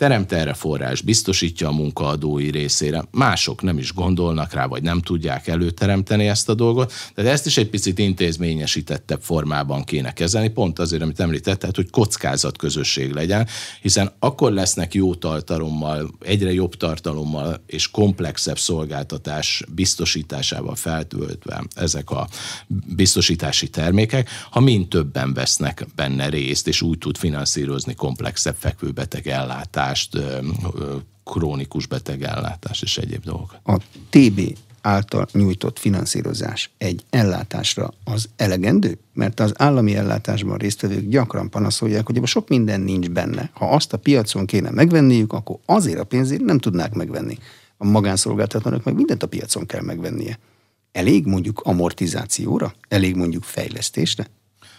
teremt 0.02 0.32
erre 0.32 0.54
forrás, 0.54 1.02
biztosítja 1.02 1.68
a 1.68 1.72
munkaadói 1.72 2.49
részére. 2.49 3.04
Mások 3.12 3.62
nem 3.62 3.78
is 3.78 3.93
gondolnak 3.93 4.54
rá, 4.54 4.66
vagy 4.66 4.84
nem 4.84 5.02
tudják 5.02 5.47
előteremteni 5.47 6.28
ezt 6.28 6.49
a 6.49 6.54
dolgot. 6.54 6.93
Tehát 7.14 7.32
ezt 7.32 7.45
is 7.45 7.58
egy 7.58 7.70
picit 7.70 7.99
intézményesítettebb 7.99 9.22
formában 9.22 9.84
kéne 9.84 10.14
kezelni, 10.14 10.49
pont 10.49 10.80
azért, 10.80 11.02
amit 11.02 11.20
említett, 11.20 11.76
hogy 11.76 11.89
kockázatközösség 11.89 13.12
legyen, 13.12 13.47
hiszen 13.82 14.12
akkor 14.20 14.52
lesznek 14.52 14.93
jó 14.93 15.16
tartalommal, 15.16 16.12
egyre 16.20 16.54
jobb 16.54 16.76
tartalommal 16.76 17.64
és 17.66 17.91
komplexebb 17.91 18.58
szolgáltatás 18.58 19.64
biztosításával 19.74 20.76
feltöltve 20.76 21.64
ezek 21.76 22.10
a 22.10 22.28
biztosítási 22.95 23.70
termékek, 23.70 24.30
ha 24.49 24.60
mind 24.60 24.88
többen 24.88 25.34
vesznek 25.34 25.86
benne 25.95 26.30
részt, 26.30 26.68
és 26.68 26.82
úgy 26.82 26.97
tud 26.97 27.18
finanszírozni 27.18 27.93
komplexebb 27.93 28.56
fekvőbeteg 28.60 29.28
ellátást, 29.28 29.89
ellátást, 29.91 30.17
krónikus 31.23 31.85
betegellátás 31.85 32.81
és 32.81 32.97
egyéb 32.97 33.23
dolgok. 33.23 33.55
A 33.63 33.77
TB 34.09 34.57
által 34.81 35.27
nyújtott 35.31 35.79
finanszírozás 35.79 36.71
egy 36.77 37.03
ellátásra 37.09 37.93
az 38.03 38.29
elegendő? 38.35 38.97
Mert 39.13 39.39
az 39.39 39.51
állami 39.55 39.95
ellátásban 39.95 40.57
résztvevők 40.57 41.07
gyakran 41.07 41.49
panaszolják, 41.49 42.05
hogy 42.05 42.27
sok 42.27 42.49
minden 42.49 42.81
nincs 42.81 43.09
benne. 43.09 43.49
Ha 43.53 43.65
azt 43.65 43.93
a 43.93 43.97
piacon 43.97 44.45
kéne 44.45 44.69
megvenniük, 44.69 45.33
akkor 45.33 45.57
azért 45.65 45.99
a 45.99 46.03
pénzért 46.03 46.41
nem 46.41 46.57
tudnák 46.57 46.93
megvenni. 46.93 47.37
A 47.77 47.85
magánszolgáltatónak 47.85 48.83
meg 48.83 48.95
mindent 48.95 49.23
a 49.23 49.27
piacon 49.27 49.65
kell 49.65 49.81
megvennie. 49.81 50.39
Elég 50.91 51.25
mondjuk 51.25 51.61
amortizációra? 51.63 52.73
Elég 52.87 53.15
mondjuk 53.15 53.43
fejlesztésre? 53.43 54.27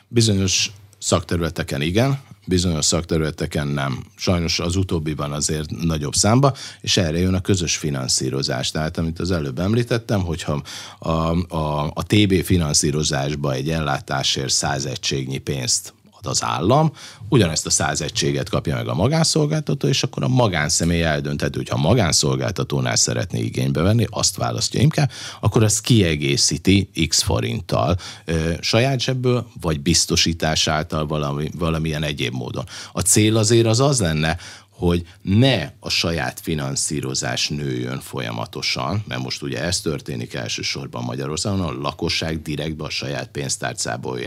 Bizonyos 0.09 0.71
szakterületeken 0.99 1.81
igen, 1.81 2.21
bizonyos 2.47 2.85
szakterületeken 2.85 3.67
nem. 3.67 4.05
Sajnos 4.17 4.59
az 4.59 4.77
utóbbiban 4.77 5.33
azért 5.33 5.71
nagyobb 5.71 6.15
számba, 6.15 6.55
és 6.81 6.97
erre 6.97 7.19
jön 7.19 7.35
a 7.35 7.41
közös 7.41 7.77
finanszírozás. 7.77 8.71
Tehát, 8.71 8.99
amit 8.99 9.19
az 9.19 9.31
előbb 9.31 9.59
említettem, 9.59 10.21
hogyha 10.21 10.63
a, 10.99 11.09
a, 11.57 11.91
a 11.95 12.03
TB 12.07 12.33
finanszírozásba 12.43 13.53
egy 13.53 13.71
ellátásért 13.71 14.53
száz 14.53 14.85
egységnyi 14.85 15.39
pénzt 15.39 15.95
ad 16.23 16.31
az 16.31 16.43
állam, 16.43 16.93
ugyanezt 17.29 17.67
a 17.67 17.71
száz 17.71 18.01
egységet 18.01 18.49
kapja 18.49 18.75
meg 18.75 18.89
a 18.89 18.95
magánszolgáltató, 18.95 19.89
és 19.89 20.03
akkor 20.03 20.23
a 20.23 20.29
magánszemély 20.29 21.03
eldönthető, 21.03 21.59
hogy 21.59 21.69
ha 21.69 21.77
magánszolgáltatónál 21.77 22.97
szeretné 22.97 23.41
igénybe 23.41 23.81
venni, 23.81 24.07
azt 24.11 24.37
választja 24.37 24.81
inkább, 24.81 25.11
akkor 25.41 25.63
azt 25.63 25.81
kiegészíti 25.81 26.91
x 27.09 27.23
forinttal 27.23 27.97
ö, 28.25 28.53
saját 28.61 29.01
zsebből, 29.01 29.47
vagy 29.61 29.81
biztosítás 29.81 30.69
által 30.69 31.07
valami, 31.07 31.51
valamilyen 31.59 32.03
egyéb 32.03 32.33
módon. 32.33 32.65
A 32.93 33.01
cél 33.01 33.37
azért 33.37 33.67
az 33.67 33.81
az 33.81 34.01
lenne, 34.01 34.37
hogy 34.73 35.07
ne 35.23 35.73
a 35.81 35.89
saját 35.89 36.41
finanszírozás 36.41 37.49
nőjön 37.49 38.01
folyamatosan, 38.01 39.05
mert 39.09 39.23
most 39.23 39.43
ugye 39.43 39.63
ez 39.63 39.81
történik 39.81 40.35
elsősorban 40.35 41.05
Magyarországon, 41.05 41.61
a 41.61 41.73
lakosság 41.73 42.43
direktbe 42.43 42.85
a 42.85 42.91
saját 42.91 43.29
pénztárcából, 43.29 44.19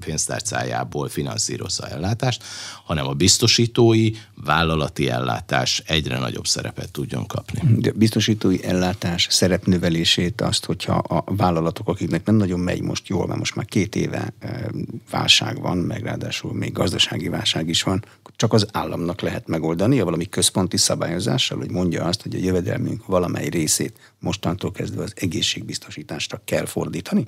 pénztárcájából 0.00 1.08
finanszírozza 1.08 1.88
ellátást, 1.88 2.42
hanem 2.84 3.06
a 3.06 3.12
biztosítói, 3.12 4.10
vállalati 4.44 5.08
ellátás 5.08 5.82
egyre 5.86 6.18
nagyobb 6.18 6.46
szerepet 6.46 6.90
tudjon 6.90 7.26
kapni. 7.26 7.60
De 7.80 7.92
biztosítói 7.92 8.64
ellátás 8.64 9.26
szerepnövelését 9.30 10.40
azt, 10.40 10.64
hogyha 10.64 10.94
a 10.94 11.24
vállalatok, 11.26 11.88
akiknek 11.88 12.26
nem 12.26 12.34
nagyon 12.36 12.60
megy 12.60 12.80
most 12.80 13.08
jól, 13.08 13.26
mert 13.26 13.38
most 13.38 13.54
már 13.54 13.64
két 13.64 13.96
éve 13.96 14.32
eh, 14.38 14.64
válság 15.10 15.60
van, 15.60 15.78
meg 15.78 16.02
ráadásul 16.02 16.52
még 16.52 16.72
gazdasági 16.72 17.28
válság 17.28 17.68
is 17.68 17.82
van, 17.82 18.04
csak 18.36 18.52
az 18.52 18.66
államnak 18.72 19.20
lehet 19.20 19.48
megoldani, 19.48 20.00
valami 20.04 20.28
központi 20.28 20.76
szabályozással, 20.76 21.58
hogy 21.58 21.70
mondja 21.70 22.04
azt, 22.04 22.22
hogy 22.22 22.34
a 22.34 22.38
jövedelmünk 22.38 23.06
valamely 23.06 23.48
részét 23.48 24.14
mostantól 24.18 24.72
kezdve 24.72 25.02
az 25.02 25.12
egészségbiztosításra 25.16 26.40
kell 26.44 26.66
fordítani? 26.66 27.26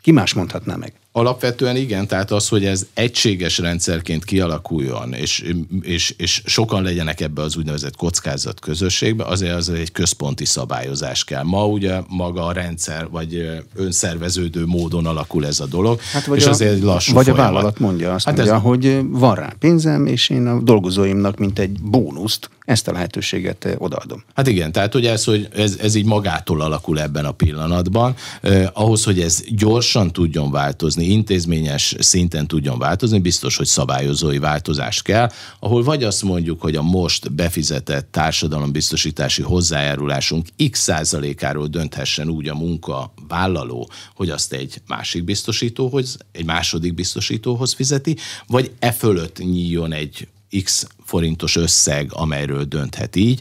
Ki 0.00 0.10
más 0.10 0.34
mondhatná 0.34 0.76
meg? 0.76 0.99
Alapvetően 1.12 1.76
igen, 1.76 2.06
tehát 2.06 2.30
az, 2.30 2.48
hogy 2.48 2.64
ez 2.64 2.86
egységes 2.94 3.58
rendszerként 3.58 4.24
kialakuljon, 4.24 5.12
és, 5.12 5.52
és, 5.82 6.14
és 6.16 6.42
sokan 6.46 6.82
legyenek 6.82 7.20
ebbe 7.20 7.42
az 7.42 7.56
úgynevezett 7.56 7.96
kockázat 7.96 8.60
közösségbe, 8.60 9.24
azért 9.24 9.54
az 9.54 9.68
egy 9.68 9.92
központi 9.92 10.44
szabályozás 10.44 11.24
kell. 11.24 11.42
Ma 11.42 11.66
ugye 11.66 12.00
maga 12.08 12.46
a 12.46 12.52
rendszer, 12.52 13.08
vagy 13.08 13.62
önszerveződő 13.74 14.66
módon 14.66 15.06
alakul 15.06 15.46
ez 15.46 15.60
a 15.60 15.66
dolog, 15.66 16.00
hát 16.00 16.24
vagy 16.24 16.38
és 16.38 16.46
a, 16.46 16.50
azért 16.50 16.72
egy 16.72 16.82
lassú 16.82 17.14
Vagy 17.14 17.24
folyamat. 17.24 17.48
a 17.48 17.52
vállalat 17.52 17.78
mondja 17.78 18.14
azt, 18.14 18.24
hát 18.24 18.36
mondja, 18.36 18.54
ez... 18.54 18.62
hogy 18.62 19.00
van 19.08 19.34
rá 19.34 19.52
pénzem, 19.58 20.06
és 20.06 20.28
én 20.28 20.46
a 20.46 20.60
dolgozóimnak, 20.60 21.38
mint 21.38 21.58
egy 21.58 21.80
bónuszt, 21.82 22.50
ezt 22.70 22.88
a 22.88 22.92
lehetőséget 22.92 23.76
odaadom. 23.78 24.24
Hát 24.34 24.46
igen, 24.46 24.72
tehát 24.72 24.94
ugye 24.94 25.10
ez, 25.10 25.24
hogy 25.24 25.48
ez, 25.56 25.76
ez 25.80 25.94
így 25.94 26.04
magától 26.04 26.60
alakul 26.60 27.00
ebben 27.00 27.24
a 27.24 27.30
pillanatban, 27.30 28.14
eh, 28.40 28.68
ahhoz, 28.72 29.04
hogy 29.04 29.20
ez 29.20 29.42
gyorsan 29.48 30.12
tudjon 30.12 30.50
változni, 30.50 30.99
változni, 31.00 31.12
intézményes 31.12 31.94
szinten 31.98 32.46
tudjon 32.46 32.78
változni, 32.78 33.18
biztos, 33.18 33.56
hogy 33.56 33.66
szabályozói 33.66 34.38
változás 34.38 35.02
kell, 35.02 35.30
ahol 35.60 35.82
vagy 35.82 36.04
azt 36.04 36.22
mondjuk, 36.22 36.60
hogy 36.60 36.76
a 36.76 36.82
most 36.82 37.32
befizetett 37.32 38.12
társadalombiztosítási 38.12 39.42
hozzájárulásunk 39.42 40.46
x 40.70 40.80
százalékáról 40.80 41.66
dönthessen 41.66 42.28
úgy 42.28 42.48
a 42.48 42.54
munkavállaló, 42.54 43.90
hogy 44.14 44.30
azt 44.30 44.52
egy 44.52 44.82
másik 44.86 45.24
biztosítóhoz, 45.24 46.16
egy 46.32 46.44
második 46.44 46.94
biztosítóhoz 46.94 47.72
fizeti, 47.72 48.16
vagy 48.46 48.70
e 48.78 48.92
fölött 48.92 49.38
nyíljon 49.38 49.92
egy 49.92 50.28
x 50.64 50.86
forintos 51.04 51.56
összeg, 51.56 52.10
amelyről 52.12 52.64
dönthet 52.64 53.16
így. 53.16 53.40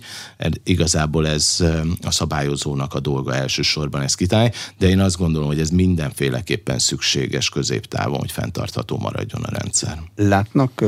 Igazából 0.64 1.28
ez 1.28 1.64
a 2.02 2.12
szabályozónak 2.12 2.94
a 2.94 3.00
dolga 3.00 3.36
elsősorban 3.36 4.02
ezt 4.02 4.16
kitálni, 4.16 4.52
de 4.78 4.88
én 4.88 5.00
azt 5.00 5.18
gondolom, 5.18 5.48
hogy 5.48 5.60
ez 5.60 5.70
mindenféleképpen 5.70 6.80
szükséges 6.80 7.50
középtávon, 7.50 8.20
hogy 8.20 8.32
fenntartható 8.32 8.98
maradjon 8.98 9.44
a 9.44 9.50
rendszer. 9.50 10.02
Látnak 10.16 10.84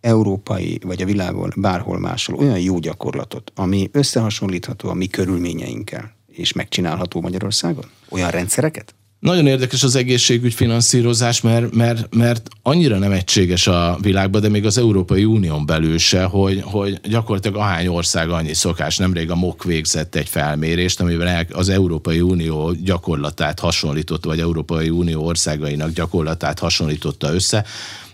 európai 0.00 0.80
vagy 0.84 1.02
a 1.02 1.06
világon 1.06 1.52
bárhol 1.56 1.98
máshol 1.98 2.38
olyan 2.38 2.58
jó 2.58 2.78
gyakorlatot, 2.78 3.52
ami 3.54 3.88
összehasonlítható 3.92 4.88
a 4.88 4.94
mi 4.94 5.06
körülményeinkkel, 5.06 6.16
és 6.26 6.52
megcsinálható 6.52 7.20
Magyarországon? 7.20 7.84
Olyan 8.08 8.30
rendszereket? 8.30 8.94
Nagyon 9.20 9.46
érdekes 9.46 9.82
az 9.82 9.94
egészségügy 9.94 10.54
finanszírozás, 10.54 11.40
mert, 11.40 11.74
mert, 11.74 12.14
mert 12.14 12.48
annyira 12.62 12.98
nem 12.98 13.12
egységes 13.12 13.66
a 13.66 13.98
világban, 14.00 14.40
de 14.40 14.48
még 14.48 14.66
az 14.66 14.78
Európai 14.78 15.24
Unión 15.24 15.66
belül 15.66 15.98
se, 15.98 16.24
hogy, 16.24 16.60
hogy 16.64 17.00
gyakorlatilag 17.08 17.56
ahány 17.56 17.86
ország 17.86 18.30
annyi 18.30 18.54
szokás. 18.54 18.96
Nemrég 18.96 19.30
a 19.30 19.34
MOK 19.34 19.64
végzett 19.64 20.14
egy 20.14 20.28
felmérést, 20.28 21.00
amiben 21.00 21.46
az 21.52 21.68
Európai 21.68 22.20
Unió 22.20 22.72
gyakorlatát 22.72 23.60
hasonlította, 23.60 24.28
vagy 24.28 24.40
Európai 24.40 24.88
Unió 24.88 25.24
országainak 25.24 25.90
gyakorlatát 25.90 26.58
hasonlította 26.58 27.34
össze 27.34 27.64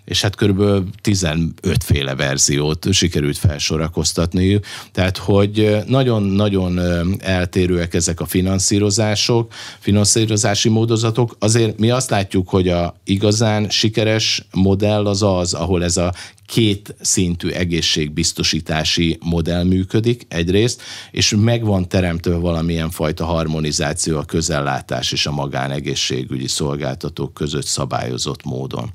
és 0.04 0.22
hát 0.22 0.34
körülbelül 0.34 0.88
15 1.00 1.52
féle 1.78 2.14
verziót 2.14 2.92
sikerült 2.92 3.38
felsorakoztatni. 3.38 4.60
Tehát, 4.92 5.16
hogy 5.16 5.76
nagyon-nagyon 5.86 6.80
eltérőek 7.20 7.94
ezek 7.94 8.20
a 8.20 8.26
finanszírozások, 8.26 9.52
finanszírozási 9.78 10.68
módozatok. 10.68 11.36
Azért 11.38 11.78
mi 11.78 11.90
azt 11.90 12.10
látjuk, 12.10 12.48
hogy 12.48 12.68
a 12.68 12.96
igazán 13.04 13.68
sikeres 13.70 14.46
modell 14.52 15.06
az 15.06 15.22
az, 15.22 15.54
ahol 15.54 15.84
ez 15.84 15.96
a 15.96 16.14
két 16.46 16.94
szintű 17.00 17.48
egészségbiztosítási 17.48 19.18
modell 19.20 19.64
működik 19.64 20.26
egyrészt, 20.28 20.82
és 21.10 21.34
megvan 21.38 21.88
teremtve 21.88 22.34
valamilyen 22.34 22.90
fajta 22.90 23.24
harmonizáció 23.24 24.18
a 24.18 24.24
közellátás 24.24 25.12
és 25.12 25.26
a 25.26 25.30
magánegészségügyi 25.30 26.48
szolgáltatók 26.48 27.34
között 27.34 27.66
szabályozott 27.66 28.44
módon. 28.44 28.90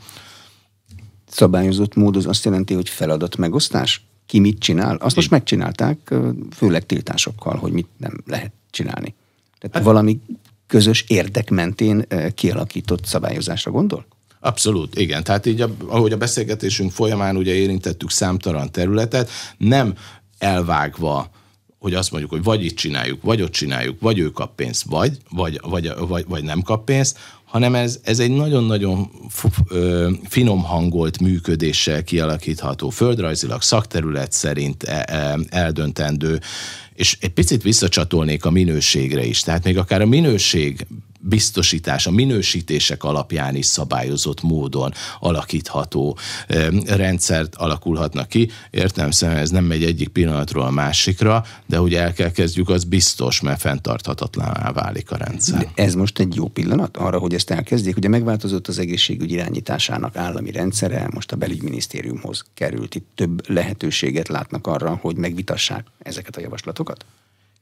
Szabályozott 1.30 1.96
mód 1.96 2.16
az 2.16 2.26
azt 2.26 2.46
jelenti, 2.46 2.74
hogy 2.74 2.90
feladat 2.90 3.38
megosztás? 3.38 4.04
Ki 4.26 4.40
mit 4.40 4.60
csinál? 4.60 4.96
Azt 4.96 5.16
most 5.16 5.30
megcsinálták, 5.30 6.14
főleg 6.56 6.86
tiltásokkal, 6.86 7.58
hogy 7.58 7.72
mit 7.72 7.88
nem 7.98 8.24
lehet 8.26 8.52
csinálni. 8.70 9.16
Tehát 9.60 9.76
hát, 9.76 9.84
valami 9.84 10.20
közös 10.68 11.06
érdek 11.08 11.50
mentén 11.50 12.06
kialakított 12.36 13.06
szabályozásra 13.06 13.72
gondol? 13.72 14.06
Abszolút, 14.40 15.00
igen. 15.00 15.24
Tehát 15.24 15.46
így, 15.46 15.66
ahogy 15.88 16.12
a 16.12 16.18
beszélgetésünk 16.18 16.92
folyamán 16.92 17.38
ugye 17.38 17.54
érintettük 17.54 18.10
számtalan 18.10 18.72
területet, 18.72 19.30
nem 19.58 19.94
elvágva 20.38 21.30
hogy 21.80 21.94
azt 21.94 22.12
mondjuk, 22.12 22.32
hogy 22.32 22.44
vagy 22.44 22.66
itt 22.66 22.76
csináljuk, 22.76 23.22
vagy 23.22 23.42
ott 23.42 23.52
csináljuk, 23.52 24.02
vagy 24.02 24.20
ő 24.20 24.30
kap 24.30 24.56
pénzt, 24.56 24.84
vagy, 24.84 25.18
vagy, 25.30 25.60
vagy, 25.64 25.92
vagy, 26.08 26.26
vagy 26.28 26.44
nem 26.44 26.62
kap 26.62 26.86
pénzt, 26.86 27.18
hanem 27.46 27.76
ez, 27.76 28.00
ez 28.04 28.20
egy 28.20 28.32
nagyon-nagyon 28.32 29.12
finom 30.24 30.64
hangolt 30.64 31.20
működéssel 31.20 32.04
kialakítható, 32.04 32.90
földrajzilag, 32.90 33.62
szakterület 33.62 34.32
szerint 34.32 34.84
e, 34.84 35.06
e, 35.08 35.40
eldöntendő, 35.50 36.40
és 36.94 37.18
egy 37.22 37.34
picit 37.34 37.64
visszacsatolnék 37.64 38.46
a 38.46 38.52
minőségre 38.52 39.26
is. 39.26 39.42
Tehát 39.42 39.64
még 39.64 39.78
akár 39.78 40.02
a 40.02 40.06
minőség 40.06 40.86
biztosítás, 41.20 42.08
a 42.08 42.12
minősítések 42.12 43.04
alapján 43.04 43.56
is 43.56 43.66
szabályozott 43.66 44.42
módon 44.42 44.94
alakítható 45.20 46.18
rendszert 46.86 47.56
alakulhatnak 47.56 48.28
ki. 48.28 48.50
Értem 48.70 49.12
szerint 49.12 49.40
ez 49.40 49.50
nem 49.50 49.64
megy 49.64 49.84
egyik 49.84 50.08
pillanatról 50.08 50.64
a 50.64 50.72
másikra, 50.72 51.46
de 51.66 51.78
hogy 51.78 51.94
el 51.94 52.14
kell 52.14 52.32
kezdjük, 52.32 52.70
az 52.70 52.84
biztos, 52.84 53.42
mert 53.42 53.62
fenntarthatatlaná 53.62 54.72
válik 54.72 55.12
a 55.12 55.18
rendszer. 55.18 55.60
De 55.60 55.84
ez 55.84 55.94
most 55.94 56.20
egy 56.20 56.36
jó 56.36 56.48
pillanat 56.48 56.98
arra, 56.98 57.20
hogy 57.20 57.34
ezt 57.34 57.50
elkezdjék. 57.50 57.98
Ugye 57.98 58.08
megváltozott 58.08 58.68
az 58.68 58.80
egészségügy 58.80 59.32
irányításának 59.32 60.16
állami 60.16 60.52
rendszere, 60.52 61.10
most 61.14 61.32
a 61.32 61.36
belügyminisztériumhoz 61.36 62.46
került. 62.54 62.96
Itt 62.96 63.08
több 63.16 63.50
lehetőséget 63.50 64.28
látnak 64.28 64.68
arra, 64.68 65.00
hogy 65.02 65.16
megvitassák 65.16 65.86
ezeket 66.00 66.36
a 66.36 66.42
javaslatokat? 66.42 67.06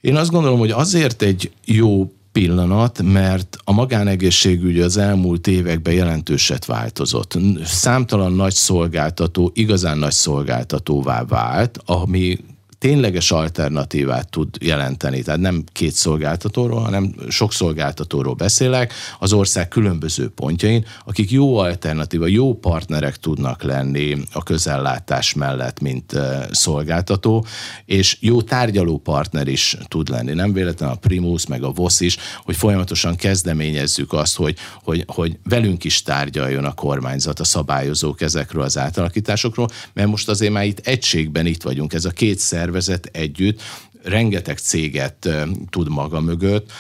Én 0.01 0.15
azt 0.15 0.31
gondolom, 0.31 0.59
hogy 0.59 0.71
azért 0.71 1.21
egy 1.21 1.51
jó 1.65 2.11
pillanat, 2.37 3.01
mert 3.01 3.57
a 3.63 3.71
magánegészségügy 3.71 4.79
az 4.79 4.97
elmúlt 4.97 5.47
években 5.47 5.93
jelentőset 5.93 6.65
változott. 6.65 7.37
Számtalan 7.63 8.33
nagy 8.33 8.53
szolgáltató, 8.53 9.51
igazán 9.53 9.97
nagy 9.97 10.11
szolgáltatóvá 10.11 11.23
vált, 11.23 11.79
ami 11.85 12.37
tényleges 12.79 13.31
alternatívát 13.31 14.29
tud 14.29 14.55
jelenteni. 14.59 15.21
Tehát 15.21 15.39
nem 15.39 15.63
két 15.71 15.91
szolgáltatóról, 15.91 16.79
hanem 16.79 17.15
sok 17.29 17.53
szolgáltatóról 17.53 18.33
beszélek 18.33 18.93
az 19.19 19.33
ország 19.33 19.67
különböző 19.67 20.29
pontjain, 20.29 20.85
akik 21.05 21.31
jó 21.31 21.57
alternatíva, 21.57 22.27
jó 22.27 22.53
partnerek 22.53 23.15
tudnak 23.17 23.63
lenni 23.63 24.17
a 24.33 24.43
közellátás 24.43 25.33
mellett, 25.33 25.79
mint 25.79 26.13
szolgáltató, 26.51 27.45
és 27.85 28.17
jó 28.19 28.41
tárgyaló 28.41 28.97
partner 28.97 29.47
is 29.47 29.77
tud 29.87 30.09
lenni. 30.09 30.33
Nem 30.33 30.53
véletlen 30.53 30.89
a 30.89 30.95
Primus, 30.95 31.47
meg 31.47 31.63
a 31.63 31.71
VOSZ 31.71 31.99
is, 31.99 32.17
hogy 32.43 32.55
folyamatosan 32.55 33.15
kezdeményezzük 33.15 34.13
azt, 34.13 34.35
hogy, 34.35 34.57
hogy, 34.83 35.03
hogy 35.07 35.37
velünk 35.43 35.83
is 35.83 36.01
tárgyaljon 36.01 36.65
a 36.65 36.73
kormányzat, 36.73 37.39
a 37.39 37.43
szabályozók 37.43 38.21
ezekről 38.21 38.63
az 38.63 38.77
átalakításokról, 38.77 39.67
mert 39.93 40.09
most 40.09 40.29
azért 40.29 40.51
már 40.51 40.65
itt 40.65 40.87
egységben 40.87 41.45
itt 41.45 41.63
vagyunk, 41.63 41.93
ez 41.93 42.05
a 42.05 42.09
kétszer 42.09 42.66
szervezet 42.67 43.09
együtt 43.11 43.61
rengeteg 44.03 44.57
céget 44.57 45.29
tud 45.69 45.89
maga 45.89 46.21
mögött, 46.21 46.71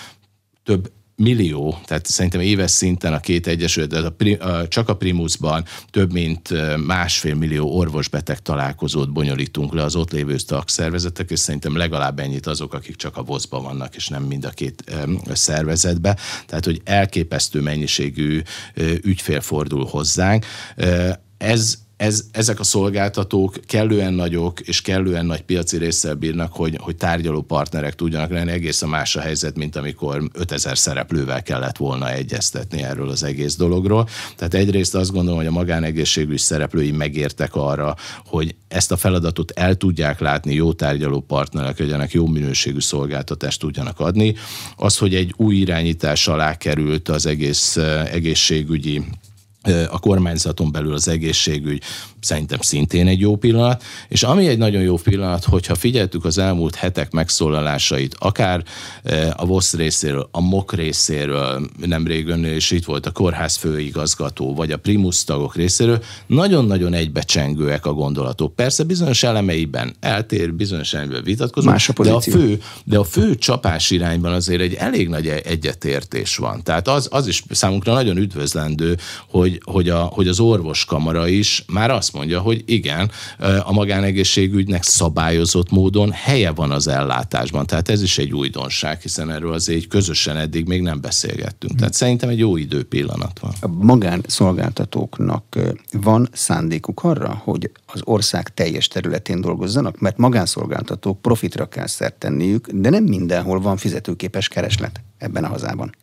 több 0.63 0.91
millió, 1.15 1.79
tehát 1.85 2.05
szerintem 2.05 2.39
éves 2.39 2.71
szinten 2.71 3.13
a 3.13 3.19
két 3.19 3.47
egyesület, 3.47 3.89
de 3.89 4.37
a, 4.39 4.49
a, 4.49 4.67
csak 4.67 4.89
a 4.89 4.95
Primusban 4.95 5.65
több 5.89 6.11
mint 6.11 6.53
másfél 6.85 7.35
millió 7.35 7.77
orvosbeteg 7.77 8.41
találkozót 8.41 9.11
bonyolítunk 9.11 9.73
le 9.73 9.83
az 9.83 9.95
ott 9.95 10.11
lévő 10.11 10.37
szakszervezetek, 10.37 11.31
és 11.31 11.39
szerintem 11.39 11.77
legalább 11.77 12.19
ennyit 12.19 12.47
azok, 12.47 12.73
akik 12.73 12.95
csak 12.95 13.17
a 13.17 13.23
vosz 13.23 13.47
vannak, 13.49 13.95
és 13.95 14.07
nem 14.07 14.23
mind 14.23 14.45
a 14.45 14.49
két 14.49 14.83
szervezetbe. 15.27 16.17
Tehát, 16.45 16.65
hogy 16.65 16.81
elképesztő 16.83 17.61
mennyiségű 17.61 18.41
ügyfél 19.01 19.41
fordul 19.41 19.85
hozzánk. 19.85 20.45
Ez 21.37 21.77
ez, 21.97 22.25
ezek 22.31 22.59
a 22.59 22.63
szolgáltatók 22.63 23.55
kellően 23.65 24.13
nagyok 24.13 24.59
és 24.59 24.81
kellően 24.81 25.25
nagy 25.25 25.41
piaci 25.41 25.77
résszel 25.77 26.13
bírnak, 26.13 26.53
hogy, 26.53 26.77
hogy 26.81 26.95
tárgyaló 26.95 27.41
partnerek 27.41 27.95
tudjanak 27.95 28.29
lenni. 28.29 28.51
Egészen 28.51 28.89
más 28.89 29.15
a 29.15 29.21
helyzet, 29.21 29.57
mint 29.57 29.75
amikor 29.75 30.29
5000 30.33 30.77
szereplővel 30.77 31.43
kellett 31.43 31.77
volna 31.77 32.11
egyeztetni 32.11 32.83
erről 32.83 33.09
az 33.09 33.23
egész 33.23 33.55
dologról. 33.55 34.07
Tehát 34.35 34.53
egyrészt 34.53 34.95
azt 34.95 35.11
gondolom, 35.11 35.37
hogy 35.37 35.47
a 35.47 35.51
magánegészségügy 35.51 36.39
szereplői 36.39 36.91
megértek 36.91 37.55
arra, 37.55 37.95
hogy 38.25 38.55
ezt 38.67 38.91
a 38.91 38.97
feladatot 38.97 39.51
el 39.51 39.75
tudják 39.75 40.19
látni, 40.19 40.53
jó 40.53 40.73
tárgyaló 40.73 41.19
partnerek 41.19 41.79
legyenek, 41.79 42.11
jó 42.11 42.27
minőségű 42.27 42.79
szolgáltatást 42.79 43.59
tudjanak 43.59 43.99
adni. 43.99 44.35
Az, 44.75 44.97
hogy 44.97 45.15
egy 45.15 45.33
új 45.37 45.55
irányítás 45.55 46.27
alá 46.27 46.57
került 46.57 47.09
az 47.09 47.25
egész 47.25 47.77
eh, 47.77 48.13
egészségügyi 48.13 49.03
a 49.89 49.99
kormányzaton 49.99 50.71
belül 50.71 50.93
az 50.93 51.07
egészségügy 51.07 51.83
szerintem 52.19 52.59
szintén 52.61 53.07
egy 53.07 53.19
jó 53.19 53.35
pillanat, 53.35 53.83
és 54.07 54.23
ami 54.23 54.47
egy 54.47 54.57
nagyon 54.57 54.81
jó 54.81 54.97
pillanat, 54.97 55.43
hogyha 55.43 55.75
figyeltük 55.75 56.25
az 56.25 56.37
elmúlt 56.37 56.75
hetek 56.75 57.11
megszólalásait, 57.11 58.15
akár 58.19 58.63
a 59.35 59.45
VOSZ 59.45 59.73
részéről, 59.73 60.29
a 60.31 60.41
MOK 60.41 60.73
részéről, 60.73 61.69
nemrég 61.85 62.27
ön 62.27 62.43
és 62.43 62.71
itt 62.71 62.85
volt 62.85 63.05
a 63.05 63.11
kórház 63.11 63.55
főigazgató, 63.55 64.53
vagy 64.55 64.71
a 64.71 64.77
primus 64.77 65.23
tagok 65.23 65.55
részéről, 65.55 66.03
nagyon-nagyon 66.27 66.93
egybecsengőek 66.93 67.85
a 67.85 67.93
gondolatok. 67.93 68.55
Persze 68.55 68.83
bizonyos 68.83 69.23
elemeiben 69.23 69.95
eltér, 69.99 70.53
bizonyos 70.53 70.93
elemeiben 70.93 71.23
vitatkozunk, 71.23 71.73
Más 71.73 71.89
a 71.89 72.03
de, 72.03 72.11
a 72.11 72.21
fő, 72.21 72.61
de 72.83 72.97
a 72.97 73.03
fő 73.03 73.35
csapás 73.35 73.91
irányban 73.91 74.33
azért 74.33 74.61
egy 74.61 74.73
elég 74.73 75.07
nagy 75.07 75.27
egyetértés 75.27 76.37
van. 76.37 76.63
Tehát 76.63 76.87
az, 76.87 77.07
az 77.11 77.27
is 77.27 77.43
számunkra 77.49 77.93
nagyon 77.93 78.17
üdvözlendő, 78.17 78.97
hogy, 79.29 79.61
hogy, 79.63 79.89
a, 79.89 79.99
hogy 79.99 80.27
az 80.27 80.39
orvoskamara 80.39 81.27
is 81.27 81.63
már 81.67 81.91
azt 81.91 82.06
mondja, 82.13 82.39
hogy 82.39 82.63
igen, 82.65 83.11
a 83.63 83.71
magánegészségügynek 83.71 84.83
szabályozott 84.83 85.71
módon 85.71 86.11
helye 86.11 86.51
van 86.51 86.71
az 86.71 86.87
ellátásban. 86.87 87.65
Tehát 87.65 87.89
ez 87.89 88.01
is 88.01 88.17
egy 88.17 88.33
újdonság, 88.33 89.01
hiszen 89.01 89.31
erről 89.31 89.53
azért 89.53 89.87
közösen 89.87 90.37
eddig 90.37 90.67
még 90.67 90.81
nem 90.81 91.01
beszélgettünk. 91.01 91.75
Tehát 91.75 91.93
szerintem 91.93 92.29
egy 92.29 92.39
jó 92.39 92.57
időpillanat 92.57 93.39
van. 93.39 93.53
A 93.61 93.67
magánszolgáltatóknak 93.67 95.57
van 95.91 96.29
szándékuk 96.31 97.03
arra, 97.03 97.41
hogy 97.43 97.71
az 97.85 98.01
ország 98.03 98.53
teljes 98.53 98.87
területén 98.87 99.41
dolgozzanak, 99.41 99.99
mert 99.99 100.17
magánszolgáltatók 100.17 101.21
profitra 101.21 101.65
kell 101.65 101.87
szert 101.87 102.15
tenniük, 102.15 102.67
de 102.71 102.89
nem 102.89 103.03
mindenhol 103.03 103.59
van 103.59 103.77
fizetőképes 103.77 104.47
kereslet 104.47 105.01
ebben 105.17 105.43
a 105.43 105.47
hazában. 105.47 105.95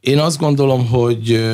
Én 0.00 0.18
azt 0.18 0.38
gondolom, 0.38 0.86
hogy 0.86 1.46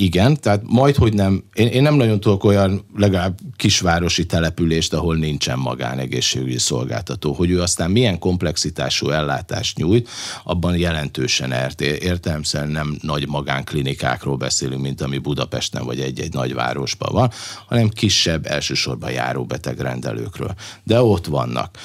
igen, 0.00 0.40
tehát 0.40 0.62
majd, 0.64 0.96
hogy 0.96 1.14
nem, 1.14 1.44
én, 1.54 1.66
én 1.66 1.82
nem 1.82 1.94
nagyon 1.94 2.20
tudok 2.20 2.44
olyan 2.44 2.84
legalább 2.96 3.38
kisvárosi 3.56 4.26
települést, 4.26 4.92
ahol 4.92 5.16
nincsen 5.16 5.58
magánegészségügyi 5.58 6.58
szolgáltató, 6.58 7.32
hogy 7.32 7.50
ő 7.50 7.60
aztán 7.60 7.90
milyen 7.90 8.18
komplexitású 8.18 9.10
ellátást 9.10 9.76
nyújt, 9.76 10.08
abban 10.44 10.76
jelentősen 10.76 11.52
ért, 11.52 11.80
értelemszerűen 11.80 12.70
nem 12.70 12.98
nagy 13.02 13.28
magánklinikákról 13.28 14.36
beszélünk, 14.36 14.82
mint 14.82 15.00
ami 15.00 15.18
Budapesten 15.18 15.84
vagy 15.84 16.00
egy-egy 16.00 16.32
nagyvárosban 16.32 17.12
van, 17.12 17.30
hanem 17.66 17.88
kisebb, 17.88 18.46
elsősorban 18.46 19.10
járó 19.10 19.44
betegrendelőkről. 19.44 20.54
De 20.84 21.02
ott 21.02 21.26
vannak 21.26 21.78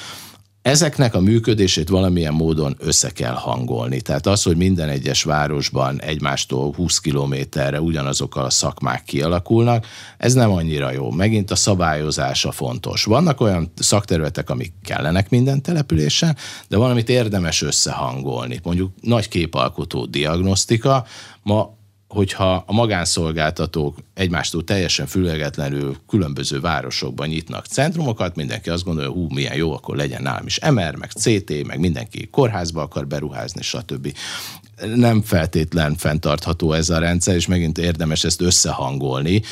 ezeknek 0.64 1.14
a 1.14 1.20
működését 1.20 1.88
valamilyen 1.88 2.34
módon 2.34 2.76
össze 2.78 3.10
kell 3.10 3.34
hangolni. 3.34 4.00
Tehát 4.00 4.26
az, 4.26 4.42
hogy 4.42 4.56
minden 4.56 4.88
egyes 4.88 5.22
városban 5.22 6.00
egymástól 6.00 6.72
20 6.74 6.98
kilométerre 6.98 7.80
ugyanazokkal 7.80 8.44
a 8.44 8.50
szakmák 8.50 9.04
kialakulnak, 9.04 9.86
ez 10.18 10.34
nem 10.34 10.50
annyira 10.50 10.92
jó. 10.92 11.10
Megint 11.10 11.50
a 11.50 11.54
szabályozása 11.54 12.52
fontos. 12.52 13.04
Vannak 13.04 13.40
olyan 13.40 13.72
szakterületek, 13.76 14.50
amik 14.50 14.72
kellenek 14.82 15.30
minden 15.30 15.62
településen, 15.62 16.36
de 16.68 16.76
valamit 16.76 17.08
érdemes 17.08 17.62
összehangolni. 17.62 18.60
Mondjuk 18.62 18.92
nagy 19.00 19.28
képalkotó 19.28 20.06
diagnosztika, 20.06 21.06
ma 21.42 21.76
hogyha 22.08 22.64
a 22.66 22.72
magánszolgáltatók 22.72 23.98
egymástól 24.14 24.64
teljesen 24.64 25.06
fülegetlenül 25.06 25.96
különböző 26.08 26.60
városokban 26.60 27.28
nyitnak 27.28 27.66
centrumokat, 27.66 28.36
mindenki 28.36 28.70
azt 28.70 28.84
gondolja, 28.84 29.10
hú, 29.10 29.26
milyen 29.28 29.56
jó, 29.56 29.72
akkor 29.72 29.96
legyen 29.96 30.22
nálam 30.22 30.46
is 30.46 30.58
MR, 30.58 30.94
meg 30.94 31.10
CT, 31.10 31.66
meg 31.66 31.78
mindenki 31.78 32.28
kórházba 32.30 32.82
akar 32.82 33.06
beruházni, 33.06 33.62
stb 33.62 34.14
nem 34.94 35.22
feltétlen 35.22 35.96
fenntartható 35.96 36.72
ez 36.72 36.90
a 36.90 36.98
rendszer, 36.98 37.34
és 37.34 37.46
megint 37.46 37.78
érdemes 37.78 38.24
ezt 38.24 38.40
összehangolni, 38.40 39.42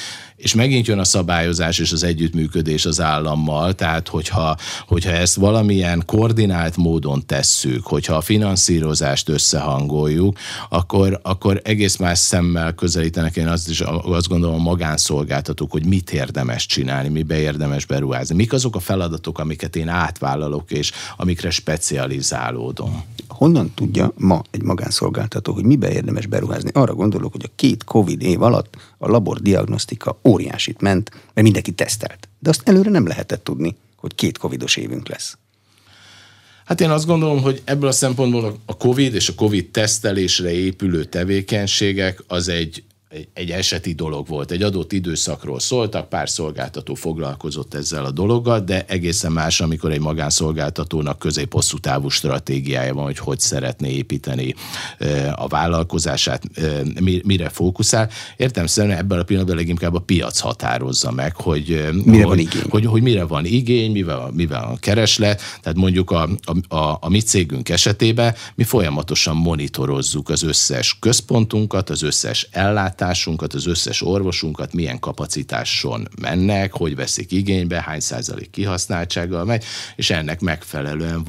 és 0.43 0.55
megint 0.55 0.87
jön 0.87 0.99
a 0.99 1.05
szabályozás 1.05 1.79
és 1.79 1.93
az 1.93 2.03
együttműködés 2.03 2.85
az 2.87 3.01
állammal, 3.01 3.75
tehát 3.75 4.09
hogyha, 4.09 4.57
hogyha 4.87 5.11
ezt 5.11 5.35
valamilyen 5.35 6.03
koordinált 6.07 6.77
módon 6.77 7.27
tesszük, 7.27 7.87
hogyha 7.87 8.15
a 8.15 8.21
finanszírozást 8.21 9.29
összehangoljuk, 9.29 10.39
akkor, 10.69 11.21
akkor 11.23 11.61
egész 11.65 11.97
más 11.97 12.19
szemmel 12.19 12.73
közelítenek. 12.73 13.37
Én 13.37 13.49
azt 13.49 13.69
is 13.69 13.81
azt 14.03 14.29
gondolom 14.29 14.55
a 14.55 14.63
magánszolgáltatók, 14.63 15.71
hogy 15.71 15.87
mit 15.87 16.13
érdemes 16.13 16.67
csinálni, 16.67 17.09
mibe 17.09 17.39
érdemes 17.39 17.85
beruházni. 17.85 18.35
Mik 18.35 18.53
azok 18.53 18.77
a 18.77 18.81
feladatok, 18.81 19.39
amiket 19.39 19.77
én 19.77 19.89
átvállalok, 19.89 20.71
és 20.71 20.93
amikre 21.17 21.51
specializálódom. 21.51 23.05
Honnan 23.29 23.73
tudja 23.75 24.13
ma 24.17 24.43
egy 24.51 24.63
magánszolgáltató, 24.63 25.22
hogy 25.45 25.65
mibe 25.65 25.93
érdemes 25.93 26.27
beruházni? 26.27 26.71
Arra 26.73 26.95
gondolok, 26.95 27.33
hogy 27.33 27.45
a 27.45 27.53
két 27.57 27.85
Covid 27.85 28.23
év 28.23 28.43
alatt 28.43 28.77
a 28.99 29.09
labordiagnosztika 29.09 30.19
óriásit 30.25 30.81
ment, 30.81 31.11
mert 31.11 31.43
mindenki 31.43 31.73
tesztelt. 31.73 32.29
De 32.39 32.51
azt 32.51 32.69
előre 32.69 32.91
nem 32.91 33.07
lehetett 33.07 33.45
tudni, 33.45 33.77
hogy 33.97 34.15
két 34.15 34.39
covidos 34.39 34.77
évünk 34.77 35.09
lesz. 35.09 35.37
Hát 36.65 36.81
én 36.81 36.91
azt 36.91 37.07
gondolom, 37.07 37.43
hogy 37.43 37.63
ebből 37.65 37.89
a 37.89 37.93
szempontból 37.93 38.59
a 38.67 38.77
COVID 38.77 39.15
és 39.15 39.29
a 39.29 39.35
COVID 39.35 39.71
tesztelésre 39.71 40.51
épülő 40.51 41.05
tevékenységek 41.05 42.25
az 42.27 42.49
egy 42.49 42.83
egy, 43.13 43.29
egy 43.33 43.51
eseti 43.51 43.93
dolog 43.93 44.27
volt. 44.29 44.51
Egy 44.51 44.63
adott 44.63 44.93
időszakról 44.93 45.61
szóltak, 45.61 46.09
pár 46.09 46.29
szolgáltató 46.29 46.95
foglalkozott 46.95 47.75
ezzel 47.75 48.05
a 48.05 48.11
dologgal, 48.11 48.61
de 48.61 48.85
egészen 48.89 49.33
más, 49.33 49.61
amikor 49.61 49.91
egy 49.91 50.01
magánszolgáltatónak 50.01 51.19
közép-hosszú 51.19 51.79
távú 51.79 52.09
stratégiája 52.09 52.95
van, 52.95 53.05
hogy 53.05 53.19
hogy 53.19 53.41
szeretné 53.41 53.91
építeni 53.91 54.55
a 55.35 55.47
vállalkozását, 55.47 56.43
mire 57.01 57.49
fókuszál. 57.49 58.11
Értem 58.37 58.67
szerint 58.67 58.99
ebben 58.99 59.19
a 59.19 59.23
pillanatban 59.23 59.57
leginkább 59.57 59.95
a 59.95 59.99
piac 59.99 60.39
határozza 60.39 61.11
meg, 61.11 61.37
hogy 61.37 61.89
mire 62.05 62.25
hogy, 62.25 62.25
van 62.25 62.39
igény, 62.39 62.63
hogy, 62.69 62.87
hogy 62.87 63.03
mire 63.03 63.25
van 63.25 63.45
igény, 63.45 63.93
mivel, 63.93 64.31
mivel 64.35 64.63
a 64.63 64.77
kereslet. 64.77 65.41
Tehát 65.63 65.79
mondjuk 65.79 66.11
a, 66.11 66.29
a, 66.43 66.77
a, 66.77 66.99
a 67.01 67.09
mi 67.09 67.21
cégünk 67.21 67.69
esetében 67.69 68.35
mi 68.55 68.65
folyamatosan 68.65 69.37
monitorozzuk 69.37 70.29
az 70.29 70.43
összes 70.43 70.97
központunkat, 71.01 71.91
az 71.91 72.03
összes 72.03 72.49
ellátást, 72.51 73.01
ellátásunkat, 73.03 73.55
az 73.55 73.67
összes 73.67 74.03
orvosunkat, 74.03 74.73
milyen 74.73 74.99
kapacitáson 74.99 76.09
mennek, 76.21 76.73
hogy 76.73 76.97
veszik 76.97 77.33
igénybe, 77.33 77.81
hány 77.81 78.01
százalék 78.01 78.51
kihasználtsággal 78.51 79.45
megy, 79.45 79.65
és 79.97 80.11
ennek 80.11 80.41
megfelelően 80.41 81.27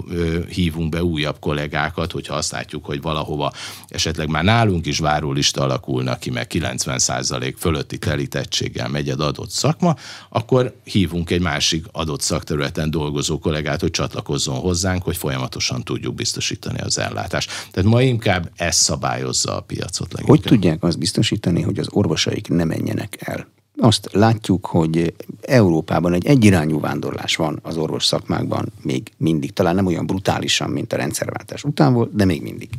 hívunk 0.50 0.90
be 0.90 1.04
újabb 1.04 1.40
kollégákat, 1.40 2.12
hogyha 2.12 2.36
azt 2.36 2.52
látjuk, 2.52 2.86
hogy 2.86 3.02
valahova 3.02 3.52
esetleg 3.88 4.28
már 4.28 4.44
nálunk 4.44 4.86
is 4.86 5.00
várólista 5.00 5.62
alakulnak 5.62 6.20
ki, 6.20 6.30
meg 6.30 6.48
90 6.48 7.00
százalék 7.00 7.58
fölötti 7.58 7.98
telítettséggel 7.98 8.88
megy 8.88 9.10
egy 9.10 9.20
adott 9.20 9.50
szakma, 9.50 9.96
akkor 10.30 10.76
hívunk 10.84 11.30
egy 11.30 11.42
másik 11.42 11.86
adott 11.92 12.22
szakterületen 12.22 12.92
dolgozó 12.92 13.40
kollégát, 13.40 13.82
hogy 13.82 13.92
csatlakozzon 13.92 14.60
hozzánk, 14.60 15.04
hogy 15.04 15.18
folyamatosan 15.18 15.84
tudjuk 15.84 16.16
biztosítani 16.16 16.80
az 16.80 16.98
ellátást. 16.98 17.52
Tehát 17.72 17.90
ma 17.90 18.02
inkább 18.02 18.52
ez 18.56 18.76
szabályozza 18.76 19.58
a 19.58 19.62
piacot 19.62 20.14
leginkább. 20.14 20.38
Hogy 20.38 20.52
tudják 20.52 20.84
azt 20.84 21.00
biztosítani, 21.00 21.63
hogy 21.64 21.80
az 21.80 21.88
orvosaik 21.92 22.48
ne 22.48 22.64
menjenek 22.64 23.18
el. 23.20 23.48
Azt 23.78 24.10
látjuk, 24.12 24.66
hogy 24.66 25.14
Európában 25.42 26.14
egy 26.14 26.26
egyirányú 26.26 26.80
vándorlás 26.80 27.36
van 27.36 27.60
az 27.62 27.78
orvos 27.78 28.06
szakmákban 28.06 28.72
még 28.82 29.12
mindig. 29.18 29.54
Talán 29.54 29.76
nem 29.76 29.86
olyan 29.86 30.06
brutálisan, 30.06 30.70
mint 30.70 30.94
a 30.94 30.96
rendszerváltás 30.96 31.64
után 31.64 31.94
volt, 31.94 32.16
de 32.16 32.26
még 32.26 32.42
mindig. 32.42 32.70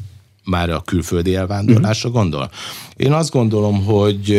Már 0.44 0.70
a 0.70 0.80
külföldi 0.80 1.34
elvándorlásra 1.34 2.08
mm. 2.08 2.12
gondol? 2.12 2.50
Én 2.96 3.12
azt 3.12 3.30
gondolom, 3.30 3.84
hogy 3.84 4.30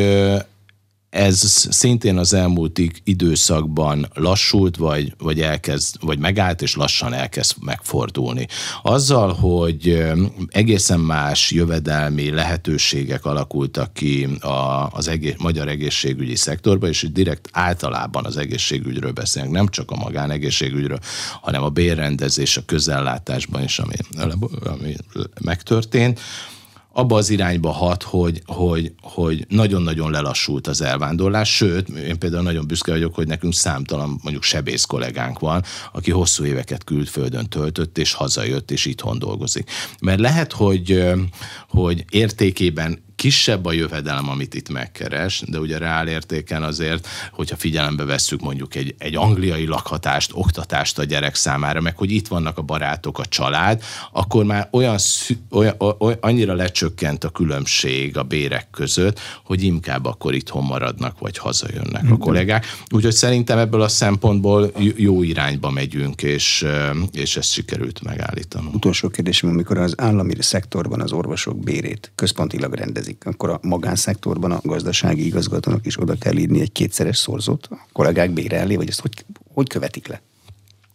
ez 1.16 1.68
szintén 1.70 2.18
az 2.18 2.34
elmúlt 2.34 2.82
időszakban 3.04 4.08
lassult, 4.14 4.78
vagy, 4.78 5.14
vagy, 5.18 5.42
elkezd, 5.42 5.96
vagy 6.02 6.20
megállt, 6.20 6.62
és 6.62 6.76
lassan 6.76 7.14
elkezd 7.14 7.56
megfordulni. 7.62 8.48
Azzal, 8.84 9.34
hogy 9.34 10.04
egészen 10.50 11.00
más 11.00 11.52
jövedelmi 11.52 12.30
lehetőségek 12.30 13.26
alakultak 13.26 13.94
ki 13.94 14.24
a, 14.40 14.90
az 14.92 15.08
egész, 15.08 15.36
magyar 15.38 15.68
egészségügyi 15.68 16.36
szektorban, 16.36 16.90
és 16.90 17.08
direkt 17.12 17.50
általában 17.52 18.26
az 18.26 18.38
egészségügyről 18.38 19.12
beszélünk, 19.12 19.54
nem 19.54 19.68
csak 19.68 19.92
a 19.92 19.96
magánegészségügyről, 19.96 21.00
hanem 21.42 21.64
a 21.64 21.70
bérrendezés, 21.70 22.58
a 22.58 22.66
közellátásban 22.66 23.64
is, 23.64 23.80
ami, 23.80 23.96
ami 24.64 24.96
megtörtént 25.42 26.20
abba 26.98 27.16
az 27.16 27.30
irányba 27.30 27.72
hat, 27.72 28.04
hogy, 28.04 28.42
hogy, 28.46 28.94
hogy 29.02 29.46
nagyon-nagyon 29.50 30.12
lelassult 30.12 30.68
az 30.68 30.82
elvándorlás, 30.82 31.56
sőt, 31.56 31.90
én 31.90 32.20
például 32.20 32.44
nagyon 32.44 32.68
büszke 32.68 32.92
vagyok, 32.92 33.16
hogy 33.16 33.28
nekünk 33.28 33.54
számtalan 33.54 34.20
mondjuk 34.24 34.44
sebész 34.44 34.84
kollégánk 34.84 35.40
van, 35.40 35.64
aki 35.94 36.12
hosszú 36.12 36.46
éveket 36.46 36.84
külföldön 36.84 37.50
töltött, 37.50 37.98
és 37.98 38.14
hazajött, 38.14 38.72
és 38.72 38.86
itthon 38.86 39.20
dolgozik. 39.20 39.70
Mert 40.02 40.20
lehet, 40.20 40.52
hogy, 40.52 41.04
hogy 41.70 42.06
értékében 42.10 43.04
kisebb 43.16 43.66
a 43.66 43.72
jövedelem, 43.72 44.30
amit 44.30 44.54
itt 44.54 44.70
megkeres, 44.70 45.44
de 45.48 45.60
ugye 45.60 45.78
reál 45.78 46.08
értéken 46.08 46.64
azért, 46.64 47.08
hogyha 47.32 47.56
figyelembe 47.56 48.04
vesszük 48.04 48.42
mondjuk 48.42 48.76
egy, 48.76 48.96
egy 48.98 49.16
angliai 49.16 49.66
lakhatást, 49.66 50.32
oktatást 50.34 51.00
a 51.00 51.04
gyerek 51.04 51.36
számára, 51.36 51.82
meg 51.82 51.98
hogy 51.98 52.12
itt 52.12 52.28
vannak 52.28 52.58
a 52.58 52.62
barátok, 52.62 53.20
a 53.20 53.26
család, 53.26 53.84
akkor 54.12 54.44
már 54.46 54.68
olyan, 54.72 54.98
olyan, 55.50 55.76
olyan 56.00 56.18
annyira 56.22 56.54
lecsökkent 56.54 57.24
a 57.24 57.30
különbség 57.30 58.18
a 58.18 58.24
bérek 58.24 58.68
között, 58.72 59.20
hogy 59.44 59.64
inkább 59.64 60.06
akkor 60.06 60.34
itthon 60.34 60.64
maradnak, 60.64 61.20
vagy 61.20 61.38
hazajönnek 61.38 62.12
a 62.12 62.18
kollégák. 62.18 62.66
Úgyhogy 62.90 63.14
szerintem 63.14 63.58
ebből 63.58 63.82
a 63.82 63.88
szempontból 63.88 64.72
jó 64.96 65.24
irányba 65.24 65.70
megyünk, 65.70 66.24
és, 66.24 66.66
és 67.12 67.38
ezt 67.38 67.52
sikerült 67.52 68.04
megállítani. 68.04 68.70
Utolsó 68.74 69.10
kérdésem, 69.10 69.50
amikor 69.50 69.78
az 69.78 69.94
állami 69.98 70.34
szektorban 70.40 71.02
az 71.02 71.12
orvosok 71.12 71.60
bérét 71.60 72.12
központilag 72.16 72.74
rendezik, 72.74 73.05
létezik, 73.06 73.26
akkor 73.26 73.50
a 73.50 73.60
magánszektorban 73.62 74.52
a 74.52 74.60
gazdasági 74.64 75.26
igazgatónak 75.26 75.86
is 75.86 76.02
oda 76.02 76.16
kell 76.16 76.38
írni 76.38 76.62
egy 76.62 76.72
kétszeres 76.72 77.18
szorzót 77.18 77.68
a 77.72 77.88
kollégák 77.94 78.32
bére 78.32 78.66
vagy 78.66 78.90
ezt 78.90 79.02
hogy, 79.02 79.26
hogy 79.54 79.70
követik 79.70 80.08
le? 80.08 80.22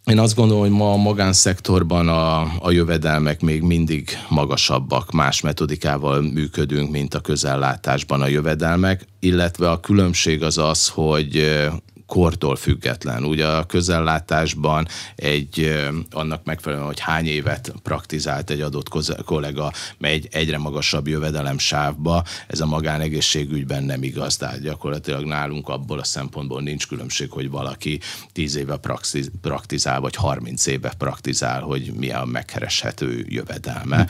Én 0.05 0.19
azt 0.19 0.35
gondolom, 0.35 0.61
hogy 0.61 0.71
ma 0.71 0.91
a 0.91 0.97
magánszektorban 0.97 2.07
a, 2.07 2.39
a 2.59 2.71
jövedelmek 2.71 3.41
még 3.41 3.61
mindig 3.61 4.09
magasabbak, 4.29 5.11
más 5.11 5.41
metodikával 5.41 6.21
működünk, 6.21 6.91
mint 6.91 7.13
a 7.13 7.19
közellátásban 7.19 8.21
a 8.21 8.27
jövedelmek, 8.27 9.05
illetve 9.19 9.69
a 9.69 9.79
különbség 9.79 10.43
az 10.43 10.57
az, 10.57 10.87
hogy 10.87 11.59
kortól 12.11 12.55
független. 12.55 13.23
Ugye 13.23 13.47
a 13.47 13.65
közellátásban 13.65 14.87
egy 15.15 15.81
annak 16.11 16.43
megfelelően, 16.43 16.87
hogy 16.87 16.99
hány 16.99 17.25
évet 17.25 17.73
praktizált 17.83 18.49
egy 18.49 18.61
adott 18.61 18.87
kollega, 19.25 19.71
megy 19.97 20.27
egyre 20.31 20.57
magasabb 20.57 21.07
jövedelem 21.07 21.57
sávba, 21.57 22.23
ez 22.47 22.59
a 22.59 22.65
magánegészségügyben 22.65 23.83
nem 23.83 24.03
igaz. 24.03 24.37
Tehát 24.37 24.61
gyakorlatilag 24.61 25.25
nálunk 25.25 25.69
abból 25.69 25.99
a 25.99 26.03
szempontból 26.03 26.61
nincs 26.61 26.87
különbség, 26.87 27.31
hogy 27.31 27.49
valaki 27.49 27.99
10 28.31 28.55
éve 28.55 28.79
praktizál, 29.41 29.99
vagy 29.99 30.15
30 30.15 30.65
éve 30.65 30.93
praktizál, 30.97 31.61
hogy 31.61 31.91
mi 31.95 32.11
a 32.11 32.25
megkereshető 32.25 33.25
jövedelme. 33.29 34.07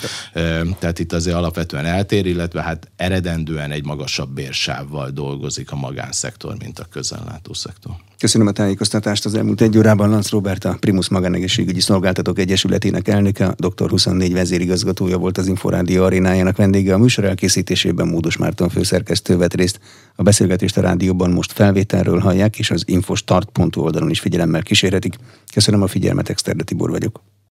Tehát 0.79 0.99
itt 0.99 1.13
azért 1.13 1.35
alapvetően 1.35 1.85
eltér, 1.85 2.25
illetve 2.25 2.61
hát 2.61 2.91
eredendően 2.95 3.71
egy 3.71 3.85
magasabb 3.85 4.29
bérsávval 4.29 5.09
dolgozik 5.09 5.71
a 5.71 5.75
magánszektor, 5.75 6.55
mint 6.57 6.79
a 6.79 6.85
közellátó 6.85 7.53
szektor. 7.53 7.90
Köszönöm 8.21 8.47
a 8.47 8.51
tájékoztatást. 8.51 9.25
Az 9.25 9.33
elmúlt 9.33 9.61
egy 9.61 9.77
órában 9.77 10.09
Lanz 10.09 10.29
Robert, 10.29 10.65
a 10.65 10.77
Primus 10.79 11.09
Magánegészségügyi 11.09 11.79
Szolgáltatók 11.79 12.39
Egyesületének 12.39 13.07
elnöke, 13.07 13.55
dr. 13.57 13.89
24 13.89 14.33
vezérigazgatója 14.33 15.17
volt 15.17 15.37
az 15.37 15.47
Inforádió 15.47 16.03
arénájának 16.03 16.57
vendége. 16.57 16.93
A 16.93 16.97
műsor 16.97 17.25
elkészítésében 17.25 18.07
Módos 18.07 18.37
Márton 18.37 18.69
főszerkesztő 18.69 19.37
vett 19.37 19.53
részt. 19.53 19.79
A 20.15 20.23
beszélgetést 20.23 20.77
a 20.77 20.81
rádióban 20.81 21.31
most 21.31 21.51
felvételről 21.51 22.19
hallják, 22.19 22.59
és 22.59 22.71
az 22.71 22.83
infostart.hu 22.85 23.81
oldalon 23.81 24.09
is 24.09 24.19
figyelemmel 24.19 24.63
kísérhetik. 24.63 25.15
Köszönöm 25.53 25.81
a 25.81 25.87
figyelmet, 25.87 26.29
Exterde 26.29 26.63
Tibor 26.63 26.89
vagyok. 26.89 27.21